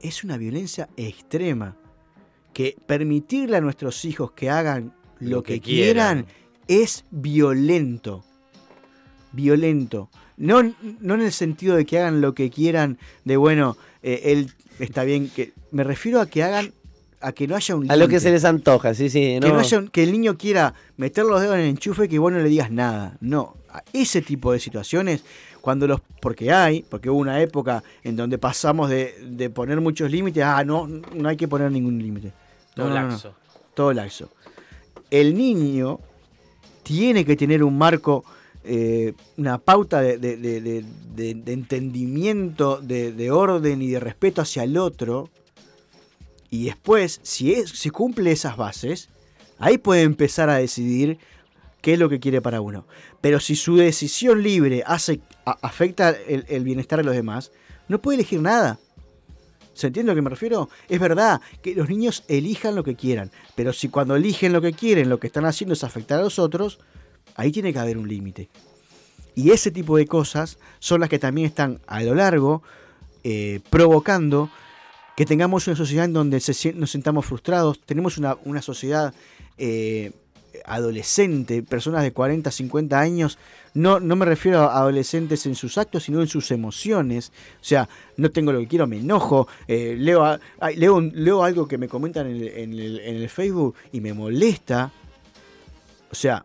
es 0.00 0.22
una 0.24 0.36
violencia 0.36 0.88
extrema. 0.96 1.76
Que 2.52 2.76
permitirle 2.86 3.56
a 3.56 3.60
nuestros 3.60 4.04
hijos 4.04 4.32
que 4.32 4.50
hagan 4.50 4.94
lo, 5.20 5.36
Lo 5.36 5.42
que, 5.42 5.54
que 5.54 5.60
quieran, 5.60 6.24
quieran. 6.24 6.26
es 6.66 7.04
violento. 7.10 8.24
Violento. 9.32 10.08
No, 10.36 10.62
no 11.00 11.14
en 11.14 11.20
el 11.22 11.32
sentido 11.32 11.76
de 11.76 11.84
que 11.84 11.98
hagan 11.98 12.20
lo 12.20 12.34
que 12.34 12.50
quieran, 12.50 12.98
de 13.24 13.36
bueno, 13.36 13.76
eh, 14.02 14.20
él 14.26 14.52
está 14.78 15.02
bien, 15.04 15.28
que 15.30 15.52
me 15.72 15.82
refiero 15.84 16.20
a 16.20 16.26
que 16.26 16.42
hagan, 16.44 16.72
a 17.20 17.32
que 17.32 17.48
no 17.48 17.56
haya 17.56 17.74
un 17.74 17.90
A 17.90 17.96
lo 17.96 18.06
que 18.06 18.20
se 18.20 18.30
les 18.30 18.44
antoja, 18.44 18.94
sí, 18.94 19.10
sí. 19.10 19.20
Que, 19.20 19.40
No, 19.40 19.48
no 19.54 19.58
haya 19.58 19.78
un- 19.78 19.88
que 19.88 20.04
el 20.04 20.12
niño 20.12 20.38
quiera 20.38 20.74
meter 20.96 21.24
los 21.24 21.40
dedos 21.40 21.56
en 21.56 21.62
el 21.62 21.68
enchufe 21.70 22.04
y 22.04 22.08
que 22.08 22.18
vos 22.20 22.30
no 22.32 22.38
le 22.38 22.48
digas 22.48 22.70
nada. 22.70 23.16
No, 23.20 23.56
a 23.70 23.82
ese 23.92 24.22
tipo 24.22 24.52
de 24.52 24.60
situaciones, 24.60 25.24
cuando 25.60 25.88
los. 25.88 26.00
Porque 26.22 26.52
hay, 26.52 26.84
porque 26.88 27.10
hubo 27.10 27.18
una 27.18 27.40
época 27.42 27.82
en 28.04 28.14
donde 28.14 28.38
pasamos 28.38 28.88
de, 28.88 29.14
de 29.28 29.50
poner 29.50 29.80
muchos 29.80 30.08
límites, 30.10 30.44
ah, 30.44 30.62
no, 30.64 30.86
no 30.86 31.28
hay 31.28 31.36
que 31.36 31.48
poner 31.48 31.72
ningún 31.72 31.98
límite. 31.98 32.28
No, 32.76 32.84
Todo 32.84 32.88
no, 32.90 32.94
no, 32.94 33.02
no, 33.02 33.08
laxo. 33.10 33.34
todo 33.74 33.92
laxo. 33.92 34.30
El 35.10 35.36
niño 35.36 35.98
tiene 36.84 37.24
que 37.24 37.34
tener 37.36 37.64
un 37.64 37.76
marco, 37.76 38.24
eh, 38.64 39.14
una 39.36 39.58
pauta 39.58 40.00
de, 40.00 40.84
entendimiento, 41.46 42.80
de, 42.82 43.12
de 43.12 43.30
orden 43.30 43.82
y 43.82 43.88
de 43.88 44.00
respeto 44.00 44.42
hacia 44.42 44.64
el 44.64 44.76
otro. 44.76 45.30
Y 46.50 46.66
después, 46.66 47.20
si, 47.22 47.52
es, 47.52 47.90
cumple 47.92 48.32
esas 48.32 48.56
bases, 48.56 49.08
ahí 49.58 49.78
puede 49.78 50.02
empezar 50.02 50.50
a 50.50 50.56
decidir 50.56 51.18
qué 51.80 51.94
es 51.94 51.98
lo 51.98 52.08
que 52.08 52.20
quiere 52.20 52.40
para 52.40 52.60
uno. 52.60 52.86
Pero 53.20 53.40
si 53.40 53.56
su 53.56 53.76
decisión 53.76 54.42
libre 54.42 54.82
hace, 54.86 55.20
afecta 55.44 56.10
el, 56.10 56.44
el 56.48 56.64
bienestar 56.64 56.98
de 56.98 57.04
los 57.04 57.14
demás, 57.14 57.52
no 57.88 58.00
puede 58.00 58.16
elegir 58.16 58.40
nada. 58.40 58.78
¿Se 59.78 59.86
entiende 59.86 60.10
a 60.10 60.14
lo 60.14 60.18
que 60.18 60.22
me 60.22 60.30
refiero? 60.30 60.68
Es 60.88 60.98
verdad 60.98 61.40
que 61.62 61.72
los 61.72 61.88
niños 61.88 62.24
elijan 62.26 62.74
lo 62.74 62.82
que 62.82 62.96
quieran, 62.96 63.30
pero 63.54 63.72
si 63.72 63.88
cuando 63.88 64.16
eligen 64.16 64.52
lo 64.52 64.60
que 64.60 64.72
quieren, 64.72 65.08
lo 65.08 65.20
que 65.20 65.28
están 65.28 65.44
haciendo 65.44 65.74
es 65.74 65.84
afectar 65.84 66.18
a 66.18 66.24
los 66.24 66.40
otros, 66.40 66.80
ahí 67.38 67.52
tiene 67.52 67.72
que 67.72 67.78
haber 67.78 67.96
un 67.96 68.08
límite. 68.08 68.50
Y 69.34 69.52
ese 69.52 69.70
tipo 69.70 69.96
de 69.96 70.06
cosas 70.06 70.58
son 70.80 71.00
las 71.00 71.08
que 71.08 71.20
también 71.20 71.46
están 71.46 71.80
a 71.86 72.02
lo 72.02 72.14
largo 72.14 72.62
eh, 73.22 73.60
provocando 73.70 74.50
que 75.16 75.24
tengamos 75.24 75.66
una 75.68 75.76
sociedad 75.76 76.04
en 76.04 76.12
donde 76.12 76.42
nos 76.74 76.90
sintamos 76.90 77.24
frustrados, 77.24 77.80
tenemos 77.80 78.18
una, 78.18 78.36
una 78.44 78.60
sociedad 78.60 79.14
eh, 79.56 80.10
adolescente, 80.64 81.62
personas 81.62 82.02
de 82.02 82.12
40, 82.12 82.50
50 82.50 82.98
años, 82.98 83.38
no, 83.72 84.00
no 84.00 84.16
me 84.16 84.26
refiero 84.26 84.60
a 84.60 84.78
adolescentes 84.78 85.46
en 85.46 85.54
sus 85.54 85.78
actos, 85.78 86.02
sino 86.04 86.20
en 86.20 86.26
sus 86.26 86.50
emociones. 86.50 87.32
O 87.60 87.64
sea, 87.64 87.88
no 88.16 88.30
tengo 88.32 88.52
lo 88.52 88.58
que 88.58 88.66
quiero, 88.66 88.88
me 88.88 88.98
enojo, 88.98 89.46
eh, 89.68 89.94
leo, 89.96 90.38
leo, 90.74 91.00
leo 91.00 91.44
algo 91.44 91.68
que 91.68 91.78
me 91.78 91.88
comentan 91.88 92.26
en 92.26 92.72
el 92.72 93.28
Facebook 93.28 93.76
y 93.92 94.00
me 94.00 94.12
molesta. 94.12 94.90
O 96.10 96.14
sea, 96.14 96.44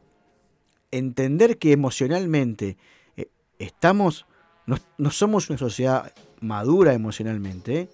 entender 0.98 1.58
que 1.58 1.72
emocionalmente 1.72 2.78
eh, 3.18 3.30
estamos, 3.60 4.26
no, 4.66 4.78
no 4.98 5.12
somos 5.12 5.50
una 5.50 5.58
sociedad 5.58 6.14
madura 6.40 6.94
emocionalmente. 6.94 7.90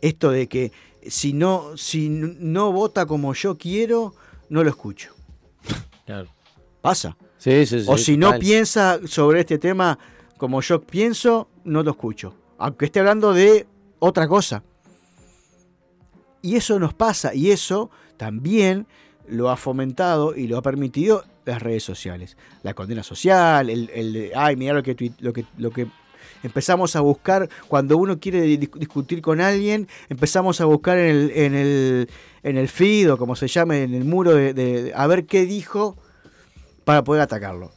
Esto 0.00 0.30
de 0.30 0.48
que 0.48 0.72
si 1.06 1.32
no, 1.32 1.76
si 1.76 2.08
no 2.08 2.72
vota 2.72 3.06
como 3.06 3.34
yo 3.34 3.56
quiero, 3.56 4.14
no 4.48 4.64
lo 4.64 4.70
escucho. 4.70 5.14
Claro. 6.04 6.28
Pasa. 6.80 7.16
Sí, 7.38 7.66
sí, 7.66 7.80
sí. 7.80 7.86
o 7.88 7.96
si 7.96 8.16
no 8.16 8.38
piensa 8.38 9.00
sobre 9.06 9.40
este 9.40 9.58
tema 9.58 9.98
como 10.36 10.60
yo 10.60 10.80
pienso, 10.82 11.48
no 11.64 11.82
lo 11.82 11.92
escucho. 11.92 12.34
Aunque 12.58 12.86
esté 12.86 13.00
hablando 13.00 13.32
de 13.32 13.66
otra 13.98 14.26
cosa. 14.26 14.64
Y 16.40 16.56
eso 16.56 16.80
nos 16.80 16.92
pasa, 16.92 17.34
y 17.34 17.52
eso 17.52 17.90
también 18.16 18.88
lo 19.28 19.50
ha 19.50 19.56
fomentado 19.56 20.34
y 20.34 20.48
lo 20.48 20.58
ha 20.58 20.62
permitido 20.62 21.24
las 21.44 21.62
redes 21.62 21.82
sociales. 21.84 22.36
La 22.62 22.74
condena 22.74 23.02
social, 23.02 23.68
el, 23.70 23.90
el 23.94 24.32
ay, 24.34 24.56
mira 24.56 24.74
lo 24.74 24.82
que, 24.82 25.12
lo, 25.20 25.32
que, 25.32 25.44
lo 25.58 25.70
que 25.70 25.86
empezamos 26.42 26.96
a 26.96 27.00
buscar 27.00 27.48
cuando 27.68 27.96
uno 27.96 28.18
quiere 28.18 28.42
di- 28.42 28.56
discutir 28.56 29.22
con 29.22 29.40
alguien, 29.40 29.88
empezamos 30.08 30.60
a 30.60 30.64
buscar 30.64 30.98
en 30.98 31.06
el, 31.16 31.30
en 31.30 31.54
el, 31.54 32.08
en 32.42 32.56
el 32.58 32.68
feed 32.68 33.12
o 33.12 33.18
como 33.18 33.36
se 33.36 33.48
llame, 33.48 33.82
en 33.82 33.94
el 33.94 34.04
muro, 34.04 34.34
de- 34.34 34.54
de- 34.54 34.92
a 34.94 35.06
ver 35.06 35.26
qué 35.26 35.46
dijo 35.46 35.96
para 36.84 37.04
poder 37.04 37.22
atacarlo. 37.22 37.70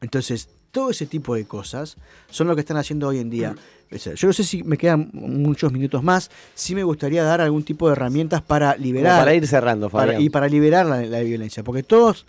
Entonces, 0.00 0.48
todo 0.74 0.90
ese 0.90 1.06
tipo 1.06 1.34
de 1.36 1.44
cosas 1.46 1.96
son 2.28 2.48
lo 2.48 2.54
que 2.54 2.60
están 2.60 2.76
haciendo 2.76 3.08
hoy 3.08 3.20
en 3.20 3.30
día. 3.30 3.54
Sea, 3.96 4.14
Yo 4.14 4.26
no 4.26 4.32
sé 4.34 4.42
si 4.42 4.64
me 4.64 4.76
quedan 4.76 5.08
muchos 5.12 5.72
minutos 5.72 6.02
más. 6.02 6.28
Sí 6.54 6.74
me 6.74 6.82
gustaría 6.82 7.22
dar 7.22 7.40
algún 7.40 7.62
tipo 7.62 7.86
de 7.86 7.92
herramientas 7.92 8.42
para 8.42 8.72
Como 8.72 8.84
liberar 8.84 9.20
para 9.20 9.34
ir 9.34 9.46
cerrando, 9.46 9.88
para- 9.88 10.06
Fabián. 10.06 10.22
y 10.22 10.30
para 10.30 10.48
liberar 10.48 10.84
la, 10.86 11.00
la 11.02 11.20
violencia. 11.20 11.62
Porque 11.62 11.84
todos, 11.84 12.26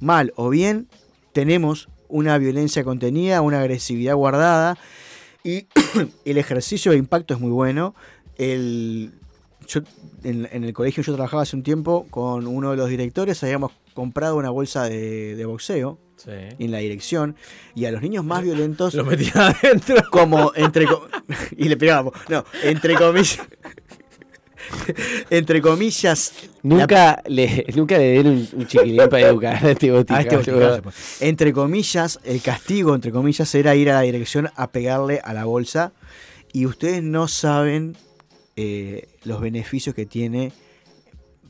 mal 0.00 0.32
o 0.34 0.48
bien, 0.50 0.88
tenemos 1.32 1.88
una 2.08 2.36
violencia 2.38 2.82
contenida, 2.82 3.40
una 3.40 3.60
agresividad 3.60 4.16
guardada. 4.16 4.76
Y 5.44 5.66
el 6.24 6.38
ejercicio 6.38 6.90
de 6.90 6.98
impacto 6.98 7.34
es 7.34 7.40
muy 7.40 7.52
bueno. 7.52 7.94
El, 8.36 9.12
yo, 9.68 9.82
en, 10.24 10.48
en 10.50 10.64
el 10.64 10.72
colegio 10.72 11.04
yo 11.04 11.14
trabajaba 11.14 11.42
hace 11.42 11.54
un 11.54 11.62
tiempo 11.62 12.06
con 12.10 12.48
uno 12.48 12.72
de 12.72 12.76
los 12.76 12.88
directores. 12.88 13.40
Habíamos 13.44 13.70
comprado 13.94 14.36
una 14.36 14.50
bolsa 14.50 14.88
de, 14.88 15.36
de 15.36 15.44
boxeo 15.44 15.98
Sí. 16.24 16.30
en 16.58 16.70
la 16.70 16.78
dirección. 16.78 17.34
Y 17.74 17.86
a 17.86 17.92
los 17.92 18.02
niños 18.02 18.24
más 18.24 18.42
violentos 18.42 18.94
Lo 18.94 19.04
metía 19.04 19.32
adentro. 19.48 19.96
como 20.10 20.52
entre 20.54 20.86
y 21.56 21.68
le 21.68 21.76
pegábamos 21.76 22.14
no 22.28 22.44
entre 22.62 22.94
comillas 22.94 23.38
entre 25.30 25.60
comillas 25.62 26.32
Nunca, 26.62 27.22
le, 27.26 27.64
nunca 27.74 27.96
le 27.98 28.04
den 28.10 28.26
un, 28.26 28.48
un 28.52 28.66
chiquilín 28.66 29.08
para 29.08 29.28
educar 29.28 29.64
a 29.64 29.70
este 29.70 29.90
botica. 29.90 30.18
a 30.18 30.20
este 30.22 30.82
pues. 30.82 31.22
entre 31.22 31.52
comillas 31.52 32.20
el 32.24 32.40
castigo 32.42 32.94
entre 32.94 33.10
comillas 33.10 33.52
era 33.54 33.74
ir 33.74 33.90
a 33.90 33.94
la 33.94 34.00
dirección 34.02 34.50
a 34.56 34.70
pegarle 34.70 35.20
a 35.24 35.32
la 35.32 35.44
bolsa 35.44 35.92
y 36.52 36.66
ustedes 36.66 37.02
no 37.02 37.26
saben 37.28 37.96
eh, 38.56 39.08
los 39.24 39.40
beneficios 39.40 39.94
que 39.94 40.06
tiene 40.06 40.52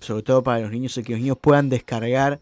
sobre 0.00 0.22
todo 0.22 0.42
para 0.42 0.60
los 0.60 0.70
niños 0.70 0.96
el 0.96 1.04
que 1.04 1.12
los 1.12 1.20
niños 1.20 1.38
puedan 1.40 1.68
descargar 1.68 2.38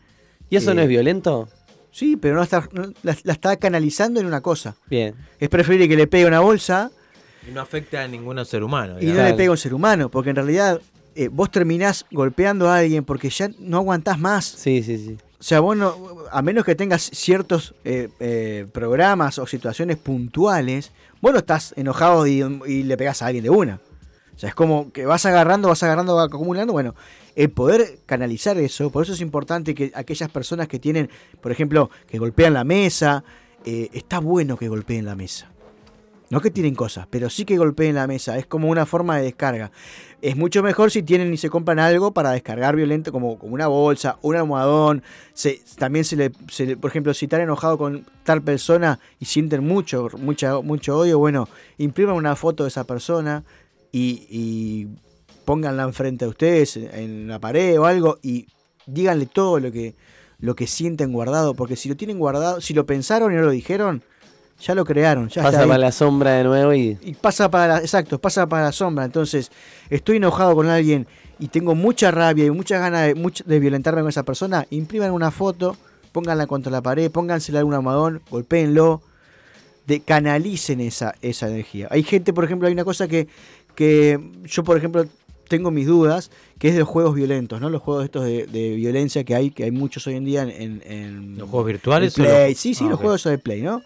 ¿Y 0.50 0.56
eso 0.56 0.72
no 0.74 0.80
Eh, 0.80 0.84
es 0.84 0.88
violento? 0.88 1.48
Sí 1.90 2.16
pero 2.16 2.36
no 2.36 2.42
está, 2.42 2.68
no- 2.72 2.92
la, 3.02 3.16
la 3.24 3.32
está 3.32 3.56
canalizando 3.56 4.20
en 4.20 4.26
una 4.26 4.40
cosa 4.40 4.76
Bien. 4.88 5.14
es 5.38 5.48
preferible 5.48 5.88
que 5.88 5.96
le 5.96 6.06
pegue 6.06 6.26
una 6.26 6.40
bolsa 6.40 6.90
Y 7.48 7.50
no 7.52 7.60
afecta 7.60 8.02
a 8.02 8.08
ningún 8.08 8.44
ser 8.44 8.62
humano. 8.62 8.96
Y 9.00 9.06
no 9.06 9.22
le 9.22 9.34
pega 9.34 9.48
a 9.48 9.52
un 9.52 9.58
ser 9.58 9.72
humano, 9.74 10.10
porque 10.10 10.30
en 10.30 10.36
realidad 10.36 10.80
eh, 11.14 11.28
vos 11.28 11.50
terminás 11.50 12.04
golpeando 12.10 12.68
a 12.68 12.78
alguien 12.78 13.04
porque 13.04 13.30
ya 13.30 13.48
no 13.58 13.78
aguantás 13.78 14.18
más. 14.18 14.44
Sí, 14.44 14.82
sí, 14.82 14.98
sí. 14.98 15.16
O 15.40 15.42
sea, 15.42 15.60
vos 15.60 15.76
no- 15.76 15.96
a 16.30 16.42
menos 16.42 16.64
que 16.64 16.74
tengas 16.74 17.02
ciertos 17.12 17.74
eh, 17.84 18.08
eh, 18.20 18.66
programas 18.72 19.38
o 19.38 19.46
situaciones 19.46 19.96
puntuales, 19.96 20.92
vos 21.20 21.32
no 21.32 21.38
estás 21.38 21.72
enojado 21.76 22.26
y, 22.26 22.42
y 22.66 22.82
le 22.82 22.96
pegás 22.96 23.22
a 23.22 23.26
alguien 23.26 23.44
de 23.44 23.50
una. 23.50 23.80
O 24.38 24.40
sea, 24.40 24.50
es 24.50 24.54
como 24.54 24.92
que 24.92 25.04
vas 25.04 25.26
agarrando, 25.26 25.66
vas 25.66 25.82
agarrando, 25.82 26.14
vas 26.14 26.26
acumulando. 26.28 26.72
Bueno, 26.72 26.94
el 27.34 27.50
poder 27.50 27.98
canalizar 28.06 28.56
eso, 28.56 28.88
por 28.88 29.02
eso 29.02 29.12
es 29.12 29.20
importante 29.20 29.74
que 29.74 29.90
aquellas 29.96 30.30
personas 30.30 30.68
que 30.68 30.78
tienen, 30.78 31.10
por 31.40 31.50
ejemplo, 31.50 31.90
que 32.06 32.20
golpean 32.20 32.54
la 32.54 32.62
mesa, 32.62 33.24
eh, 33.64 33.88
está 33.92 34.20
bueno 34.20 34.56
que 34.56 34.68
golpeen 34.68 35.06
la 35.06 35.16
mesa. 35.16 35.50
No 36.30 36.40
que 36.40 36.52
tiren 36.52 36.76
cosas, 36.76 37.08
pero 37.10 37.30
sí 37.30 37.44
que 37.44 37.58
golpeen 37.58 37.96
la 37.96 38.06
mesa. 38.06 38.38
Es 38.38 38.46
como 38.46 38.68
una 38.68 38.86
forma 38.86 39.16
de 39.16 39.24
descarga. 39.24 39.72
Es 40.22 40.36
mucho 40.36 40.62
mejor 40.62 40.92
si 40.92 41.02
tienen 41.02 41.34
y 41.34 41.36
se 41.36 41.50
compran 41.50 41.80
algo 41.80 42.12
para 42.12 42.30
descargar 42.30 42.76
violento, 42.76 43.10
como, 43.10 43.40
como 43.40 43.54
una 43.54 43.66
bolsa, 43.66 44.18
un 44.22 44.36
almohadón. 44.36 45.02
Se, 45.32 45.60
también 45.78 46.04
se 46.04 46.14
le, 46.14 46.30
se 46.48 46.64
le- 46.64 46.76
por 46.76 46.90
ejemplo, 46.90 47.12
si 47.12 47.24
están 47.24 47.40
enojados 47.40 47.76
con 47.78 48.06
tal 48.22 48.40
persona 48.42 49.00
y 49.18 49.24
sienten 49.24 49.66
mucho, 49.66 50.10
mucha, 50.16 50.60
mucho 50.60 50.98
odio, 50.98 51.18
bueno, 51.18 51.48
impriman 51.76 52.14
una 52.14 52.36
foto 52.36 52.62
de 52.62 52.68
esa 52.68 52.84
persona 52.84 53.42
y, 53.92 54.26
y 54.30 54.88
pónganla 55.44 55.84
enfrente 55.84 56.24
a 56.24 56.28
ustedes 56.28 56.76
en, 56.76 57.28
la 57.28 57.38
pared 57.38 57.78
o 57.80 57.86
algo 57.86 58.18
y 58.22 58.46
díganle 58.86 59.26
todo 59.26 59.58
lo 59.60 59.72
que, 59.72 59.94
lo 60.40 60.54
que 60.54 60.66
sienten 60.66 61.12
guardado, 61.12 61.54
porque 61.54 61.76
si 61.76 61.88
lo 61.88 61.96
tienen 61.96 62.18
guardado, 62.18 62.60
si 62.60 62.74
lo 62.74 62.84
pensaron 62.86 63.32
y 63.32 63.36
no 63.36 63.42
lo 63.42 63.50
dijeron, 63.50 64.02
ya 64.60 64.74
lo 64.74 64.84
crearon, 64.84 65.28
ya 65.28 65.42
Pasa 65.42 65.66
para 65.66 65.78
la 65.78 65.92
sombra 65.92 66.32
de 66.32 66.44
nuevo 66.44 66.74
y. 66.74 66.98
y 67.00 67.14
pasa 67.14 67.50
para 67.50 67.74
la, 67.74 67.78
exacto, 67.78 68.18
pasa 68.18 68.46
para 68.48 68.64
la 68.64 68.72
sombra. 68.72 69.04
Entonces, 69.04 69.50
estoy 69.88 70.16
enojado 70.16 70.54
con 70.54 70.68
alguien 70.68 71.06
y 71.38 71.48
tengo 71.48 71.74
mucha 71.76 72.10
rabia 72.10 72.44
y 72.44 72.50
muchas 72.50 72.80
ganas 72.80 73.06
de, 73.06 73.14
much- 73.14 73.44
de 73.44 73.60
violentarme 73.60 74.00
con 74.00 74.08
esa 74.10 74.24
persona, 74.24 74.66
impriman 74.70 75.12
una 75.12 75.30
foto, 75.30 75.76
pónganla 76.12 76.46
contra 76.48 76.72
la 76.72 76.82
pared, 76.82 77.10
póngansela 77.10 77.60
en 77.60 77.66
un 77.66 77.74
almohadón, 77.74 78.20
golpéenlo, 78.30 79.00
de, 79.86 80.00
canalicen 80.00 80.80
esa, 80.80 81.14
esa 81.22 81.48
energía. 81.48 81.86
Hay 81.90 82.02
gente, 82.02 82.32
por 82.32 82.44
ejemplo, 82.44 82.66
hay 82.66 82.74
una 82.74 82.84
cosa 82.84 83.06
que, 83.06 83.28
que 83.78 84.18
yo, 84.44 84.64
por 84.64 84.76
ejemplo, 84.76 85.06
tengo 85.48 85.70
mis 85.70 85.86
dudas, 85.86 86.32
que 86.58 86.66
es 86.68 86.74
de 86.74 86.80
los 86.80 86.88
juegos 86.88 87.14
violentos, 87.14 87.60
¿no? 87.60 87.70
Los 87.70 87.80
juegos 87.80 88.04
estos 88.04 88.24
de, 88.24 88.46
de 88.48 88.74
violencia 88.74 89.22
que 89.22 89.36
hay, 89.36 89.50
que 89.52 89.62
hay 89.62 89.70
muchos 89.70 90.04
hoy 90.08 90.14
en 90.16 90.24
día 90.24 90.42
en... 90.42 91.38
¿Los 91.38 91.48
juegos 91.48 91.68
virtuales 91.68 92.18
los- 92.18 92.26
Play. 92.26 92.54
Sí, 92.56 92.74
sí, 92.74 92.84
Ah, 92.86 92.90
los 92.90 92.98
juegos 92.98 93.22
de 93.22 93.38
Play, 93.38 93.62
¿no? 93.62 93.80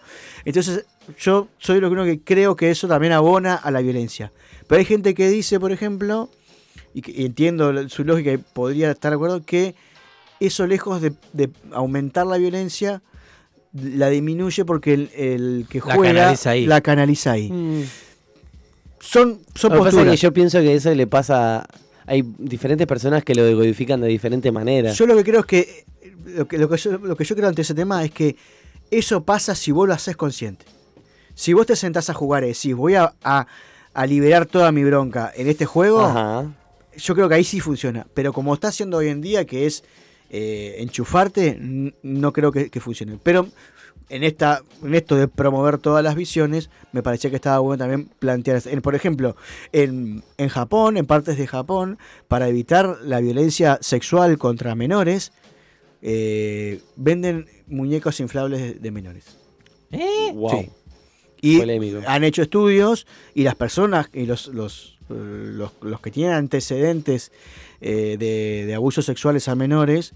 Entonces, 0.45 0.85
yo 1.19 1.47
soy 1.59 1.79
lo 1.79 1.89
que 1.89 1.93
uno 1.93 2.05
que 2.05 2.19
creo 2.21 2.55
que 2.55 2.71
eso 2.71 2.87
también 2.87 3.13
abona 3.13 3.53
a 3.53 3.69
la 3.69 3.81
violencia. 3.81 4.31
Pero 4.67 4.79
hay 4.79 4.85
gente 4.85 5.13
que 5.13 5.29
dice, 5.29 5.59
por 5.59 5.71
ejemplo, 5.71 6.29
y, 6.95 7.01
que- 7.01 7.11
y 7.11 7.25
entiendo 7.25 7.71
la- 7.71 7.87
su 7.87 8.03
lógica 8.03 8.31
y 8.33 8.37
podría 8.37 8.89
estar 8.91 9.11
de 9.11 9.15
acuerdo, 9.17 9.45
que 9.45 9.75
eso 10.39 10.65
lejos 10.65 11.01
de, 11.01 11.13
de 11.33 11.51
aumentar 11.71 12.25
la 12.25 12.37
violencia, 12.37 13.03
la 13.73 14.09
disminuye 14.09 14.65
porque 14.65 14.93
el, 14.95 15.09
el 15.15 15.65
que 15.69 15.79
La 15.79 15.95
juega 15.95 16.13
canaliza 16.13 16.49
ahí. 16.49 16.65
la 16.65 16.81
canaliza 16.81 17.31
ahí. 17.31 17.49
Mm. 17.51 17.83
Son, 19.03 19.39
son 19.55 19.71
Lo 19.73 19.77
que 19.79 19.83
pasa 19.85 19.89
es 19.89 19.93
que 19.95 19.97
posturas. 19.97 20.21
yo 20.21 20.33
pienso 20.33 20.59
que 20.61 20.75
eso 20.75 20.93
le 20.93 21.07
pasa. 21.07 21.65
Hay 22.05 22.23
diferentes 22.37 22.87
personas 22.87 23.23
que 23.23 23.35
lo 23.35 23.43
decodifican 23.43 24.01
de 24.01 24.07
diferente 24.07 24.51
manera. 24.51 24.91
Yo 24.93 25.05
lo 25.05 25.15
que 25.17 25.23
creo 25.23 25.39
es 25.41 25.45
que 25.45 25.85
lo 26.25 26.47
que, 26.47 26.57
lo 26.57 26.69
que 26.69 26.77
yo, 26.77 26.97
lo 26.97 27.15
que 27.15 27.23
yo 27.23 27.35
creo 27.35 27.47
ante 27.49 27.61
ese 27.61 27.73
tema 27.73 28.03
es 28.03 28.11
que 28.11 28.35
eso 28.91 29.23
pasa 29.23 29.55
si 29.55 29.71
vos 29.71 29.87
lo 29.87 29.93
haces 29.93 30.15
consciente. 30.15 30.65
Si 31.35 31.53
vos 31.53 31.65
te 31.65 31.75
sentás 31.75 32.09
a 32.09 32.13
jugar 32.13 32.43
y 32.43 32.47
decís, 32.47 32.75
voy 32.75 32.95
a, 32.95 33.13
a- 33.23 33.47
a 33.95 34.05
liberar 34.07 34.45
toda 34.47 34.71
mi 34.71 34.83
bronca 34.83 35.31
en 35.35 35.47
este 35.47 35.65
juego, 35.65 36.01
Ajá. 36.01 36.51
yo 36.97 37.13
creo 37.15 37.29
que 37.29 37.35
ahí 37.35 37.43
sí 37.43 37.59
funciona. 37.59 38.07
Pero 38.13 38.33
como 38.33 38.53
está 38.53 38.69
haciendo 38.69 38.97
hoy 38.97 39.09
en 39.09 39.21
día, 39.21 39.45
que 39.45 39.65
es 39.67 39.83
eh, 40.29 40.77
enchufarte, 40.79 41.57
no 42.01 42.33
creo 42.33 42.51
que, 42.51 42.69
que 42.71 42.79
funcione. 42.79 43.19
Pero 43.21 43.47
en 44.09 44.23
esta 44.23 44.61
en 44.83 44.95
esto 44.95 45.15
de 45.15 45.27
promover 45.27 45.77
todas 45.77 46.03
las 46.03 46.15
visiones, 46.15 46.69
me 46.91 47.01
parecía 47.03 47.29
que 47.29 47.35
estaba 47.37 47.59
bueno 47.59 47.77
también 47.77 48.09
plantear, 48.19 48.61
en- 48.65 48.81
por 48.81 48.95
ejemplo, 48.95 49.35
en, 49.71 50.23
en 50.37 50.49
Japón, 50.49 50.97
en 50.97 51.05
partes 51.05 51.37
de 51.37 51.47
Japón, 51.47 51.97
para 52.27 52.47
evitar 52.49 52.97
la 53.03 53.19
violencia 53.19 53.77
sexual 53.81 54.37
contra 54.37 54.75
menores, 54.75 55.31
eh, 56.01 56.81
venden 56.95 57.47
muñecos 57.67 58.19
inflables 58.19 58.61
de, 58.61 58.73
de 58.75 58.91
menores. 58.91 59.37
¿Eh? 59.91 60.31
Wow. 60.33 60.49
Sí. 60.61 60.69
Y 61.41 61.59
Polémico. 61.59 61.99
han 62.07 62.23
hecho 62.23 62.41
estudios 62.41 63.05
y 63.33 63.43
las 63.43 63.55
personas 63.55 64.09
y 64.13 64.25
los, 64.25 64.47
los, 64.47 64.97
eh, 65.09 65.13
los, 65.13 65.71
los 65.81 65.99
que 66.01 66.09
tienen 66.11 66.33
antecedentes 66.33 67.31
eh, 67.81 68.15
de, 68.17 68.65
de 68.65 68.73
abusos 68.75 69.05
sexuales 69.05 69.47
a 69.49 69.55
menores 69.55 70.13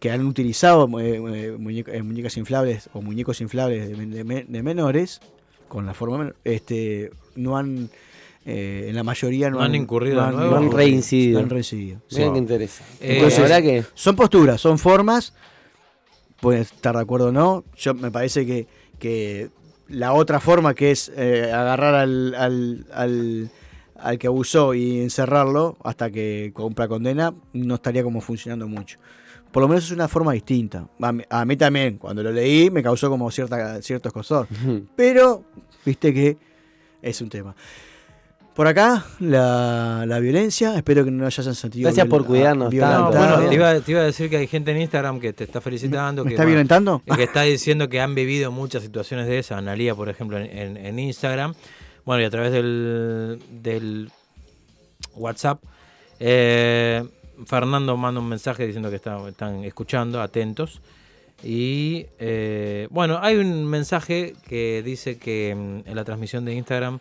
que 0.00 0.10
han 0.10 0.24
utilizado 0.26 0.84
eh, 1.00 1.16
eh, 1.16 1.56
muñeca- 1.58 1.92
eh, 1.92 2.02
muñecas 2.02 2.36
inflables 2.36 2.88
o 2.92 3.02
muñecos 3.02 3.40
inflables 3.40 3.88
de, 3.88 4.06
de 4.24 4.44
de 4.48 4.62
menores 4.62 5.20
con 5.68 5.86
la 5.86 5.94
forma 5.94 6.32
este 6.44 7.10
no 7.36 7.56
han 7.58 7.90
eh, 8.46 8.86
en 8.88 8.94
la 8.96 9.02
mayoría 9.02 9.50
no, 9.50 9.58
No 9.58 9.64
han 9.64 9.74
incurrido 9.74 10.30
nuevo. 10.30 10.50
No 10.52 10.56
han 10.56 10.70
reincidido. 10.72 11.38
no 11.40 11.44
han 11.44 11.50
reincidido. 11.50 12.00
Miren 12.12 12.32
qué 12.32 12.38
interesa. 12.38 12.82
Eh, 13.00 13.16
Entonces, 13.16 13.38
la 13.40 13.42
verdad 13.44 13.62
que 13.62 13.84
Son 13.92 14.16
posturas, 14.16 14.58
son 14.60 14.78
formas, 14.78 15.34
pueden 16.40 16.62
estar 16.62 16.94
de 16.96 17.02
acuerdo 17.02 17.26
o 17.28 17.32
no. 17.32 17.64
Yo 17.76 17.92
me 17.92 18.10
parece 18.10 18.46
que, 18.46 18.66
que 18.98 19.50
la 19.88 20.14
otra 20.14 20.40
forma 20.40 20.72
que 20.74 20.92
es 20.92 21.12
eh, 21.14 21.50
agarrar 21.52 21.94
al, 21.94 22.34
al, 22.36 22.86
al, 22.92 23.50
al 23.96 24.18
que 24.18 24.26
abusó 24.28 24.72
y 24.72 25.00
encerrarlo 25.00 25.76
hasta 25.84 26.10
que 26.10 26.50
cumpla 26.54 26.88
condena, 26.88 27.34
no 27.52 27.74
estaría 27.74 28.02
como 28.02 28.22
funcionando 28.22 28.66
mucho. 28.66 28.98
Por 29.52 29.62
lo 29.62 29.68
menos 29.68 29.84
es 29.84 29.90
una 29.92 30.08
forma 30.08 30.32
distinta. 30.32 30.86
A 31.00 31.12
mí, 31.12 31.22
a 31.28 31.44
mí 31.44 31.56
también, 31.56 31.96
cuando 31.98 32.22
lo 32.22 32.30
leí, 32.32 32.70
me 32.70 32.82
causó 32.82 33.08
como 33.10 33.30
cierta, 33.30 33.80
cierto 33.82 34.08
escosor. 34.08 34.46
Pero, 34.94 35.44
viste 35.84 36.12
que 36.12 36.36
es 37.02 37.20
un 37.20 37.28
tema. 37.30 37.54
Por 38.54 38.66
acá, 38.66 39.04
la, 39.20 40.04
la 40.06 40.18
violencia. 40.18 40.74
Espero 40.76 41.04
que 41.04 41.10
no 41.12 41.24
hayan 41.24 41.54
sentido. 41.54 41.84
Gracias 41.84 42.06
por 42.08 42.26
cuidarnos. 42.26 42.74
No, 42.74 43.10
te 43.48 43.54
iba, 43.54 43.80
te 43.80 43.90
iba 43.92 44.00
a 44.00 44.04
decir 44.04 44.28
que 44.28 44.36
hay 44.36 44.48
gente 44.48 44.72
en 44.72 44.80
Instagram 44.80 45.20
que 45.20 45.32
te 45.32 45.44
está 45.44 45.60
felicitando. 45.60 46.24
¿Me 46.24 46.30
que, 46.30 46.34
está 46.34 46.42
bueno, 46.42 46.54
violentando? 46.54 47.02
que 47.14 47.22
está 47.22 47.42
diciendo 47.42 47.88
que 47.88 48.00
han 48.00 48.16
vivido 48.16 48.50
muchas 48.50 48.82
situaciones 48.82 49.26
de 49.28 49.38
esas. 49.38 49.58
Analía, 49.58 49.94
por 49.94 50.08
ejemplo, 50.08 50.38
en, 50.38 50.46
en- 50.46 50.76
en 50.76 50.98
Instagram. 50.98 51.54
Bueno, 52.04 52.22
y 52.22 52.26
a 52.26 52.30
través 52.30 52.50
del, 52.52 53.40
del 53.62 54.10
WhatsApp. 55.14 55.62
eh, 56.18 57.04
Fernando 57.46 57.96
manda 57.96 58.20
un 58.20 58.28
mensaje 58.28 58.66
diciendo 58.66 58.90
que 58.90 58.96
está- 58.96 59.26
están 59.28 59.64
escuchando, 59.64 60.20
atentos. 60.20 60.80
Y 61.42 62.06
eh, 62.18 62.88
bueno, 62.90 63.18
hay 63.22 63.36
un 63.36 63.64
mensaje 63.66 64.34
que 64.48 64.82
dice 64.84 65.18
que 65.18 65.54
mm, 65.56 65.88
en 65.88 65.94
la 65.96 66.04
transmisión 66.04 66.44
de 66.44 66.54
Instagram 66.54 66.98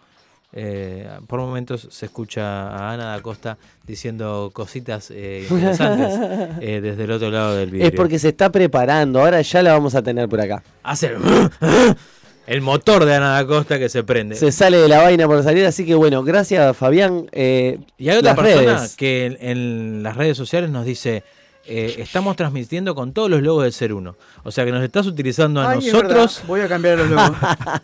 eh, 0.53 1.09
por 1.27 1.39
momentos 1.41 1.87
se 1.91 2.05
escucha 2.05 2.69
a 2.69 2.93
Ana 2.93 3.05
da 3.15 3.21
Costa 3.21 3.57
diciendo 3.85 4.49
cositas 4.53 5.11
eh, 5.11 5.45
interesantes 5.49 6.57
eh, 6.61 6.79
desde 6.81 7.03
el 7.03 7.11
otro 7.11 7.29
lado 7.29 7.55
del 7.55 7.69
video. 7.69 7.85
es 7.87 7.93
porque 7.93 8.17
se 8.19 8.29
está 8.29 8.49
preparando. 8.51 9.19
Ahora 9.19 9.41
ya 9.41 9.61
la 9.63 9.73
vamos 9.73 9.93
a 9.95 10.01
tener 10.01 10.29
por 10.29 10.39
acá. 10.39 10.63
hace 10.83 11.11
el, 12.47 12.61
motor 12.61 13.05
de 13.05 13.13
Ana 13.15 13.31
da 13.33 13.45
Costa 13.45 13.77
que 13.77 13.89
se 13.89 14.03
prende. 14.03 14.35
Se 14.35 14.51
sale 14.51 14.77
de 14.77 14.87
la 14.87 15.01
vaina 15.03 15.27
por 15.27 15.43
salir, 15.43 15.65
así 15.65 15.85
que 15.85 15.93
bueno, 15.95 16.23
gracias 16.23 16.75
Fabián. 16.75 17.27
Eh, 17.31 17.79
Y 17.97 18.09
hay 18.09 18.17
otra 18.17 18.35
persona 18.35 18.77
redes. 18.77 18.95
que 18.95 19.25
en, 19.25 19.37
en 19.41 20.03
las 20.03 20.15
redes 20.17 20.35
sociales 20.37 20.69
nos 20.69 20.85
dice, 20.85 21.23
eh, 21.69 21.95
estamos 21.99 22.35
transmitiendo 22.37 22.95
con 22.95 23.11
todos 23.11 23.29
los 23.29 23.41
logos 23.41 23.63
del 23.63 23.73
Ser 23.73 23.91
Uno. 23.93 24.15
O 24.43 24.51
sea 24.51 24.63
que 24.63 24.71
nos 24.71 24.81
estás 24.83 25.05
utilizando 25.05 25.59
a 25.61 25.71
Ay, 25.71 25.79
nosotros. 25.79 26.41
Voy 26.47 26.61
a 26.61 26.67
cambiar 26.69 26.97
los 26.97 27.09
logos. 27.09 27.31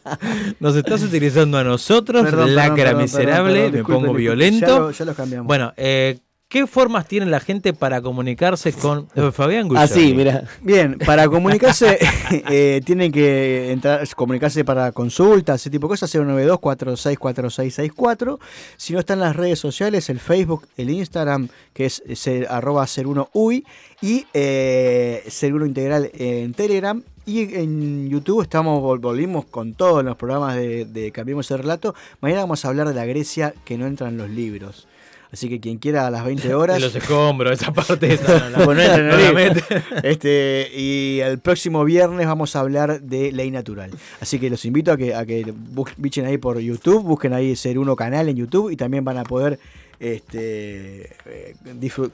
nos 0.60 0.76
estás 0.76 1.04
utilizando 1.04 1.58
a 1.58 1.64
nosotros, 1.66 2.24
Perdón, 2.24 2.56
lacra 2.56 2.76
perdón, 2.76 2.86
perdón, 2.86 3.02
miserable, 3.02 3.54
perdón, 3.70 3.72
me 3.74 3.84
pongo 3.84 4.14
violento. 4.14 4.66
Ya, 4.68 4.80
lo- 4.80 4.92
ya 4.92 5.06
los 5.06 5.16
cambiamos. 5.18 5.48
Bueno, 5.48 5.74
eh, 5.76 6.20
¿qué 6.54 6.68
formas 6.68 7.08
tiene 7.08 7.26
la 7.26 7.40
gente 7.40 7.74
para 7.74 8.00
comunicarse 8.00 8.72
con 8.74 9.08
eh, 9.16 9.32
Fabián 9.32 9.68
Guglioni? 9.68 9.84
Así, 9.84 10.14
mira. 10.14 10.44
Bien, 10.62 11.00
para 11.04 11.28
comunicarse, 11.28 11.98
eh, 12.52 12.80
tienen 12.86 13.12
que 13.12 13.72
entrar, 13.72 14.08
comunicarse 14.16 14.64
para 14.64 14.92
consultas, 14.92 15.62
ese 15.62 15.72
tipo 15.72 15.88
de 15.88 15.94
cosas, 15.94 16.14
092-464664. 16.14 18.38
Si 18.78 18.94
no 18.94 19.00
están 19.00 19.20
las 19.20 19.36
redes 19.36 19.58
sociales, 19.58 20.10
el 20.10 20.20
Facebook, 20.20 20.68
el 20.78 20.92
Instagram, 20.92 21.50
que 21.74 21.86
es, 21.86 22.04
arroba 22.50 22.86
ser 22.86 23.08
uno 23.08 23.30
uy, 23.34 23.66
y 24.00 24.28
eh, 24.36 25.24
ser 25.30 25.56
uno 25.56 25.66
integral 25.66 26.12
en 26.14 26.54
Telegram. 26.54 27.02
Y 27.26 27.56
en 27.56 28.10
YouTube 28.10 28.42
estamos 28.44 28.84
vol- 28.84 29.00
volvimos 29.00 29.46
con 29.46 29.74
todos 29.76 30.04
los 30.04 30.18
programas 30.18 30.56
de, 30.58 30.84
de 30.86 31.12
Cambiemos 31.14 31.50
el 31.52 31.60
Relato. 31.60 31.96
Mañana 32.20 32.42
vamos 32.42 32.64
a 32.64 32.68
hablar 32.68 32.88
de 32.90 32.94
la 32.94 33.06
Grecia 33.06 33.54
que 33.66 33.78
no 33.78 33.88
entra 33.88 34.10
en 34.10 34.18
los 34.18 34.30
libros. 34.30 34.88
Así 35.34 35.50
que 35.50 35.60
quien 35.60 35.80
quiera 35.80 36.06
a 36.06 36.12
las 36.12 36.24
20 36.24 36.54
horas. 36.54 36.80
Los 36.80 36.96
escombros, 36.96 37.60
esa 37.60 37.74
parte. 37.74 38.14
Esa, 38.14 38.50
no, 38.56 38.72
la- 38.74 38.98
no 39.00 39.18
la 39.18 39.32
mete. 39.34 39.64
Este, 40.04 40.70
y 40.74 41.20
el 41.22 41.40
próximo 41.40 41.84
viernes 41.84 42.28
vamos 42.28 42.56
a 42.56 42.60
hablar 42.60 43.02
de 43.02 43.32
ley 43.32 43.50
natural. 43.50 43.90
Así 44.22 44.38
que 44.40 44.50
los 44.52 44.64
invito 44.64 44.92
a 44.92 44.98
que, 44.98 45.16
a 45.16 45.26
que 45.26 45.44
bus- 45.52 45.92
bichen 45.98 46.26
ahí 46.28 46.38
por 46.38 46.60
YouTube, 46.60 47.02
busquen 47.04 47.34
ahí 47.34 47.56
Ser 47.56 47.80
Uno 47.80 47.96
Canal 47.96 48.30
en 48.30 48.36
YouTube 48.36 48.70
y 48.70 48.76
también 48.76 49.04
van 49.04 49.18
a 49.18 49.24
poder 49.24 49.58
este, 50.00 51.10
eh, 51.26 51.56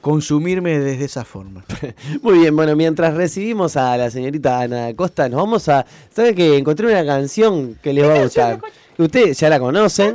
consumirme 0.00 0.78
desde 0.78 1.04
esa 1.04 1.24
forma. 1.24 1.64
Muy 2.22 2.38
bien, 2.38 2.54
bueno, 2.56 2.74
mientras 2.76 3.14
recibimos 3.14 3.76
a 3.76 3.96
la 3.96 4.10
señorita 4.10 4.60
Ana 4.60 4.94
Costa, 4.94 5.28
nos 5.28 5.38
vamos 5.38 5.68
a. 5.68 5.84
¿Saben 6.14 6.34
que 6.34 6.56
Encontré 6.56 6.86
una 6.86 7.04
canción 7.04 7.78
que 7.82 7.92
les 7.92 8.06
va 8.08 8.14
a 8.14 8.22
gustar. 8.22 8.60
Ustedes 8.96 9.38
ya 9.40 9.48
la 9.48 9.58
conocen. 9.58 10.14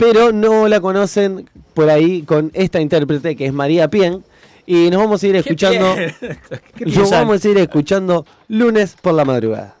Pero 0.00 0.32
no 0.32 0.66
la 0.66 0.80
conocen 0.80 1.48
por 1.74 1.90
ahí 1.90 2.22
con 2.22 2.50
esta 2.54 2.80
intérprete 2.80 3.36
que 3.36 3.44
es 3.44 3.52
María 3.52 3.88
Pien. 3.88 4.24
Y 4.66 4.88
nos 4.88 5.02
vamos 5.02 5.22
a 5.22 5.26
ir 5.26 5.36
escuchando. 5.36 5.94
Nos 6.86 7.10
vamos 7.10 7.44
a 7.44 7.48
ir 7.48 7.58
escuchando 7.58 8.24
lunes 8.48 8.96
por 9.00 9.12
la 9.12 9.24
madrugada. 9.24 9.76